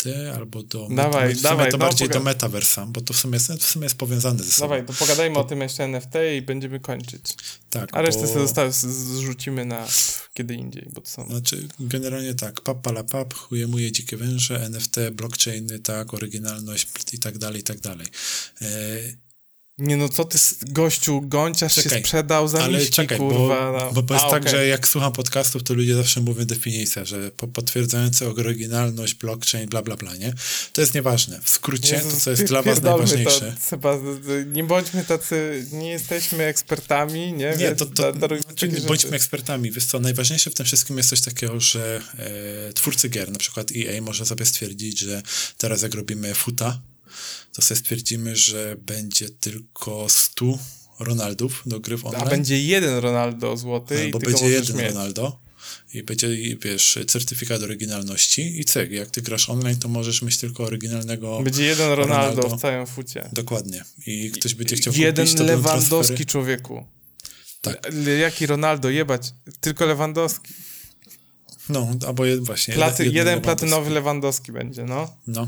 [0.06, 0.88] NFT albo do...
[0.92, 3.68] Dawaj, w sumie dawaj, to no, bardziej do metaversa, bo to w sumie, jest, w
[3.68, 4.70] sumie jest powiązane ze sobą.
[4.70, 7.36] Dawaj, to pogadajmy o tym jeszcze NFT i będziemy kończyć.
[7.70, 9.88] Tak, A resztę bo- sobie zostaw, zrzucimy na
[10.34, 11.28] kiedy indziej, bo to są...
[11.28, 17.62] Znaczy, generalnie tak, papa pap, chujemuje dzikie węże, NFT, blockchainy, tak, oryginalność i tak dalej,
[17.62, 18.08] i tak dalej.
[18.62, 18.68] E,
[19.78, 23.72] Nie no, co ty, gościu, gąciarz się Czekaj, sprzedał za Ale miśki, czekaj, kurwa.
[23.72, 23.92] bo, no.
[23.94, 27.32] bo, bo jest A, tak, że jak słucham podcastów, to ludzie zawsze mówią definicja, że
[27.32, 30.34] po, potwierdzające oryginalność, blockchain, bla, bla, bla, nie?
[30.74, 31.40] To jest nieważne.
[31.44, 33.56] W skrócie, to co jest dla was najważniejsze.
[33.82, 34.00] To,
[34.46, 37.34] nie bądźmy tacy, nie jesteśmy ekspertami, nie?
[37.34, 39.16] Nie, Więc to, da- to darujmy znaczy, takie bądźmy rzeczy.
[39.16, 39.72] ekspertami.
[39.72, 42.02] Wiesz co, najważniejsze w tym wszystkim jest coś takiego, że
[42.70, 45.22] e, twórcy gier, na przykład EA, może sobie stwierdzić, że
[45.58, 46.80] teraz jak robimy futa,
[47.56, 50.60] to sobie stwierdzimy, że będzie tylko 100
[51.00, 52.24] Ronaldów do gry w online.
[52.24, 54.88] A będzie jeden Ronaldo złoty i bo ty go będzie jeden mieć.
[54.88, 55.40] Ronaldo
[55.94, 60.38] i będzie, i wiesz, certyfikat oryginalności i cyk, jak ty grasz online, to możesz mieć
[60.38, 62.58] tylko oryginalnego Będzie jeden Ronaldo, Ronaldo.
[62.58, 63.30] w całym fucie.
[63.34, 63.84] dokładnie.
[64.08, 66.86] I ktoś będzie chciał Jeden kupić, będą Lewandowski człowieku.
[67.62, 67.92] Tak.
[68.20, 69.34] Jaki Ronaldo, jebać.
[69.62, 70.54] Tylko Lewandowski.
[71.70, 72.74] No, albo jed, właśnie.
[72.74, 73.60] Platy, jeden jeden Lewandowski.
[73.60, 75.18] platynowy Lewandowski będzie, no.
[75.28, 75.48] No.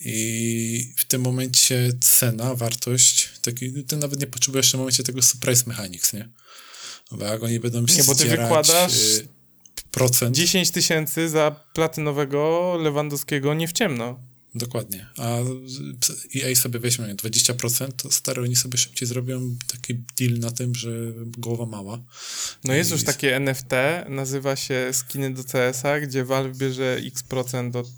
[0.00, 5.22] I w tym momencie cena, wartość, taki, ty nawet nie potrzebujesz w tym momencie tego
[5.22, 6.28] surprise mechanics, nie?
[7.12, 9.28] Bo jak oni będą Nie, bo ty wykładasz y,
[9.90, 14.18] procent, 10 tysięcy za platynowego Lewandowskiego nie w ciemno.
[14.54, 15.38] dokładnie, a
[16.36, 20.90] EA sobie weźmie 20%, to stary, oni sobie szybciej zrobią taki deal na tym, że
[21.38, 22.00] głowa mała.
[22.64, 23.72] No jest I- już takie NFT,
[24.08, 27.88] nazywa się skiny do CS-a, gdzie Valve bierze x procent od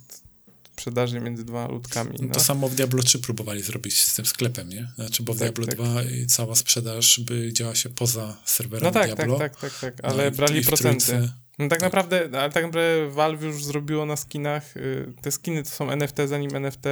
[0.81, 2.17] sprzedaży między dwoma ludkami.
[2.23, 2.35] No.
[2.35, 4.89] To samo w Diablo 3 próbowali zrobić z tym sklepem, nie?
[4.95, 5.75] Znaczy, bo w Tak, Diablo tak.
[5.77, 9.39] 2 i cała sprzedaż by działa się poza serwerami No tak, tak, Diablo.
[9.39, 11.07] tak, tak, tak, No ale w- brali procenty.
[11.07, 15.63] trójce- No tak naprawdę, ale tak naprawdę Valve już zrobiło na skinach, y, te skiny
[15.63, 16.85] to są NFT, zanim NFT,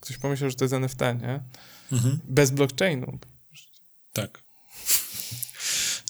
[0.00, 1.40] ktoś pomyślał, że to jest NFT, nie?
[1.92, 2.18] Mhm.
[2.28, 3.18] Bez blockchainu.
[4.12, 4.43] Tak.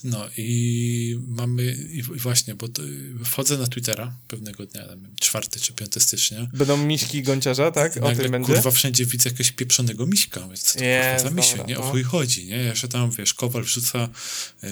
[0.05, 2.81] No i mamy, i właśnie, bo to,
[3.25, 4.83] wchodzę na Twittera pewnego dnia,
[5.19, 6.47] 4 czy 5 stycznia.
[6.53, 7.97] Będą miśki gąciarza, tak?
[7.97, 8.53] O Nagle, tym będzie?
[8.53, 10.39] kurwa, wszędzie widzę jakiegoś pieprzonego miśka.
[10.39, 11.79] Mówię, Co to kurwa za misie, nie?
[11.79, 11.91] O no.
[11.91, 12.57] chuj chodzi, nie?
[12.57, 14.09] Jeszcze tam, wiesz, Kowal wrzuca,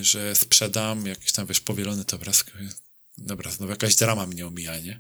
[0.02, 2.46] że sprzedam jakiś tam, wiesz, powielony to obraz.
[3.18, 5.00] Dobra, znowu jakaś drama mnie omija, nie?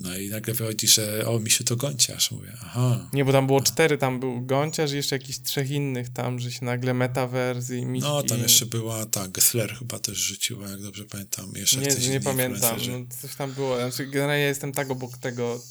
[0.00, 2.30] No i nagle wychodzi, że o, misiu to gąciarz.
[2.30, 3.08] Mówię, aha.
[3.12, 6.52] Nie, bo tam było cztery, tam był gąciarz i jeszcze jakichś trzech innych tam, że
[6.52, 8.08] się nagle metaverse i miśki.
[8.08, 11.52] No, tam jeszcze była, ta, Gessler chyba też rzuciła, jak dobrze pamiętam.
[11.56, 13.76] Jeszcze Nie, nie pamiętam, no, coś tam było.
[13.76, 15.62] Znaczy, generalnie ja jestem tak obok tego,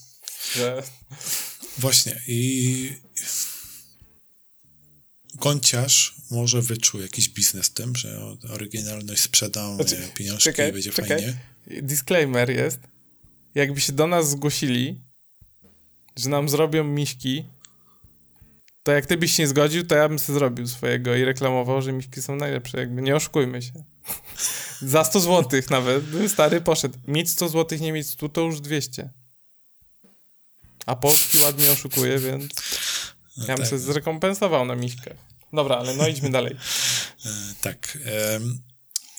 [0.56, 0.84] że...
[1.78, 2.92] Właśnie i
[5.36, 11.10] Gąciarz może wyczuł jakiś biznes tym, że oryginalność sprzedał Znaczy, pieniążki czekaj, będzie czekaj.
[11.10, 11.38] fajnie.
[11.82, 12.80] Disclaimer jest,
[13.60, 15.02] jakby się do nas zgłosili,
[16.15, 17.45] że nam zrobią miśki,
[18.84, 21.81] to jak ty byś się nie zgodził, to ja bym sobie zrobił swojego i reklamował,
[21.81, 22.77] że miśki są najlepsze.
[22.77, 23.72] Jakby nie oszukujmy się.
[24.81, 26.99] Za 100 zł nawet bym stary poszedł.
[27.07, 29.10] Mieć 100 zł, nie mieć 100 to już 200.
[30.86, 32.53] A polski ładnie oszukuje, więc
[33.38, 35.15] No ja bym tak, sobie zrekompensował na miśkę.
[35.53, 36.56] Dobra, ale no idźmy dalej.
[37.26, 37.30] e,
[37.61, 37.98] tak.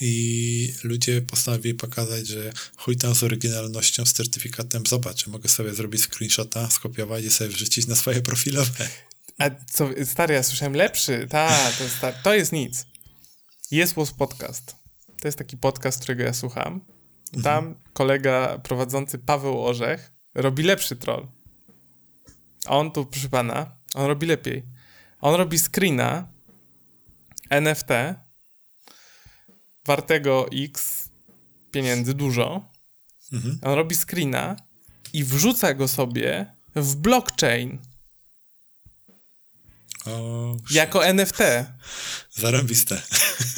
[0.00, 6.02] I ludzie postanowili pokazać, że chuj tam z oryginalnością, z certyfikatem, zobacz, mogę sobie zrobić
[6.02, 8.88] screenshota, skopiować i sobie wrzucić na swoje profilowe.
[9.38, 11.26] A co, stary, ja słyszałem lepszy.
[11.30, 12.86] Ta, to, sta- to jest nic.
[13.70, 14.76] Jest Was Podcast.
[15.20, 16.84] To jest taki podcast, którego ja słucham.
[17.32, 21.28] I tam kolega prowadzący Paweł Orzech robi lepszy troll.
[22.66, 24.66] A on tu, proszę pana, on robi lepiej.
[25.20, 26.28] On robi screena
[27.50, 27.88] NFT
[29.86, 31.08] wartego X
[31.70, 32.70] pieniędzy dużo.
[33.32, 33.58] Mhm.
[33.62, 34.56] On robi screena
[35.12, 37.78] i wrzuca go sobie w blockchain
[40.06, 41.38] O, jako NFT.
[42.30, 43.02] zarąbiste.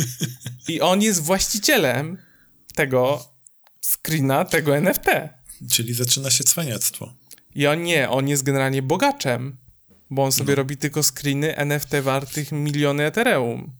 [0.68, 2.18] I on jest właścicielem
[2.74, 3.24] tego
[3.80, 5.06] screena, tego NFT.
[5.70, 7.14] Czyli zaczyna się cwaniactwo.
[7.54, 9.56] I on nie, on jest generalnie bogaczem,
[10.10, 13.72] bo on sobie robi tylko screeny NFT wartych miliony Ethereum.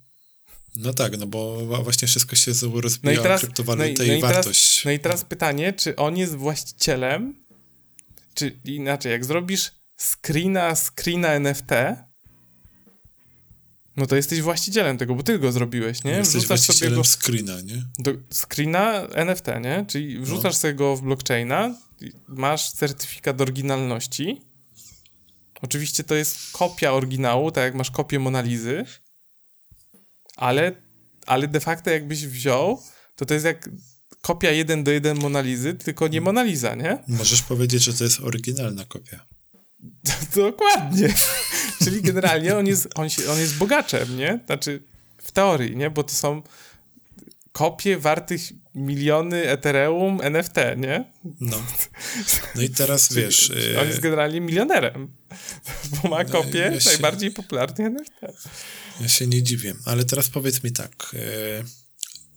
[0.77, 4.09] No tak, no bo właśnie wszystko się No rozbija i o teraz, kryptowalutę no i,
[4.09, 4.85] no i, i teraz, wartość.
[4.85, 7.35] no i teraz pytanie, czy on jest właścicielem,
[8.35, 11.71] czy inaczej, jak zrobisz screena, screena NFT,
[13.97, 16.11] no to jesteś właścicielem tego, bo ty go zrobiłeś, nie?
[16.11, 17.83] Jesteś Wrzucasz sobie właścicielem go screena, nie?
[17.99, 19.85] do screena NFT, nie?
[19.89, 24.43] Czyli wrzucasz sobie go w blockchaina, i masz certyfikat oryginalności.
[25.63, 28.85] Oczywiście to jest kopia oryginału, tak jak masz kopię Monalizy,
[30.43, 30.73] ale,
[31.27, 32.83] ale de facto jakbyś wziął,
[33.17, 33.71] to to jest jak
[34.21, 36.99] kopia 1 do 1 Monalizy, tylko nie Monaliza, nie?
[37.09, 39.27] Możesz powiedzieć, że to jest oryginalna kopia.
[40.37, 41.15] Dokładnie.
[41.85, 44.41] Czyli generalnie on jest, on, się, on jest bogaczem, nie?
[44.47, 44.83] Znaczy
[45.17, 45.91] w teorii, nie?
[45.91, 46.43] Bo to są
[47.53, 48.41] kopie wartych
[48.75, 51.13] miliony Ethereum NFT, nie?
[51.41, 51.63] No.
[52.55, 53.53] No i teraz wiesz.
[53.81, 55.09] On jest generalnie milionerem,
[56.03, 58.21] bo ma kopię ja się, najbardziej popularnych NFT.
[59.01, 61.17] Ja się nie dziwię, ale teraz powiedz mi tak.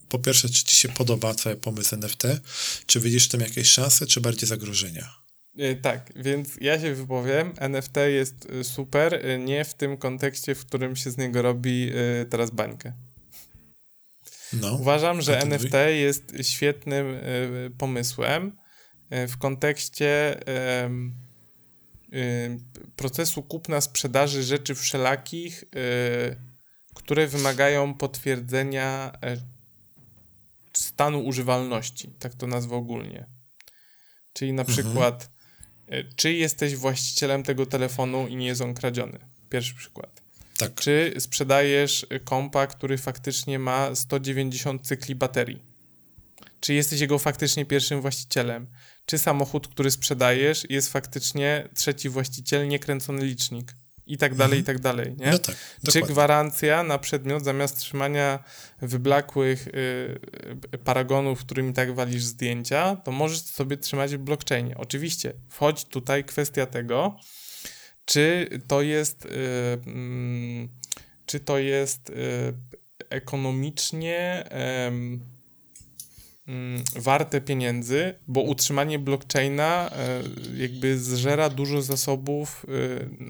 [0.10, 2.24] Po pierwsze, czy ci się podoba cały pomysł NFT?
[2.86, 5.16] Czy widzisz tam jakieś szanse, czy bardziej zagrożenia?
[5.82, 7.54] Tak, więc ja się wypowiem.
[7.58, 11.92] NFT jest super, nie w tym kontekście, w którym się z niego robi
[12.30, 12.94] teraz bańkę.
[14.62, 18.58] No, Uważam, że NFT jest świetnym y, pomysłem
[19.14, 20.40] y, w kontekście
[22.14, 22.60] y,
[22.96, 25.64] procesu kupna sprzedaży rzeczy wszelakich,
[26.96, 29.38] które wymagają potwierdzenia e,
[30.74, 33.26] stanu używalności, tak to nazwę ogólnie.
[34.34, 34.78] Czyli na mhm.
[34.78, 35.32] przykład,
[35.88, 39.20] e, czy jesteś właścicielem tego telefonu i nie jest on kradziony.
[39.50, 40.25] Pierwszy przykład.
[40.58, 40.74] Tak.
[40.76, 45.62] Czy sprzedajesz kompa, który faktycznie ma 190 cykli baterii?
[46.60, 48.68] Czy jesteś jego faktycznie pierwszym właścicielem?
[49.06, 53.74] Czy samochód, który sprzedajesz, jest faktycznie trzeci właściciel, niekręcony licznik?
[54.08, 54.62] I tak dalej, mhm.
[54.62, 55.32] i tak dalej, nie?
[55.32, 55.56] No tak,
[55.92, 58.44] Czy gwarancja na przedmiot zamiast trzymania
[58.82, 64.78] wyblakłych y, paragonów, którymi tak walisz zdjęcia, to możesz sobie trzymać w blockchainie.
[64.78, 67.20] Oczywiście wchodzi tutaj kwestia tego,
[68.06, 69.30] czy to jest, y,
[69.88, 70.70] mm,
[71.26, 72.14] czy to jest y,
[73.10, 75.22] ekonomicznie mm,
[76.96, 79.92] warte pieniędzy, bo utrzymanie blockchaina
[80.56, 82.66] y, jakby zżera dużo zasobów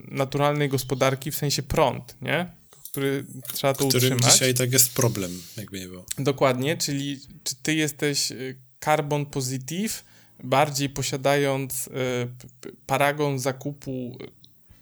[0.07, 2.47] naturalnej gospodarki, w sensie prąd, nie?
[2.91, 4.33] Który trzeba to Którym utrzymać.
[4.33, 6.05] dzisiaj tak jest problem, jakby nie było.
[6.17, 8.33] Dokładnie, czyli czy ty jesteś
[8.85, 10.03] carbon positive,
[10.43, 11.89] bardziej posiadając
[12.87, 14.17] paragon zakupu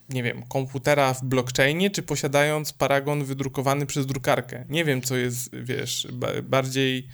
[0.10, 4.66] nie wiem, komputera w blockchainie, czy posiadając paragon wydrukowany przez drukarkę.
[4.70, 6.08] Nie wiem, co jest, wiesz,
[6.44, 7.08] bardziej,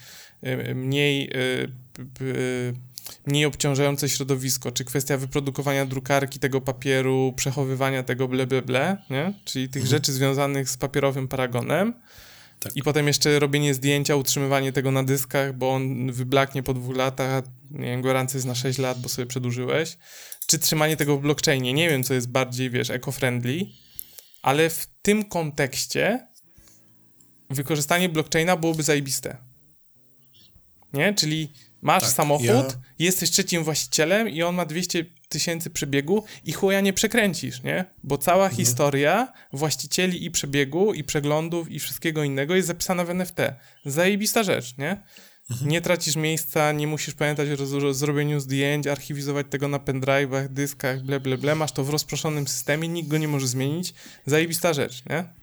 [0.44, 1.72] y, mniej, y,
[3.26, 9.34] mniej obciążające środowisko, czy kwestia wyprodukowania drukarki tego papieru, przechowywania tego ble, ble, ble, nie?
[9.46, 9.90] czyli tych mhm.
[9.90, 11.94] rzeczy związanych z papierowym paragonem.
[12.60, 12.76] Tak.
[12.76, 17.44] I potem jeszcze robienie zdjęcia, utrzymywanie tego na dyskach, bo on wyblaknie po dwóch latach,
[17.72, 19.98] nie wiem, gwarancja jest na 6 lat, bo sobie przedłużyłeś
[20.50, 21.74] czy trzymanie tego w blockchainie.
[21.74, 23.66] Nie wiem, co jest bardziej, wiesz, eco-friendly,
[24.42, 26.28] ale w tym kontekście
[27.50, 29.38] wykorzystanie blockchaina byłoby zajebiste.
[30.94, 31.14] Nie?
[31.14, 32.82] Czyli masz tak, samochód, ja...
[33.00, 37.86] jesteś trzecim właścicielem i on ma 200 tysięcy przebiegu i chuja nie przekręcisz, nie?
[38.04, 38.58] Bo cała mhm.
[38.58, 43.38] historia właścicieli i przebiegu, i przeglądów, i wszystkiego innego jest zapisana w NFT.
[43.86, 45.04] Zajebista rzecz, nie?
[45.66, 51.20] Nie tracisz miejsca, nie musisz pamiętać o zrobieniu zdjęć, archiwizować tego na pendrive'ach, dyskach, ble,
[51.20, 51.56] ble, ble.
[51.56, 53.94] Masz to w rozproszonym systemie, nikt go nie może zmienić.
[54.26, 55.39] Zajebista rzecz, nie?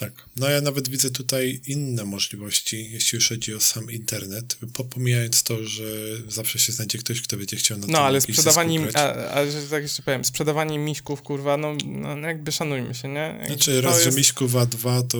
[0.00, 0.12] Tak.
[0.36, 4.56] No ja nawet widzę tutaj inne możliwości, jeśli już chodzi o sam internet,
[4.90, 5.84] pomijając to, że
[6.28, 9.82] zawsze się znajdzie ktoś, kto będzie chciał na No, ale sprzedawanie, a, a, że tak
[9.82, 13.36] jeszcze powiem, sprzedawanie miśków, kurwa, no, no jakby szanujmy się, nie?
[13.40, 14.04] Jakby znaczy raz, jest...
[14.04, 15.18] że miśków, a dwa to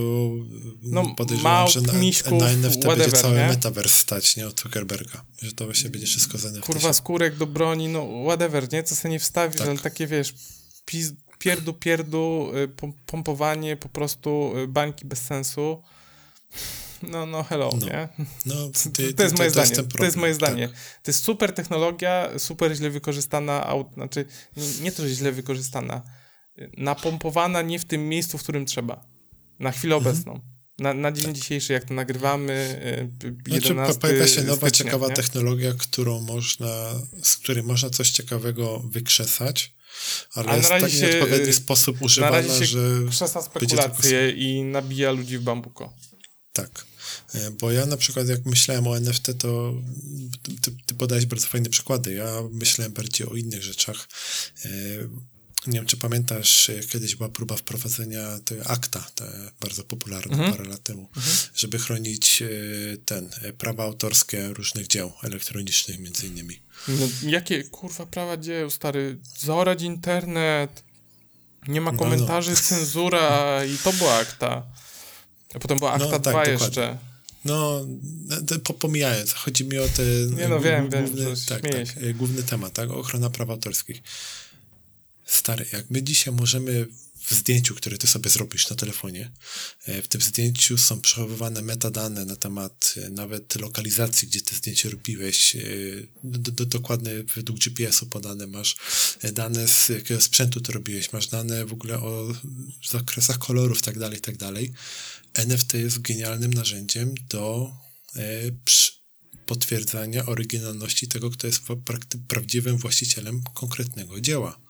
[0.82, 3.46] no, podejrzewam, że na, miśków, na NFT whatever, będzie cały nie?
[3.46, 4.46] metaverse stać, nie?
[4.46, 6.66] Od Zuckerberga, że to właśnie będzie wszystko z NFT.
[6.66, 8.82] Kurwa, skórek do broni, no whatever, nie?
[8.82, 9.68] Co sobie nie wstawisz, tak.
[9.68, 10.34] ale takie, wiesz,
[10.84, 15.82] pis pierdu, pierdu, y, pompowanie po prostu y, bańki bez sensu.
[17.02, 17.86] No, no, hello, no.
[17.86, 18.08] nie?
[18.46, 18.54] No,
[18.94, 19.70] ty, to, jest moje to zdanie.
[19.70, 20.68] Jest to jest moje zdanie.
[20.68, 20.76] Tak.
[21.02, 24.24] To jest super technologia, super źle wykorzystana, aut, znaczy
[24.56, 26.02] nie, nie to, że źle wykorzystana,
[26.76, 29.04] napompowana nie w tym miejscu, w którym trzeba.
[29.58, 30.14] Na chwilę mhm.
[30.14, 30.40] obecną.
[30.80, 31.34] Na, na dzień tak.
[31.34, 32.80] dzisiejszy, jak to nagrywamy,
[33.46, 35.14] 11 znaczy, pojawia się nowa, stycznia, ciekawa nie?
[35.14, 39.74] technologia, którą można, z której można coś ciekawego wykrzesać,
[40.34, 42.78] ale, ale jest w taki nieodpowiedni sposób używana, na się że...
[43.10, 45.92] krzesa spekulacje i nabija ludzi w bambuko.
[46.52, 46.84] Tak.
[47.34, 49.74] E, bo ja na przykład jak myślałem o NFT, to
[50.62, 52.14] ty, ty podałeś bardzo fajne przykłady.
[52.14, 54.08] Ja myślałem bardziej o innych rzeczach.
[55.66, 60.52] E, nie wiem, czy pamiętasz, kiedyś była próba wprowadzenia akta, te bardzo popularne mhm.
[60.52, 61.36] parę lat temu, mhm.
[61.54, 62.48] żeby chronić e,
[63.04, 66.60] ten, prawa autorskie różnych dzieł elektronicznych między innymi.
[66.88, 69.18] No, jakie kurwa prawa dzieł, stary?
[69.38, 70.82] Zaorać internet,
[71.68, 72.62] nie ma komentarzy, no, no.
[72.62, 74.66] cenzura i to była akta.
[75.54, 76.98] A potem była akta no, 2 tak, jeszcze.
[77.44, 77.86] No,
[78.78, 80.02] pomijając, chodzi mi o te
[80.36, 84.02] nie no, wiem, główny, wiem, tak, tak, główny temat, tak, ochrona praw autorskich.
[85.30, 86.86] Stary, jak my dzisiaj możemy
[87.26, 89.30] w zdjęciu, które ty sobie zrobisz na telefonie,
[89.86, 94.90] e, w tym zdjęciu są przechowywane metadane na temat e, nawet lokalizacji, gdzie te zdjęcie
[94.90, 95.60] robiłeś, e,
[96.24, 98.76] do, do, dokładne według GPS-u podane, masz
[99.32, 102.34] dane z jakiego sprzętu to robiłeś, masz dane w ogóle o
[102.90, 104.72] zakresach kolorów, tak dalej, tak dalej.
[105.34, 107.72] NFT jest genialnym narzędziem do,
[109.46, 111.62] potwierdzania oryginalności tego, kto jest
[112.28, 114.69] prawdziwym właścicielem konkretnego dzieła.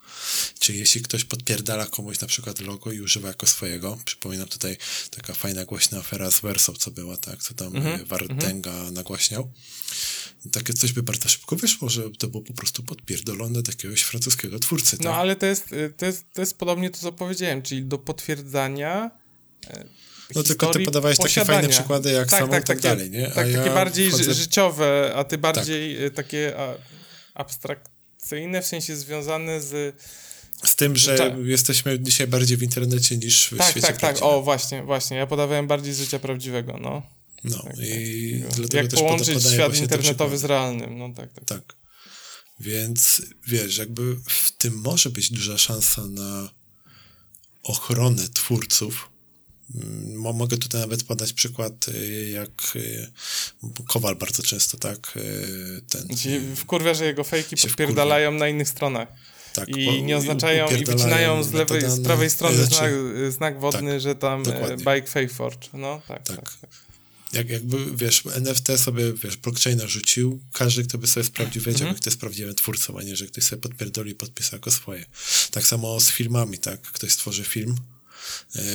[0.58, 4.76] Czyli jeśli ktoś podpierdala komuś na przykład logo i używa jako swojego, przypominam tutaj
[5.10, 8.86] taka fajna głośna afera z Wersą, co była, tak, co tam mm -hmm, Wartenga mm
[8.86, 8.92] -hmm.
[8.92, 9.52] nagłaśniał.
[10.52, 14.58] Takie coś by bardzo szybko wyszło, że to było po prostu podpierdolone do jakiegoś francuskiego
[14.58, 14.96] twórcy.
[15.00, 15.18] No tak?
[15.18, 15.64] ale to jest,
[15.96, 19.10] to, jest, to jest podobnie to, co powiedziałem, czyli do potwierdzania
[19.66, 19.84] e,
[20.34, 21.46] no tylko ty podawałeś posiadania.
[21.46, 23.26] takie fajne przykłady jak tak, samo tak, i tak, tak dalej, nie?
[23.26, 26.04] A tak, ja takie bardziej życiowe, a ty bardziej tak.
[26.04, 26.54] E, takie
[27.34, 27.44] a,
[28.20, 29.96] abstrakcyjne, w sensie związane z...
[30.64, 31.26] Z tym, że Ta...
[31.26, 35.16] jesteśmy dzisiaj bardziej w internecie niż w tak, świecie Tak, tak, tak, o właśnie, właśnie.
[35.16, 37.02] Ja podawałem bardziej z życia prawdziwego, no.
[37.44, 41.44] No tak, i tak, dlatego Jak też połączyć świat internetowy z realnym, no tak, tak.
[41.44, 41.76] Tak.
[42.60, 46.50] Więc wiesz, jakby w tym może być duża szansa na
[47.62, 49.09] ochronę twórców,
[50.14, 53.10] mogę tutaj nawet podać przykład, y, jak y,
[53.88, 56.08] Kowal bardzo często, tak, y, ten...
[56.56, 59.08] Wkurwia, że jego fejki podpierdalają na innych stronach.
[59.52, 63.92] Tak, I nie oznaczają, i wycinają z, lewej, z prawej strony znaczy, znak, znak wodny,
[63.92, 64.76] tak, że tam dokładnie.
[64.76, 65.68] Bike Fake Forge.
[65.72, 66.36] No, tak, tak.
[66.36, 66.56] tak.
[66.60, 66.70] tak.
[67.32, 71.94] Jak, jakby, wiesz, NFT sobie, wiesz, blockchaina rzucił, każdy, kto by sobie sprawdził, wiedział, mhm.
[71.94, 75.04] kto jest prawdziwym twórcą, a nie, że ktoś sobie podpierdoli i podpisał jako swoje.
[75.50, 76.80] Tak samo z filmami, tak?
[76.80, 77.99] Ktoś stworzy film, E,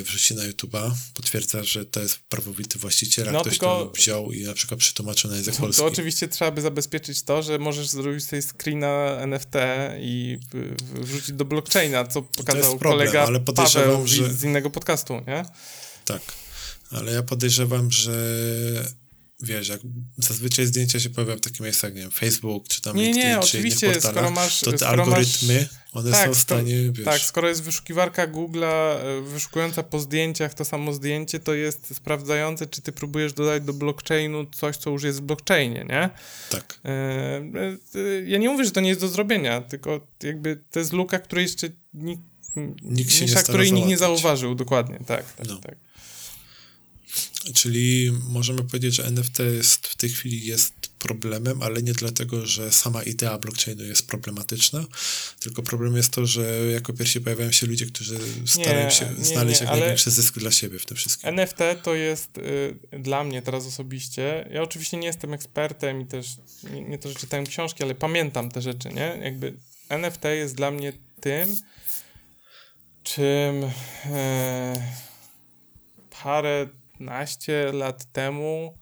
[0.04, 4.32] wrzuci na YouTube'a, potwierdza, że to jest prawowity właściciel, a no, ktoś tylko, to wziął
[4.32, 5.82] i na przykład przetłumaczył na język polski.
[5.82, 9.56] To oczywiście trzeba by zabezpieczyć to, że możesz zrobić sobie screena NFT
[10.00, 10.40] i
[10.94, 14.34] wrzucić do blockchaina, co pokazał problem, kolega ale Paweł że...
[14.34, 15.46] z innego podcastu, nie?
[16.06, 16.22] Tak,
[16.92, 18.16] ale ja podejrzewam, że
[19.40, 19.80] wiesz, jak
[20.18, 23.36] zazwyczaj zdjęcia się pojawiają w takich miejscach, nie wiem, Facebook, czy tam nie, LinkedIn, nie,
[23.36, 27.06] czy oczywiście, innych portalach, masz, to te algorytmy, masz, one tak, są w stanie, wiesz...
[27.06, 32.68] Tak, skoro jest wyszukiwarka Google'a e, wyszukująca po zdjęciach to samo zdjęcie, to jest sprawdzające,
[32.68, 36.10] czy ty próbujesz dodać do blockchainu coś, co już jest w blockchainie, nie?
[36.50, 36.80] Tak.
[36.86, 40.94] E, e, ja nie mówię, że to nie jest do zrobienia, tylko jakby to jest
[40.94, 42.22] luka, której jeszcze nikt,
[42.82, 45.58] nikt się nisza, nie której nikt nie zauważył, dokładnie, tak, tak, no.
[45.58, 45.85] tak.
[47.54, 52.72] Czyli możemy powiedzieć, że NFT jest w tej chwili jest problemem, ale nie dlatego, że
[52.72, 54.86] sama idea blockchainu jest problematyczna,
[55.40, 59.62] tylko problem jest to, że jako pierwsi pojawiają się ludzie, którzy starają się nie, znaleźć
[59.62, 61.30] nie, jak największy zysk dla siebie w tym wszystkim.
[61.30, 66.28] NFT to jest y, dla mnie teraz osobiście, ja oczywiście nie jestem ekspertem i też
[66.74, 69.20] nie, nie to, że czytałem książki, ale pamiętam te rzeczy, nie?
[69.24, 69.54] Jakby
[69.90, 71.56] NFT jest dla mnie tym,
[73.04, 73.64] czym
[74.06, 74.94] e,
[76.24, 76.68] parę
[77.00, 78.78] 15 lat temu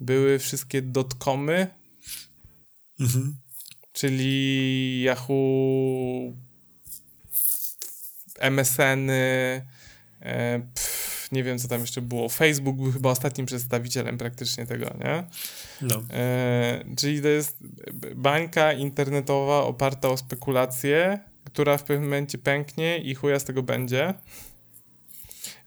[0.00, 1.66] były wszystkie dotcomy,
[3.00, 3.36] mhm.
[3.92, 6.32] czyli Yahoo,
[8.40, 9.66] MSN-y,
[10.20, 12.28] e, pff, nie wiem co tam jeszcze było.
[12.28, 15.24] Facebook był chyba ostatnim przedstawicielem praktycznie tego, nie?
[15.80, 16.02] No.
[16.10, 17.56] E, czyli to jest
[18.14, 24.14] bańka internetowa oparta o spekulacje, która w pewnym momencie pęknie i chuja z tego będzie.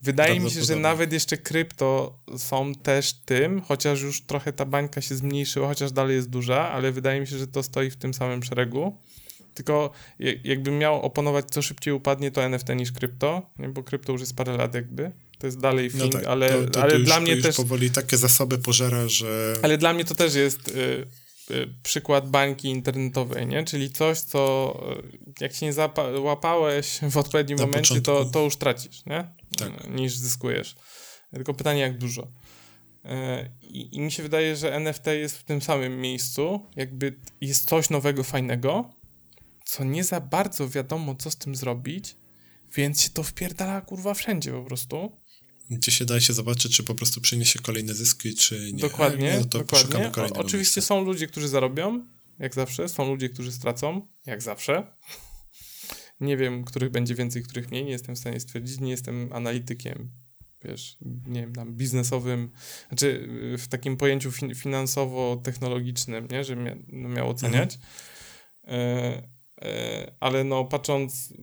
[0.01, 5.01] Wydaje mi się, że nawet jeszcze krypto są też tym, chociaż już trochę ta bańka
[5.01, 8.13] się zmniejszyła, chociaż dalej jest duża, ale wydaje mi się, że to stoi w tym
[8.13, 8.97] samym szeregu.
[9.53, 9.91] Tylko
[10.43, 13.69] jakbym miał oponować, co szybciej upadnie, to NFT niż krypto, nie?
[13.69, 15.11] bo krypto już jest parę lat jakby.
[15.39, 17.55] To jest dalej thing, no tak, ale, to, to, ale to dla już, mnie też...
[17.55, 19.53] powoli takie zasoby pożera, że...
[19.61, 20.67] Ale dla mnie to też jest...
[20.67, 21.07] Y
[21.51, 23.63] Y, przykład bańki internetowej, nie?
[23.63, 24.73] Czyli coś, co
[25.39, 29.27] y, jak się nie załapałeś w odpowiednim Na momencie, to, to już tracisz, nie?
[29.57, 29.89] Tak.
[29.89, 30.75] Niż zyskujesz.
[31.33, 32.31] Tylko pytanie, jak dużo.
[33.05, 33.09] Y,
[33.61, 37.89] I, I mi się wydaje, że NFT jest w tym samym miejscu, jakby jest coś
[37.89, 38.89] nowego, fajnego,
[39.65, 42.15] co nie za bardzo wiadomo, co z tym zrobić,
[42.75, 45.11] więc się to wpierdala kurwa wszędzie po prostu
[45.69, 48.81] gdzie się da się zobaczyć, czy po prostu przyniesie kolejne zyski, czy nie.
[48.81, 50.11] Dokładnie, no to dokładnie.
[50.15, 50.81] O, oczywiście miejsca.
[50.81, 52.05] są ludzie, którzy zarobią,
[52.39, 54.87] jak zawsze, są ludzie, którzy stracą, jak zawsze.
[56.19, 60.09] Nie wiem, których będzie więcej, których mniej, nie jestem w stanie stwierdzić, nie jestem analitykiem,
[60.63, 62.51] wiesz, nie wiem, tam biznesowym,
[62.87, 67.79] znaczy w takim pojęciu fin finansowo-technologicznym, nie, że mia no, miał oceniać.
[68.63, 69.17] Mhm.
[69.17, 71.33] Y E, ale no patrząc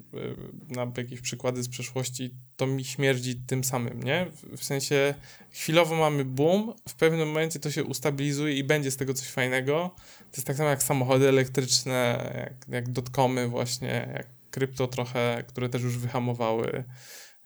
[0.71, 4.27] e, na jakieś przykłady z przeszłości, to mi śmierdzi tym samym, nie?
[4.57, 5.15] W sensie
[5.51, 9.95] chwilowo mamy boom, w pewnym momencie to się ustabilizuje i będzie z tego coś fajnego.
[10.19, 15.69] To jest tak samo jak samochody elektryczne, jak, jak dotcomy właśnie, jak krypto trochę, które
[15.69, 16.85] też już wyhamowały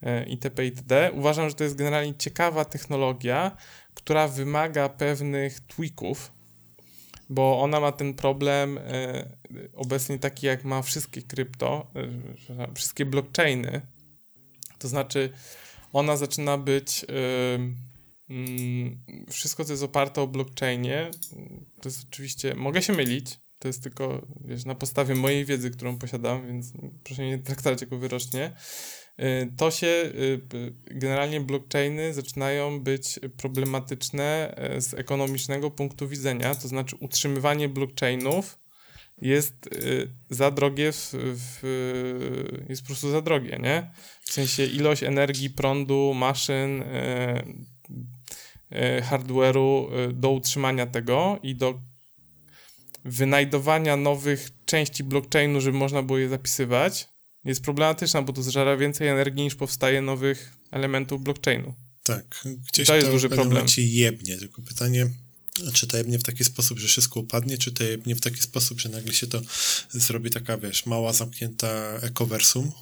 [0.02, 0.64] e, itp.
[0.64, 1.10] itd.
[1.14, 3.56] Uważam, że to jest generalnie ciekawa technologia,
[3.94, 6.32] która wymaga pewnych tweaków,
[7.30, 9.28] bo ona ma ten problem e,
[9.74, 11.90] obecnie taki, jak ma wszystkie krypto,
[12.58, 13.80] e, wszystkie blockchainy.
[14.78, 15.30] To znaczy,
[15.92, 17.06] ona zaczyna być
[18.28, 21.10] mm, wszystko, co jest oparte o blockchainie,
[21.80, 25.98] to jest oczywiście, mogę się mylić, to jest tylko, wiesz, na podstawie mojej wiedzy, którą
[25.98, 26.72] posiadam, więc
[27.04, 28.52] proszę nie traktować jako wyrocznie.
[29.20, 30.40] Y, to się, y,
[30.84, 38.58] generalnie blockchainy zaczynają być problematyczne e, z ekonomicznego punktu widzenia, to znaczy utrzymywanie blockchainów
[39.22, 43.90] jest y, za drogie, w, w, jest po prostu za drogie, nie?
[44.20, 47.44] W sensie ilość energii, prądu, maszyn, e,
[48.70, 51.80] e, hardware'u do utrzymania tego i do
[53.08, 57.08] wynajdowania nowych części blockchainu, żeby można było je zapisywać,
[57.44, 61.74] jest problematyczna, bo to zżera więcej energii niż powstaje nowych elementów blockchainu.
[62.02, 63.66] Tak, gdzieś to, jest duży problem.
[63.76, 65.10] Jebnie, tylko pytanie,
[65.72, 68.80] czy to jebnie w taki sposób, że wszystko upadnie, czy to jebnie w taki sposób,
[68.80, 69.40] że nagle się to
[69.90, 72.72] zrobi taka, wiesz, mała, zamknięta ekoversum,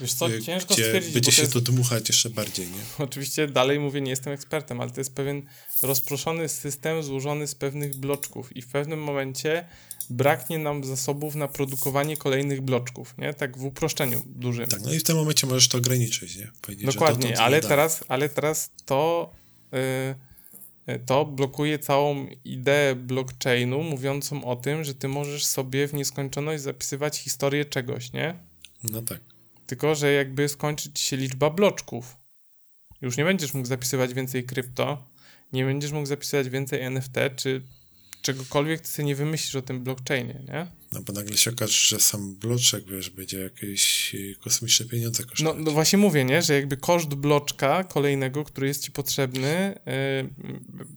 [0.00, 1.14] Wiesz co, y, ciężko gdzie stwierdzić.
[1.14, 1.52] Będzie się jest...
[1.52, 2.82] to dmuchać jeszcze bardziej, nie?
[3.04, 5.42] Oczywiście dalej mówię, nie jestem ekspertem, ale to jest pewien
[5.82, 9.68] rozproszony system złożony z pewnych bloczków i w pewnym momencie
[10.10, 13.34] braknie nam zasobów na produkowanie kolejnych bloczków, nie?
[13.34, 14.66] Tak w uproszczeniu dużym.
[14.66, 16.50] Tak, no i w tym momencie możesz to ograniczyć, nie?
[16.84, 19.30] Dokładnie, ale teraz, ale teraz to
[19.72, 26.62] yy, to blokuje całą ideę blockchainu mówiącą o tym, że ty możesz sobie w nieskończoność
[26.62, 28.34] zapisywać historię czegoś, nie?
[28.82, 29.20] No tak.
[29.70, 32.16] Tylko, że jakby skończyć się liczba bloczków.
[33.02, 35.06] Już nie będziesz mógł zapisywać więcej krypto,
[35.52, 37.62] nie będziesz mógł zapisywać więcej NFT, czy
[38.22, 40.66] czegokolwiek ty sobie nie wymyślisz o tym blockchainie, nie?
[40.92, 45.56] No bo nagle się okaże, że sam bloczek, wiesz, będzie jakieś y, kosmiczne pieniądze kosztować.
[45.58, 46.42] No, no właśnie mówię, nie?
[46.42, 49.80] Że jakby koszt bloczka kolejnego, który jest ci potrzebny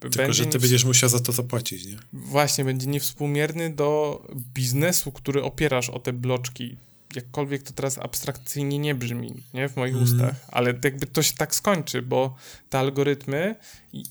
[0.02, 1.98] yy, Tylko, że ty będziesz musiał za to zapłacić, nie?
[2.14, 4.22] Właśnie, będzie niewspółmierny do
[4.54, 6.78] biznesu, który opierasz o te bloczki
[7.16, 10.04] jakkolwiek to teraz abstrakcyjnie nie brzmi, nie, w moich mm.
[10.04, 12.36] ustach, ale jakby to się tak skończy, bo
[12.70, 13.56] te algorytmy,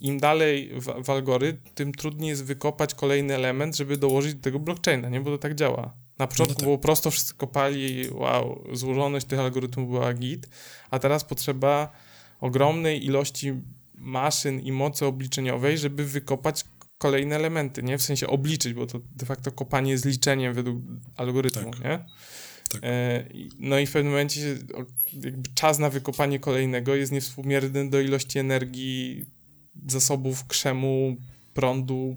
[0.00, 4.58] im dalej w, w algorytm, tym trudniej jest wykopać kolejny element, żeby dołożyć do tego
[4.58, 5.94] blockchaina, nie, bo to tak działa.
[6.18, 6.64] Na początku no tak.
[6.64, 10.48] było prosto, wszyscy kopali, wow, złożoność tych algorytmów była git,
[10.90, 11.92] a teraz potrzeba
[12.40, 13.52] ogromnej ilości
[13.94, 16.64] maszyn i mocy obliczeniowej, żeby wykopać
[16.98, 17.98] kolejne elementy, nie?
[17.98, 20.82] W sensie obliczyć, bo to de facto kopanie jest liczeniem według
[21.16, 21.84] algorytmu, tak.
[21.84, 22.04] nie?
[22.68, 22.80] Tak.
[22.84, 23.28] E,
[23.59, 24.56] no i w pewnym momencie
[25.20, 29.26] jakby czas na wykopanie kolejnego jest niewspółmierny do ilości energii,
[29.86, 31.16] zasobów krzemu,
[31.55, 32.16] prądu,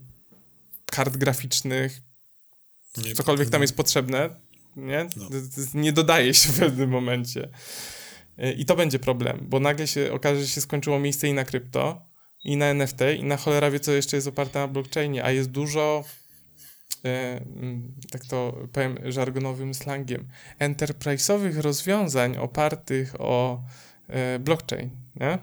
[0.85, 2.01] kart graficznych,
[3.05, 4.29] nie cokolwiek tam jest potrzebne,
[4.75, 5.07] nie?
[5.15, 5.29] No.
[5.73, 7.49] Nie dodaje się w pewnym momencie.
[8.37, 11.45] E, I to będzie problem, bo nagle się okaże, że się skończyło miejsce i na
[11.45, 12.01] krypto,
[12.43, 15.49] i na NFT, i na cholera wie, co jeszcze jest oparte na blockchainie, a jest
[15.49, 16.03] dużo
[18.11, 20.27] tak to powiem żargonowym slangiem,
[20.59, 23.63] enterprise'owych rozwiązań opartych o
[24.07, 25.37] e, blockchain, nie?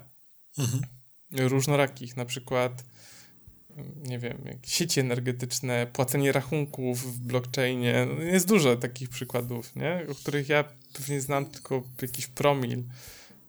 [0.59, 0.83] Mhm.
[1.31, 2.83] Różnorakich, na przykład
[3.77, 8.07] mm, nie wiem, sieci energetyczne, płacenie rachunków w blockchainie.
[8.15, 10.05] No, jest dużo takich przykładów, nie?
[10.11, 10.63] O których ja
[10.93, 12.83] pewnie znam tylko jakiś promil,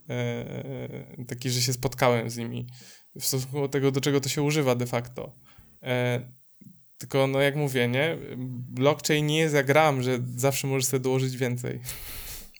[0.08, 2.66] e, taki, że się spotkałem z nimi
[3.20, 5.32] w stosunku do tego, do czego to się używa de facto.
[6.98, 8.18] Tylko, no jak mówię, nie?
[8.68, 11.80] Blockchain nie jest jak RAM, że zawsze możesz sobie dołożyć więcej.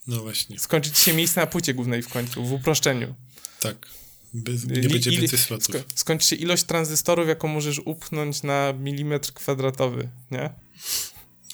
[0.07, 0.59] No właśnie.
[0.59, 3.15] Skończyć się miejsce na płycie głównej w końcu, w uproszczeniu.
[3.61, 3.89] Tak.
[4.35, 5.77] Bez, nie będzie więcej slotów.
[5.77, 10.51] Sko skończy się ilość tranzystorów, jaką możesz upchnąć na milimetr kwadratowy, nie?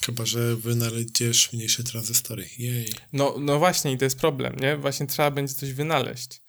[0.06, 2.48] Chyba, że wynaleźć mniejsze tranzystory.
[2.58, 2.92] Jej.
[3.12, 4.76] No, no właśnie, i to jest problem, nie?
[4.76, 6.42] Właśnie trzeba będzie coś wynaleźć.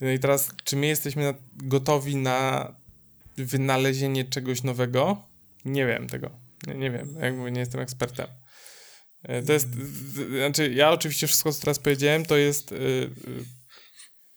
[0.00, 2.74] No i teraz, czy my jesteśmy gotowi na
[3.36, 5.27] wynalezienie czegoś nowego?
[5.68, 6.30] Nie wiem tego.
[6.66, 8.26] Nie, nie wiem, jakby nie jestem ekspertem.
[9.22, 9.68] E, to jest,
[10.38, 13.10] znaczy ja oczywiście wszystko, co teraz powiedziałem, to jest yy,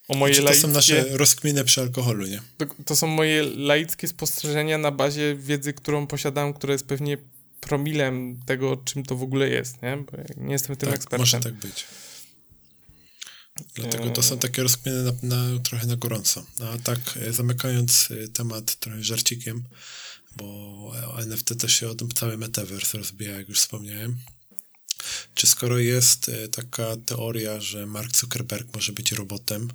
[0.07, 0.61] o moje znaczy, laickie...
[0.61, 2.41] To są nasze rozkminy przy alkoholu, nie?
[2.57, 7.17] To, to, są moje laickie spostrzeżenia na bazie wiedzy, którą posiadam, która jest pewnie
[7.59, 9.97] promilem tego, czym to w ogóle jest, nie?
[9.97, 11.19] Bo nie jestem tym tak, ekspertem.
[11.19, 11.85] może tak być.
[13.75, 16.45] Dlatego to są takie rozkminy na, na, trochę na gorąco.
[16.59, 16.99] A tak,
[17.29, 19.63] zamykając temat trochę żarcikiem,
[20.35, 24.17] bo NFT też się o tym cały metaverse rozbija, jak już wspomniałem.
[25.33, 29.67] Czy skoro jest e, taka teoria, że Mark Zuckerberg może być robotem,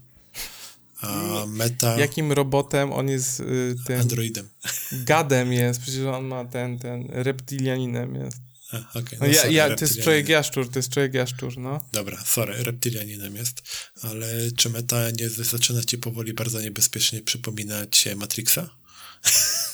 [1.01, 1.99] a Meta...
[1.99, 2.93] Jakim robotem?
[2.93, 4.01] On jest y, tym...
[4.01, 4.49] Androidem.
[4.93, 8.37] Gadem jest, przecież on ma ten, ten reptilianinem jest.
[8.73, 11.59] A, okay, no, no ja, sorry, ja, to jest człowiek jaszczur, to jest człowiek jaszczur,
[11.59, 11.89] no.
[11.93, 13.63] Dobra, sorry, reptilianinem jest,
[14.03, 18.71] ale czy Meta nie zaczyna ci powoli bardzo niebezpiecznie przypominać Matrixa?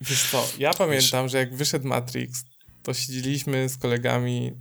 [0.00, 2.44] Wiesz co, ja pamiętam, że jak wyszedł Matrix,
[2.82, 4.52] to siedzieliśmy z kolegami,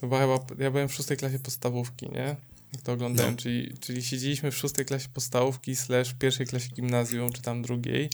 [0.00, 2.36] chyba, chyba ja byłem w szóstej klasie podstawówki, nie?
[2.72, 3.38] jak to oglądałem, No.
[3.38, 8.10] czyli, czyli siedzieliśmy w szóstej klasie podstawówki slash pierwszej klasie gimnazjum, czy tam drugiej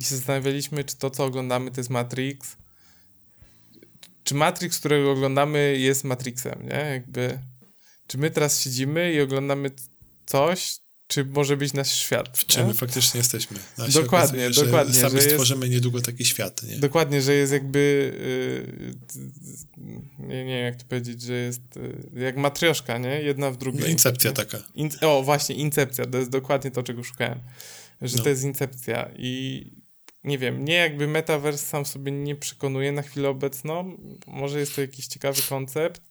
[0.00, 2.56] i się zastanawialiśmy, czy to, co oglądamy, to jest Matrix,
[4.24, 6.74] czy Matrix, którego oglądamy jest Matrixem, nie?
[6.92, 7.38] Jakby,
[8.06, 9.70] czy my teraz siedzimy i oglądamy
[10.26, 10.76] coś,
[11.08, 12.68] czy może być nasz świat, W czym nie?
[12.68, 13.58] my faktycznie jesteśmy.
[13.78, 16.76] Dokładnie, okazuje, że dokładnie, Sami że jest- stworzymy niedługo taki świat, nie?
[16.78, 18.12] Dokładnie, że jest jakby.
[18.76, 18.94] Yy,
[20.18, 21.60] nie, nie wiem, jak to powiedzieć, że jest
[22.14, 23.20] yy, jak matrioszka, nie?
[23.22, 23.90] Jedna w No, drugiej.
[23.90, 24.58] incepcja taka.
[24.74, 26.06] In, o, właśnie, incepcja.
[26.06, 27.38] To jest dokładnie to, czego szukałem.
[28.02, 28.22] Że No.
[28.22, 29.10] to jest incepcja.
[29.18, 29.66] I
[30.28, 33.96] nie wiem, mnie jakby metaverse sam sobie nie przekonuje na chwilę obecną.
[34.26, 36.02] Może jest to jakiś ciekawy koncept,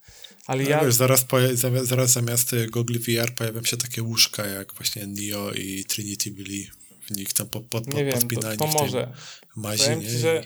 [0.45, 0.85] ale No, ja.
[0.85, 5.51] wiesz, zaraz, zamiast, zaraz zamiast y, Google VR pojawią się takie łóżka, jak właśnie Neo
[5.51, 6.69] i Trinity byli
[7.01, 9.13] w nich tam po, po, po, nie wiem, to, to może.
[9.55, 10.07] mazi, Powiem nie?
[10.09, 10.45] ci, że,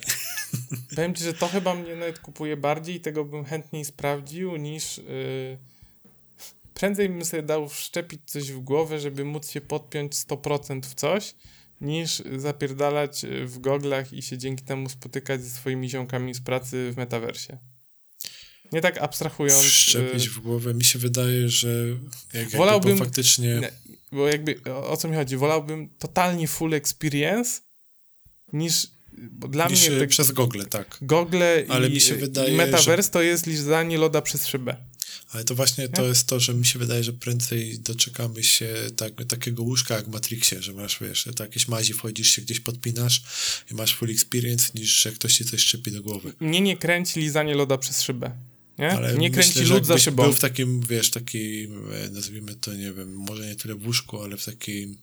[0.95, 4.97] powiem ci, że to chyba mnie nawet kupuje bardziej i tego bym chętniej sprawdził niż.
[4.97, 5.57] Yy,
[6.73, 11.35] prędzej bym sobie dał wszczepić coś w głowę, żeby móc się podpiąć 100% w coś,
[11.81, 16.97] niż zapierdalać w goglach i się dzięki temu spotykać ze swoimi ziomkami z pracy w
[16.97, 17.57] metaversie.
[18.71, 19.61] Nie tak abstrahując.
[19.61, 20.73] Wszczepić yy, w głowę.
[20.73, 21.69] Mi się wydaje, że
[22.33, 23.59] jak, jakby Wolałbym- było faktycznie...
[23.61, 23.71] Nie,
[24.11, 25.37] bo jakby o, o co mi chodzi?
[25.37, 27.61] Wolałbym totalnie full experience
[28.53, 28.87] niż.
[29.31, 30.97] Bo dla niż mnie y, te przez Google, tak.
[31.01, 34.75] gogle Ale i, mi się wydaje, i metaverse to jest lizanie loda przez szybę.
[35.31, 36.07] Ale to właśnie to Nie?
[36.07, 40.09] jest to, że mi się wydaje, że prędzej doczekamy się tak, takiego łóżka jak w
[40.09, 43.23] Matrixie, że masz, wiesz, to jakieś mazi, wchodzisz się gdzieś podpinasz
[43.71, 46.33] i masz full experience, niż że ktoś ci coś szczepi do głowy.
[46.39, 48.31] Mnie nie kręci lizanie loda przez szybę.
[48.79, 48.91] Nie?
[48.91, 50.23] Ale nie kręci myślę, lód za szybą.
[50.23, 54.21] był w takim, wiesz, takim, e, nazwijmy to, nie wiem, może nie tyle w łóżku,
[54.21, 54.97] ale w takim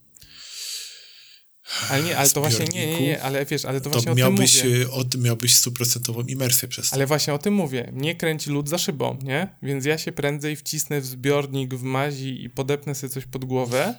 [1.91, 4.15] Ale nie, ale to właśnie nie, nie, nie, ale wiesz, ale to właśnie to o
[4.15, 4.83] tym miałbyś, mówię.
[4.85, 6.95] e, od, miałbyś stuprocentową imersję przez to.
[6.97, 7.91] Ale właśnie o tym mówię.
[7.93, 9.49] Mnie kręci lód za szybą, nie?
[9.63, 13.95] Więc ja się prędzej wcisnę w zbiornik w mazi i podepnę sobie coś pod głowę,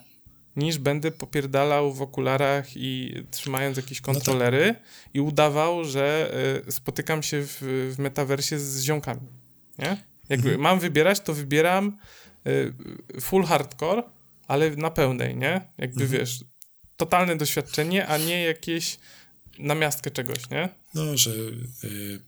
[0.55, 4.05] niż będę popierdalał w okularach i trzymając No jakieś tak.
[4.05, 4.75] kontrolery
[5.13, 6.31] i udawał, że
[6.67, 7.57] y, spotykam się w,
[7.95, 9.21] w metaversie z ziomkami,
[9.79, 9.97] nie?
[10.29, 10.61] Jakby Mhm.
[10.61, 11.97] mam wybierać, to wybieram
[12.47, 12.73] y,
[13.21, 14.03] full hardcore,
[14.47, 15.61] ale na pełnej, nie?
[15.77, 16.09] Jakby Mhm.
[16.19, 16.39] wiesz,
[16.99, 18.97] totalne doświadczenie, a nie jakieś
[19.59, 20.69] namiastkę czegoś, nie?
[20.93, 21.31] No, że
[21.83, 22.19] y,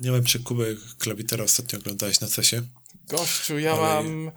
[0.00, 2.62] nie wiem, czy Kubek Klawitera ostatnio oglądałeś na cesie.
[3.08, 4.30] Gościu, ja Ale- mam.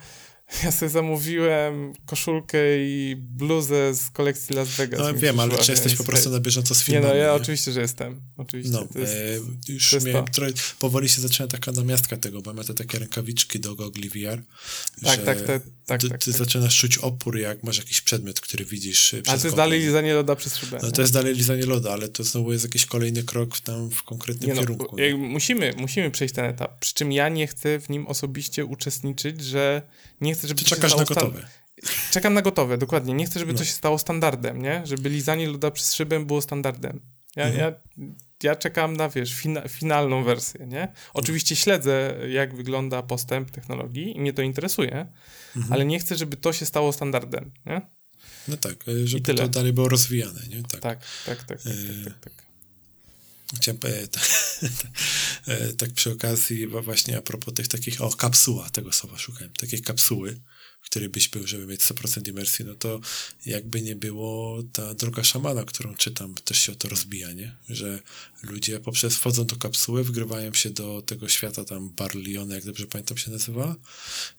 [0.63, 4.99] Ja sobie zamówiłem koszulkę i bluzę z kolekcji Las Vegas.
[4.99, 7.07] No wiem, ale czy jesteś po prostu na bieżąco z Nie filmami?
[7.07, 7.33] no, ja nie?
[7.33, 8.21] oczywiście, że jestem.
[8.37, 8.73] Oczywiście.
[8.73, 9.13] No, to jest...
[9.13, 10.31] e, już to miałem to.
[10.31, 14.41] trochę, powoli się zaczyna taka namiastka tego, bo ma te takie rękawiczki do gogli VR,
[15.03, 16.39] tak, że tak, te, tak, ty, tak, ty tak.
[16.39, 19.79] zaczynasz czuć opór, jak masz jakiś przedmiot, który widzisz e, przez Ale to jest dalej
[19.79, 20.79] lizanie loda przez szybę.
[20.83, 23.89] No to jest dalej lizanie loda, ale to znowu jest jakiś kolejny krok w, tam
[23.89, 24.97] w konkretnym Nie no, kierunku.
[24.99, 26.79] jak- musimy, musimy przejść ten etap.
[26.79, 29.81] Przy czym ja nie chcę w nim osobiście uczestniczyć, że
[30.21, 31.47] nie chcę, żeby Ty to się czekasz na gotowe.
[32.11, 33.13] Czekam na gotowe, dokładnie.
[33.13, 33.59] Nie chcę, żeby No.
[33.59, 34.81] to się stało standardem, nie?
[34.85, 36.99] Żeby lizanie loda przez szybę było standardem.
[37.35, 37.61] Ja, Mhm.
[37.61, 37.79] ja,
[38.43, 40.93] ja czekam na, wiesz, fina, finalną wersję, nie?
[41.13, 45.07] Oczywiście śledzę, jak wygląda postęp technologii i mnie to interesuje,
[45.55, 45.73] Mhm.
[45.73, 47.81] ale nie chcę, żeby to się stało standardem, nie?
[48.47, 49.37] No tak, e, żeby tyle.
[49.43, 50.63] to dalej było rozwijane, nie?
[50.63, 50.81] Tak.
[50.81, 52.47] Tak, tak, tak, tak, Yy, tak, tak, tak.
[53.55, 54.19] Chciałem e, ta,
[55.53, 59.81] e, tak przy okazji właśnie a propos tych takich, o kapsuła, tego słowa szukałem, takiej
[59.81, 60.39] kapsuły,
[60.87, 62.99] w której byś był, żeby mieć 100% imersji, no to
[63.45, 67.55] jakby nie było ta droga szamana, którą czytam, też się o to rozbija, nie?
[67.69, 67.99] Że
[68.43, 73.17] ludzie poprzez wchodzą do kapsuły, wgrywają się do tego świata tam Barliona, jak dobrze pamiętam
[73.17, 73.75] się nazywa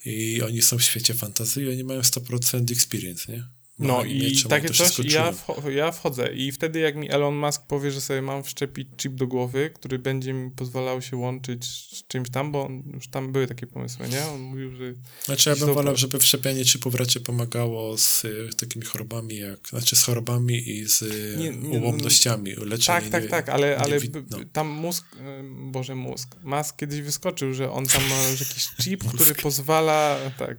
[0.05, 3.58] i oni są w świecie fantazji i oni mają 100% experience, nie?
[3.79, 7.63] No Oni i takie coś, ja, wcho- ja wchodzę i wtedy jak mi Elon Musk
[7.67, 12.07] powie, że sobie mam wszczepić chip do głowy, który będzie mi pozwalał się łączyć z
[12.07, 14.27] czymś tam, bo on, już tam były takie pomysły, nie?
[14.27, 14.93] On mówił, że
[15.25, 19.97] Znaczy ja bym wolał, żeby wszczepianie chipów raczej pomagało z y, takimi chorobami, jak, znaczy
[19.97, 23.01] z chorobami i z y, Nie, nie, ułomnościami, leczenie.
[23.01, 23.99] Tak, tak, nie- tak, ale, ale
[24.31, 24.39] no.
[24.53, 29.35] tam mózg, em, Boże mózg, Musk kiedyś wyskoczył, że on tam ma jakiś chip, który
[29.35, 30.59] pozwala, tak,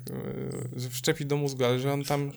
[0.76, 2.32] że wszczepi do mózgu, ale że on tam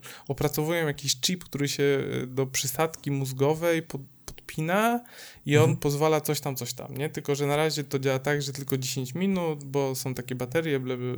[0.73, 1.83] opracowują jakiś chip, który się
[2.23, 5.05] e, do przysadki mózgowej pod, podpina
[5.47, 5.77] i on Mhm.
[5.79, 7.09] pozwala coś tam, coś tam, nie?
[7.11, 10.81] Tylko, że na razie to działa tak, że tylko 10 minut, bo są takie baterie,
[10.81, 11.15] ble, ble,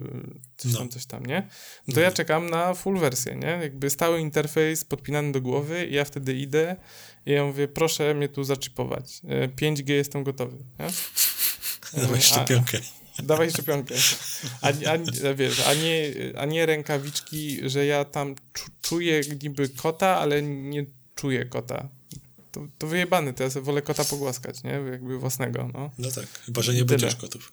[0.57, 0.79] coś No.
[0.79, 1.49] tam, coś tam, nie?
[1.89, 3.49] No to ja czekam na full wersję, nie?
[3.49, 6.77] Jakby stały interfejs podpinany do głowy i ja wtedy idę
[7.27, 9.21] i ja mówię, proszę mnie tu zaczipować.
[9.29, 10.87] E, 5G jestem gotowy, nie?
[12.03, 12.79] Dawaj a- szczepionkę.
[13.23, 13.95] Dawaj szczepionkę.
[14.61, 20.19] A, a, wiesz, a, nie, a nie rękawiczki, że ja tam czu, czuję niby kota,
[20.19, 21.89] ale nie czuję kota.
[22.53, 24.71] To, to wyjebany, to ja sobie wolę kota pogłaskać, nie?
[24.71, 25.91] Jakby własnego, no.
[25.99, 26.89] No tak, chyba, że nie Tyle.
[26.89, 27.53] będziesz gotów.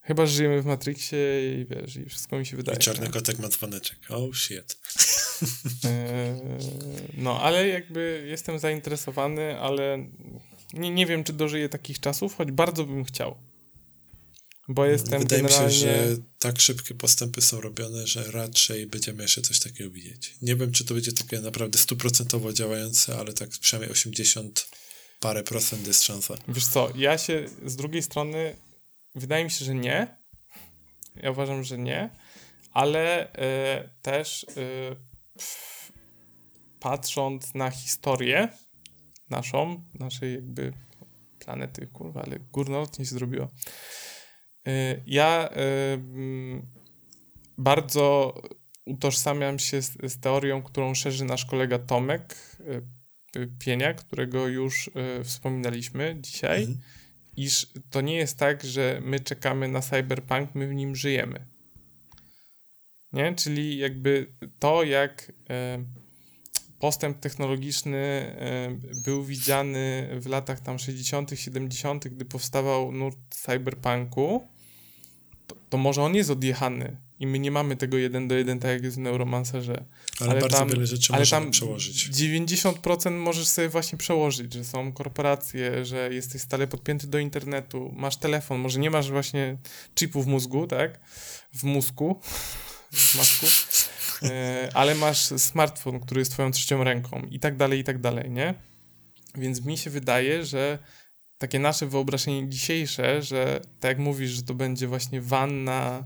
[0.00, 1.18] Chyba, że żyjemy w Matrixie
[1.60, 2.76] i wiesz, i wszystko mi się wydaje.
[2.78, 3.12] I czarny nie?
[3.12, 3.98] kotek ma dzwoneczek.
[4.08, 4.76] Oh shit.
[5.84, 6.40] Eee,
[7.16, 10.06] No, ale jakby jestem zainteresowany, ale
[10.72, 13.36] nie, nie wiem, czy dożyję takich czasów, choć bardzo bym chciał.
[14.68, 15.74] Bo jestem Wydaje mi generalnie...
[15.74, 20.34] się, że tak szybkie postępy są robione, że raczej będziemy jeszcze coś takiego widzieć.
[20.42, 24.68] Nie wiem, czy to będzie takie naprawdę stuprocentowo działające, ale tak przynajmniej 80
[25.20, 26.34] parę procent jest szansa.
[26.48, 28.56] Wiesz co, ja się z drugiej strony,
[29.14, 30.16] wydaje mi się, że nie.
[31.16, 32.10] Ja uważam, że nie,
[32.72, 34.46] ale e, też
[35.34, 35.92] pff,
[36.80, 38.48] patrząc na historię
[39.30, 40.72] naszą, naszej jakby
[41.38, 43.48] planety, kurwa, ale górnolotnie się zrobiło.
[44.68, 46.66] E, ja mm,
[47.58, 48.34] bardzo
[48.84, 54.90] utożsamiam się z, z teorią, którą szerzy nasz kolega Tomek e, Pienia, którego już
[55.24, 56.80] wspominaliśmy dzisiaj, Mhm.
[57.36, 61.46] iż to nie jest tak, że my czekamy na cyberpunk, my w nim żyjemy.
[63.12, 63.34] Nie?
[63.34, 65.32] Czyli jakby to, jak
[66.78, 68.36] postęp technologiczny
[69.04, 74.48] był widziany w latach tam 60., 70., gdy powstawał nurt cyberpunku,
[75.48, 78.70] to, to może on jest odjechany i my nie mamy tego jeden do jeden, tak
[78.70, 79.84] jak jest w Neuromancerze.
[80.20, 82.08] Ale, Ale bardzo tam- wiele rzeczy ale można tam przełożyć.
[82.10, 88.16] 90% możesz sobie właśnie przełożyć, że są korporacje, że jesteś stale podpięty do internetu, masz
[88.16, 89.56] telefon, może nie masz właśnie
[89.98, 91.00] chipu w mózgu, tak?
[91.54, 92.20] W mózgu,
[92.92, 93.46] w masku,
[94.22, 98.30] e, ale masz smartfon, który jest twoją trzecią ręką i tak dalej, i tak dalej,
[98.30, 98.54] nie?
[99.34, 100.78] Więc mi się wydaje, że
[101.38, 106.04] takie nasze wyobrażenie dzisiejsze, że tak jak mówisz, że to będzie właśnie wanna,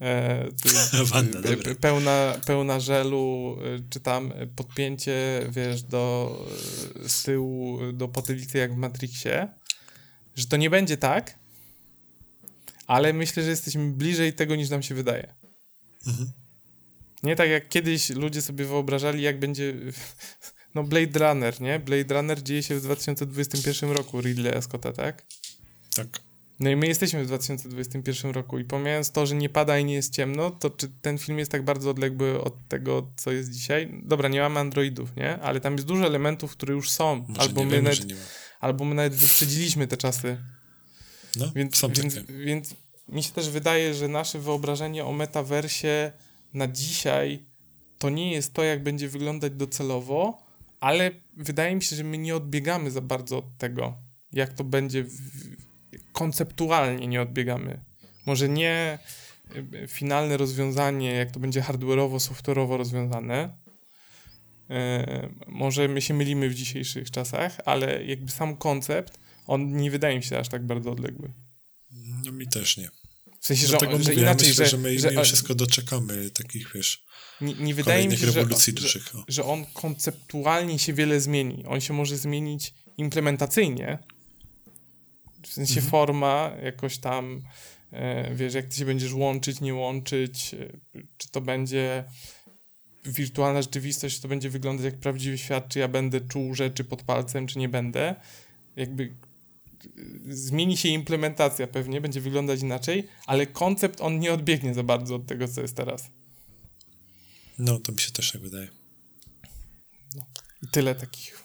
[0.00, 0.48] e,
[1.12, 1.74] Wanna, e, dobra.
[1.74, 6.36] pełna, pełna żelu, e, czy tam e, podpięcie, wiesz, do
[7.04, 9.48] e, z tyłu do potylicy jak w Matrixie,
[10.34, 11.38] że to nie będzie tak,
[12.86, 15.34] ale myślę, że jesteśmy bliżej tego niż nam się wydaje.
[16.06, 16.32] Mhm.
[17.22, 19.74] Nie tak jak kiedyś ludzie sobie wyobrażali, jak będzie.
[20.74, 21.78] No, Blade Runner, nie?
[21.78, 25.22] Blade Runner dzieje się w 2021 roku, Ridley Scotta, tak?
[25.94, 26.20] Tak.
[26.60, 29.94] No i my jesteśmy w 2021 roku i pomijając to, że nie pada i nie
[29.94, 34.00] jest ciemno, to czy ten film jest tak bardzo odległy od tego, co jest dzisiaj?
[34.04, 35.40] Dobra, nie mamy androidów, nie?
[35.40, 37.24] Ale tam jest dużo elementów, które już są.
[37.28, 38.06] Może albo my, wiemy, nawet,
[38.60, 40.38] albo my nawet wyprzedziliśmy te czasy.
[41.36, 42.32] No, Więc, są więc, takie.
[42.32, 42.74] więc
[43.08, 46.12] mi się też wydaje, że nasze wyobrażenie o metaversie
[46.54, 47.46] na dzisiaj
[47.98, 50.42] to nie jest to, jak będzie wyglądać docelowo,
[50.82, 53.96] ale wydaje mi się, że my nie odbiegamy za bardzo od tego,
[54.32, 55.16] jak to będzie w,
[56.12, 57.80] konceptualnie nie odbiegamy.
[58.26, 58.98] Może nie
[59.56, 63.58] y, finalne rozwiązanie, jak to będzie hardware'owo, software'owo rozwiązane.
[64.70, 70.16] E, może my się mylimy w dzisiejszych czasach, ale jakby sam koncept, on nie wydaje
[70.16, 71.32] mi się aż tak bardzo odległy.
[72.24, 72.88] No mi też nie.
[73.40, 75.54] W sensie, że, Dlatego że mówię, inaczej, ja myślę, że, że, my że, mimo wszystko
[75.54, 77.04] doczekamy takich, wiesz,
[77.42, 78.40] nie, nie wydaje mi się, że,
[78.88, 78.88] że,
[79.28, 81.64] że on konceptualnie się wiele zmieni.
[81.66, 83.98] On się może zmienić implementacyjnie.
[85.42, 85.90] W sensie Mhm.
[85.90, 87.42] forma jakoś tam,
[87.92, 92.04] e, wiesz, jak ty się będziesz łączyć, nie łączyć, e, czy to będzie
[93.04, 97.02] wirtualna rzeczywistość, czy to będzie wyglądać jak prawdziwy świat, czy ja będę czuł rzeczy pod
[97.02, 98.14] palcem, czy nie będę.
[98.76, 99.88] Jakby e,
[100.28, 105.26] zmieni się implementacja pewnie, będzie wyglądać inaczej, ale koncept on nie odbiegnie za bardzo od
[105.26, 106.10] tego, co jest teraz.
[107.58, 108.68] No, to mi się też tak wydaje.
[110.62, 111.42] I tyle takich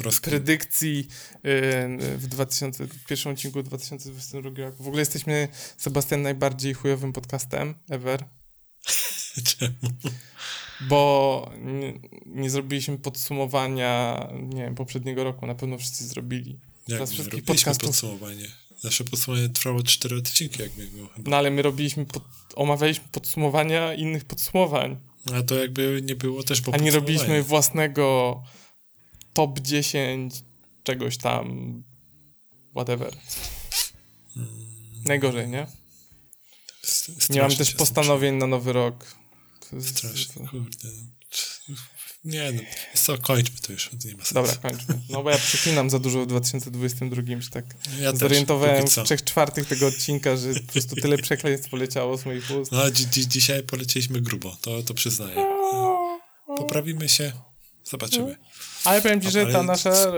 [0.00, 0.30] Rozkmin.
[0.30, 4.84] predykcji yy, w 2000, w pierwszym odcinku 2022 roku.
[4.84, 8.24] W ogóle jesteśmy, Sebastian, najbardziej chujowym podcastem ever,
[9.58, 9.72] Czemu?
[10.88, 15.46] bo nie, nie zrobiliśmy podsumowania, nie wiem, poprzedniego roku.
[15.46, 16.50] Na pewno wszyscy zrobili.
[16.88, 18.46] Jak Teraz wszystkich podcastów- podsumowanie.
[18.84, 21.30] Nasze podsumowanie trwało cztery odcinki, jakby było chyba.
[21.30, 24.96] No ale my robiliśmy, pod, omawialiśmy podsumowania innych podsumowań,
[25.34, 28.42] A to jakby nie było też po a nie robiliśmy własnego
[29.32, 30.34] top 10
[30.82, 31.82] czegoś tam,
[32.70, 33.16] whatever.
[35.04, 35.66] Najgorzej, nie?
[36.84, 39.16] S- Nie mam strasznie też postanowień na nowy rok.
[39.80, 40.88] Strasznie, kurde.
[42.26, 42.62] Nie no,
[42.94, 44.34] co, kończmy to już, nie ma sensu.
[44.34, 45.00] Dobra, kończmy.
[45.08, 47.64] No bo ja przeklinam za dużo w 2022, się tak
[48.00, 52.18] ja też, zorientowałem póki w trzech czwartych tego odcinka, że po prostu tyle przekleństw poleciało
[52.18, 52.72] z moich ust.
[52.72, 55.46] No, dzi- dzi- dzisiaj polecieliśmy grubo, to, to przyznaję.
[56.56, 57.32] Poprawimy się,
[57.84, 58.36] zobaczymy.
[58.84, 60.12] Ale powiem ci, że ta nasza...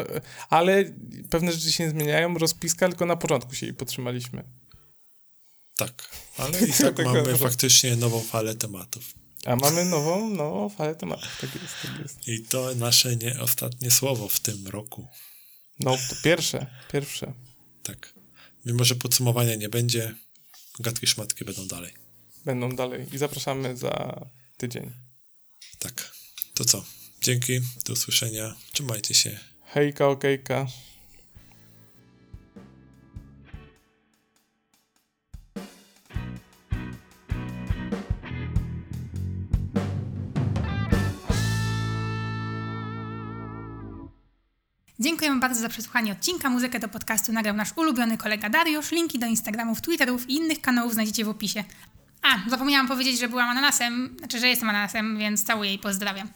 [0.51, 0.85] Ale
[1.31, 4.45] pewne rzeczy się nie zmieniają, rozpiska, tylko na początku się jej potrzymaliśmy.
[5.77, 9.05] Tak, ale i tak mamy faktycznie nową falę tematów.
[9.45, 11.39] A mamy nową, nową falę tematów.
[11.41, 12.29] Tak jest, tak jest.
[12.29, 15.07] I to nasze nie ostatnie słowo w tym roku.
[15.81, 17.33] No, to pierwsze, pierwsze.
[17.83, 18.15] Tak.
[18.67, 20.15] Mimo, że podsumowania nie będzie,
[20.81, 21.93] gadki szmatki będą dalej.
[22.45, 24.93] Będą dalej i zapraszamy za tydzień.
[25.79, 26.13] Tak.
[26.55, 26.85] To co?
[27.23, 28.55] Dzięki, do usłyszenia.
[28.73, 29.39] Trzymajcie się.
[29.65, 30.67] Hejka, okejka.
[45.01, 46.51] Dziękujemy bardzo za przesłuchanie odcinka.
[46.51, 48.93] Muzykę do podcastu nagrał nasz ulubiony kolega Dariusz.
[48.93, 51.65] Linki do Instagramów, Twitterów i innych kanałów znajdziecie w opisie.
[52.23, 56.29] A, zapomniałam powiedzieć, że byłam ananasem, znaczy, że jestem ananasem, więc całuję i pozdrawiam.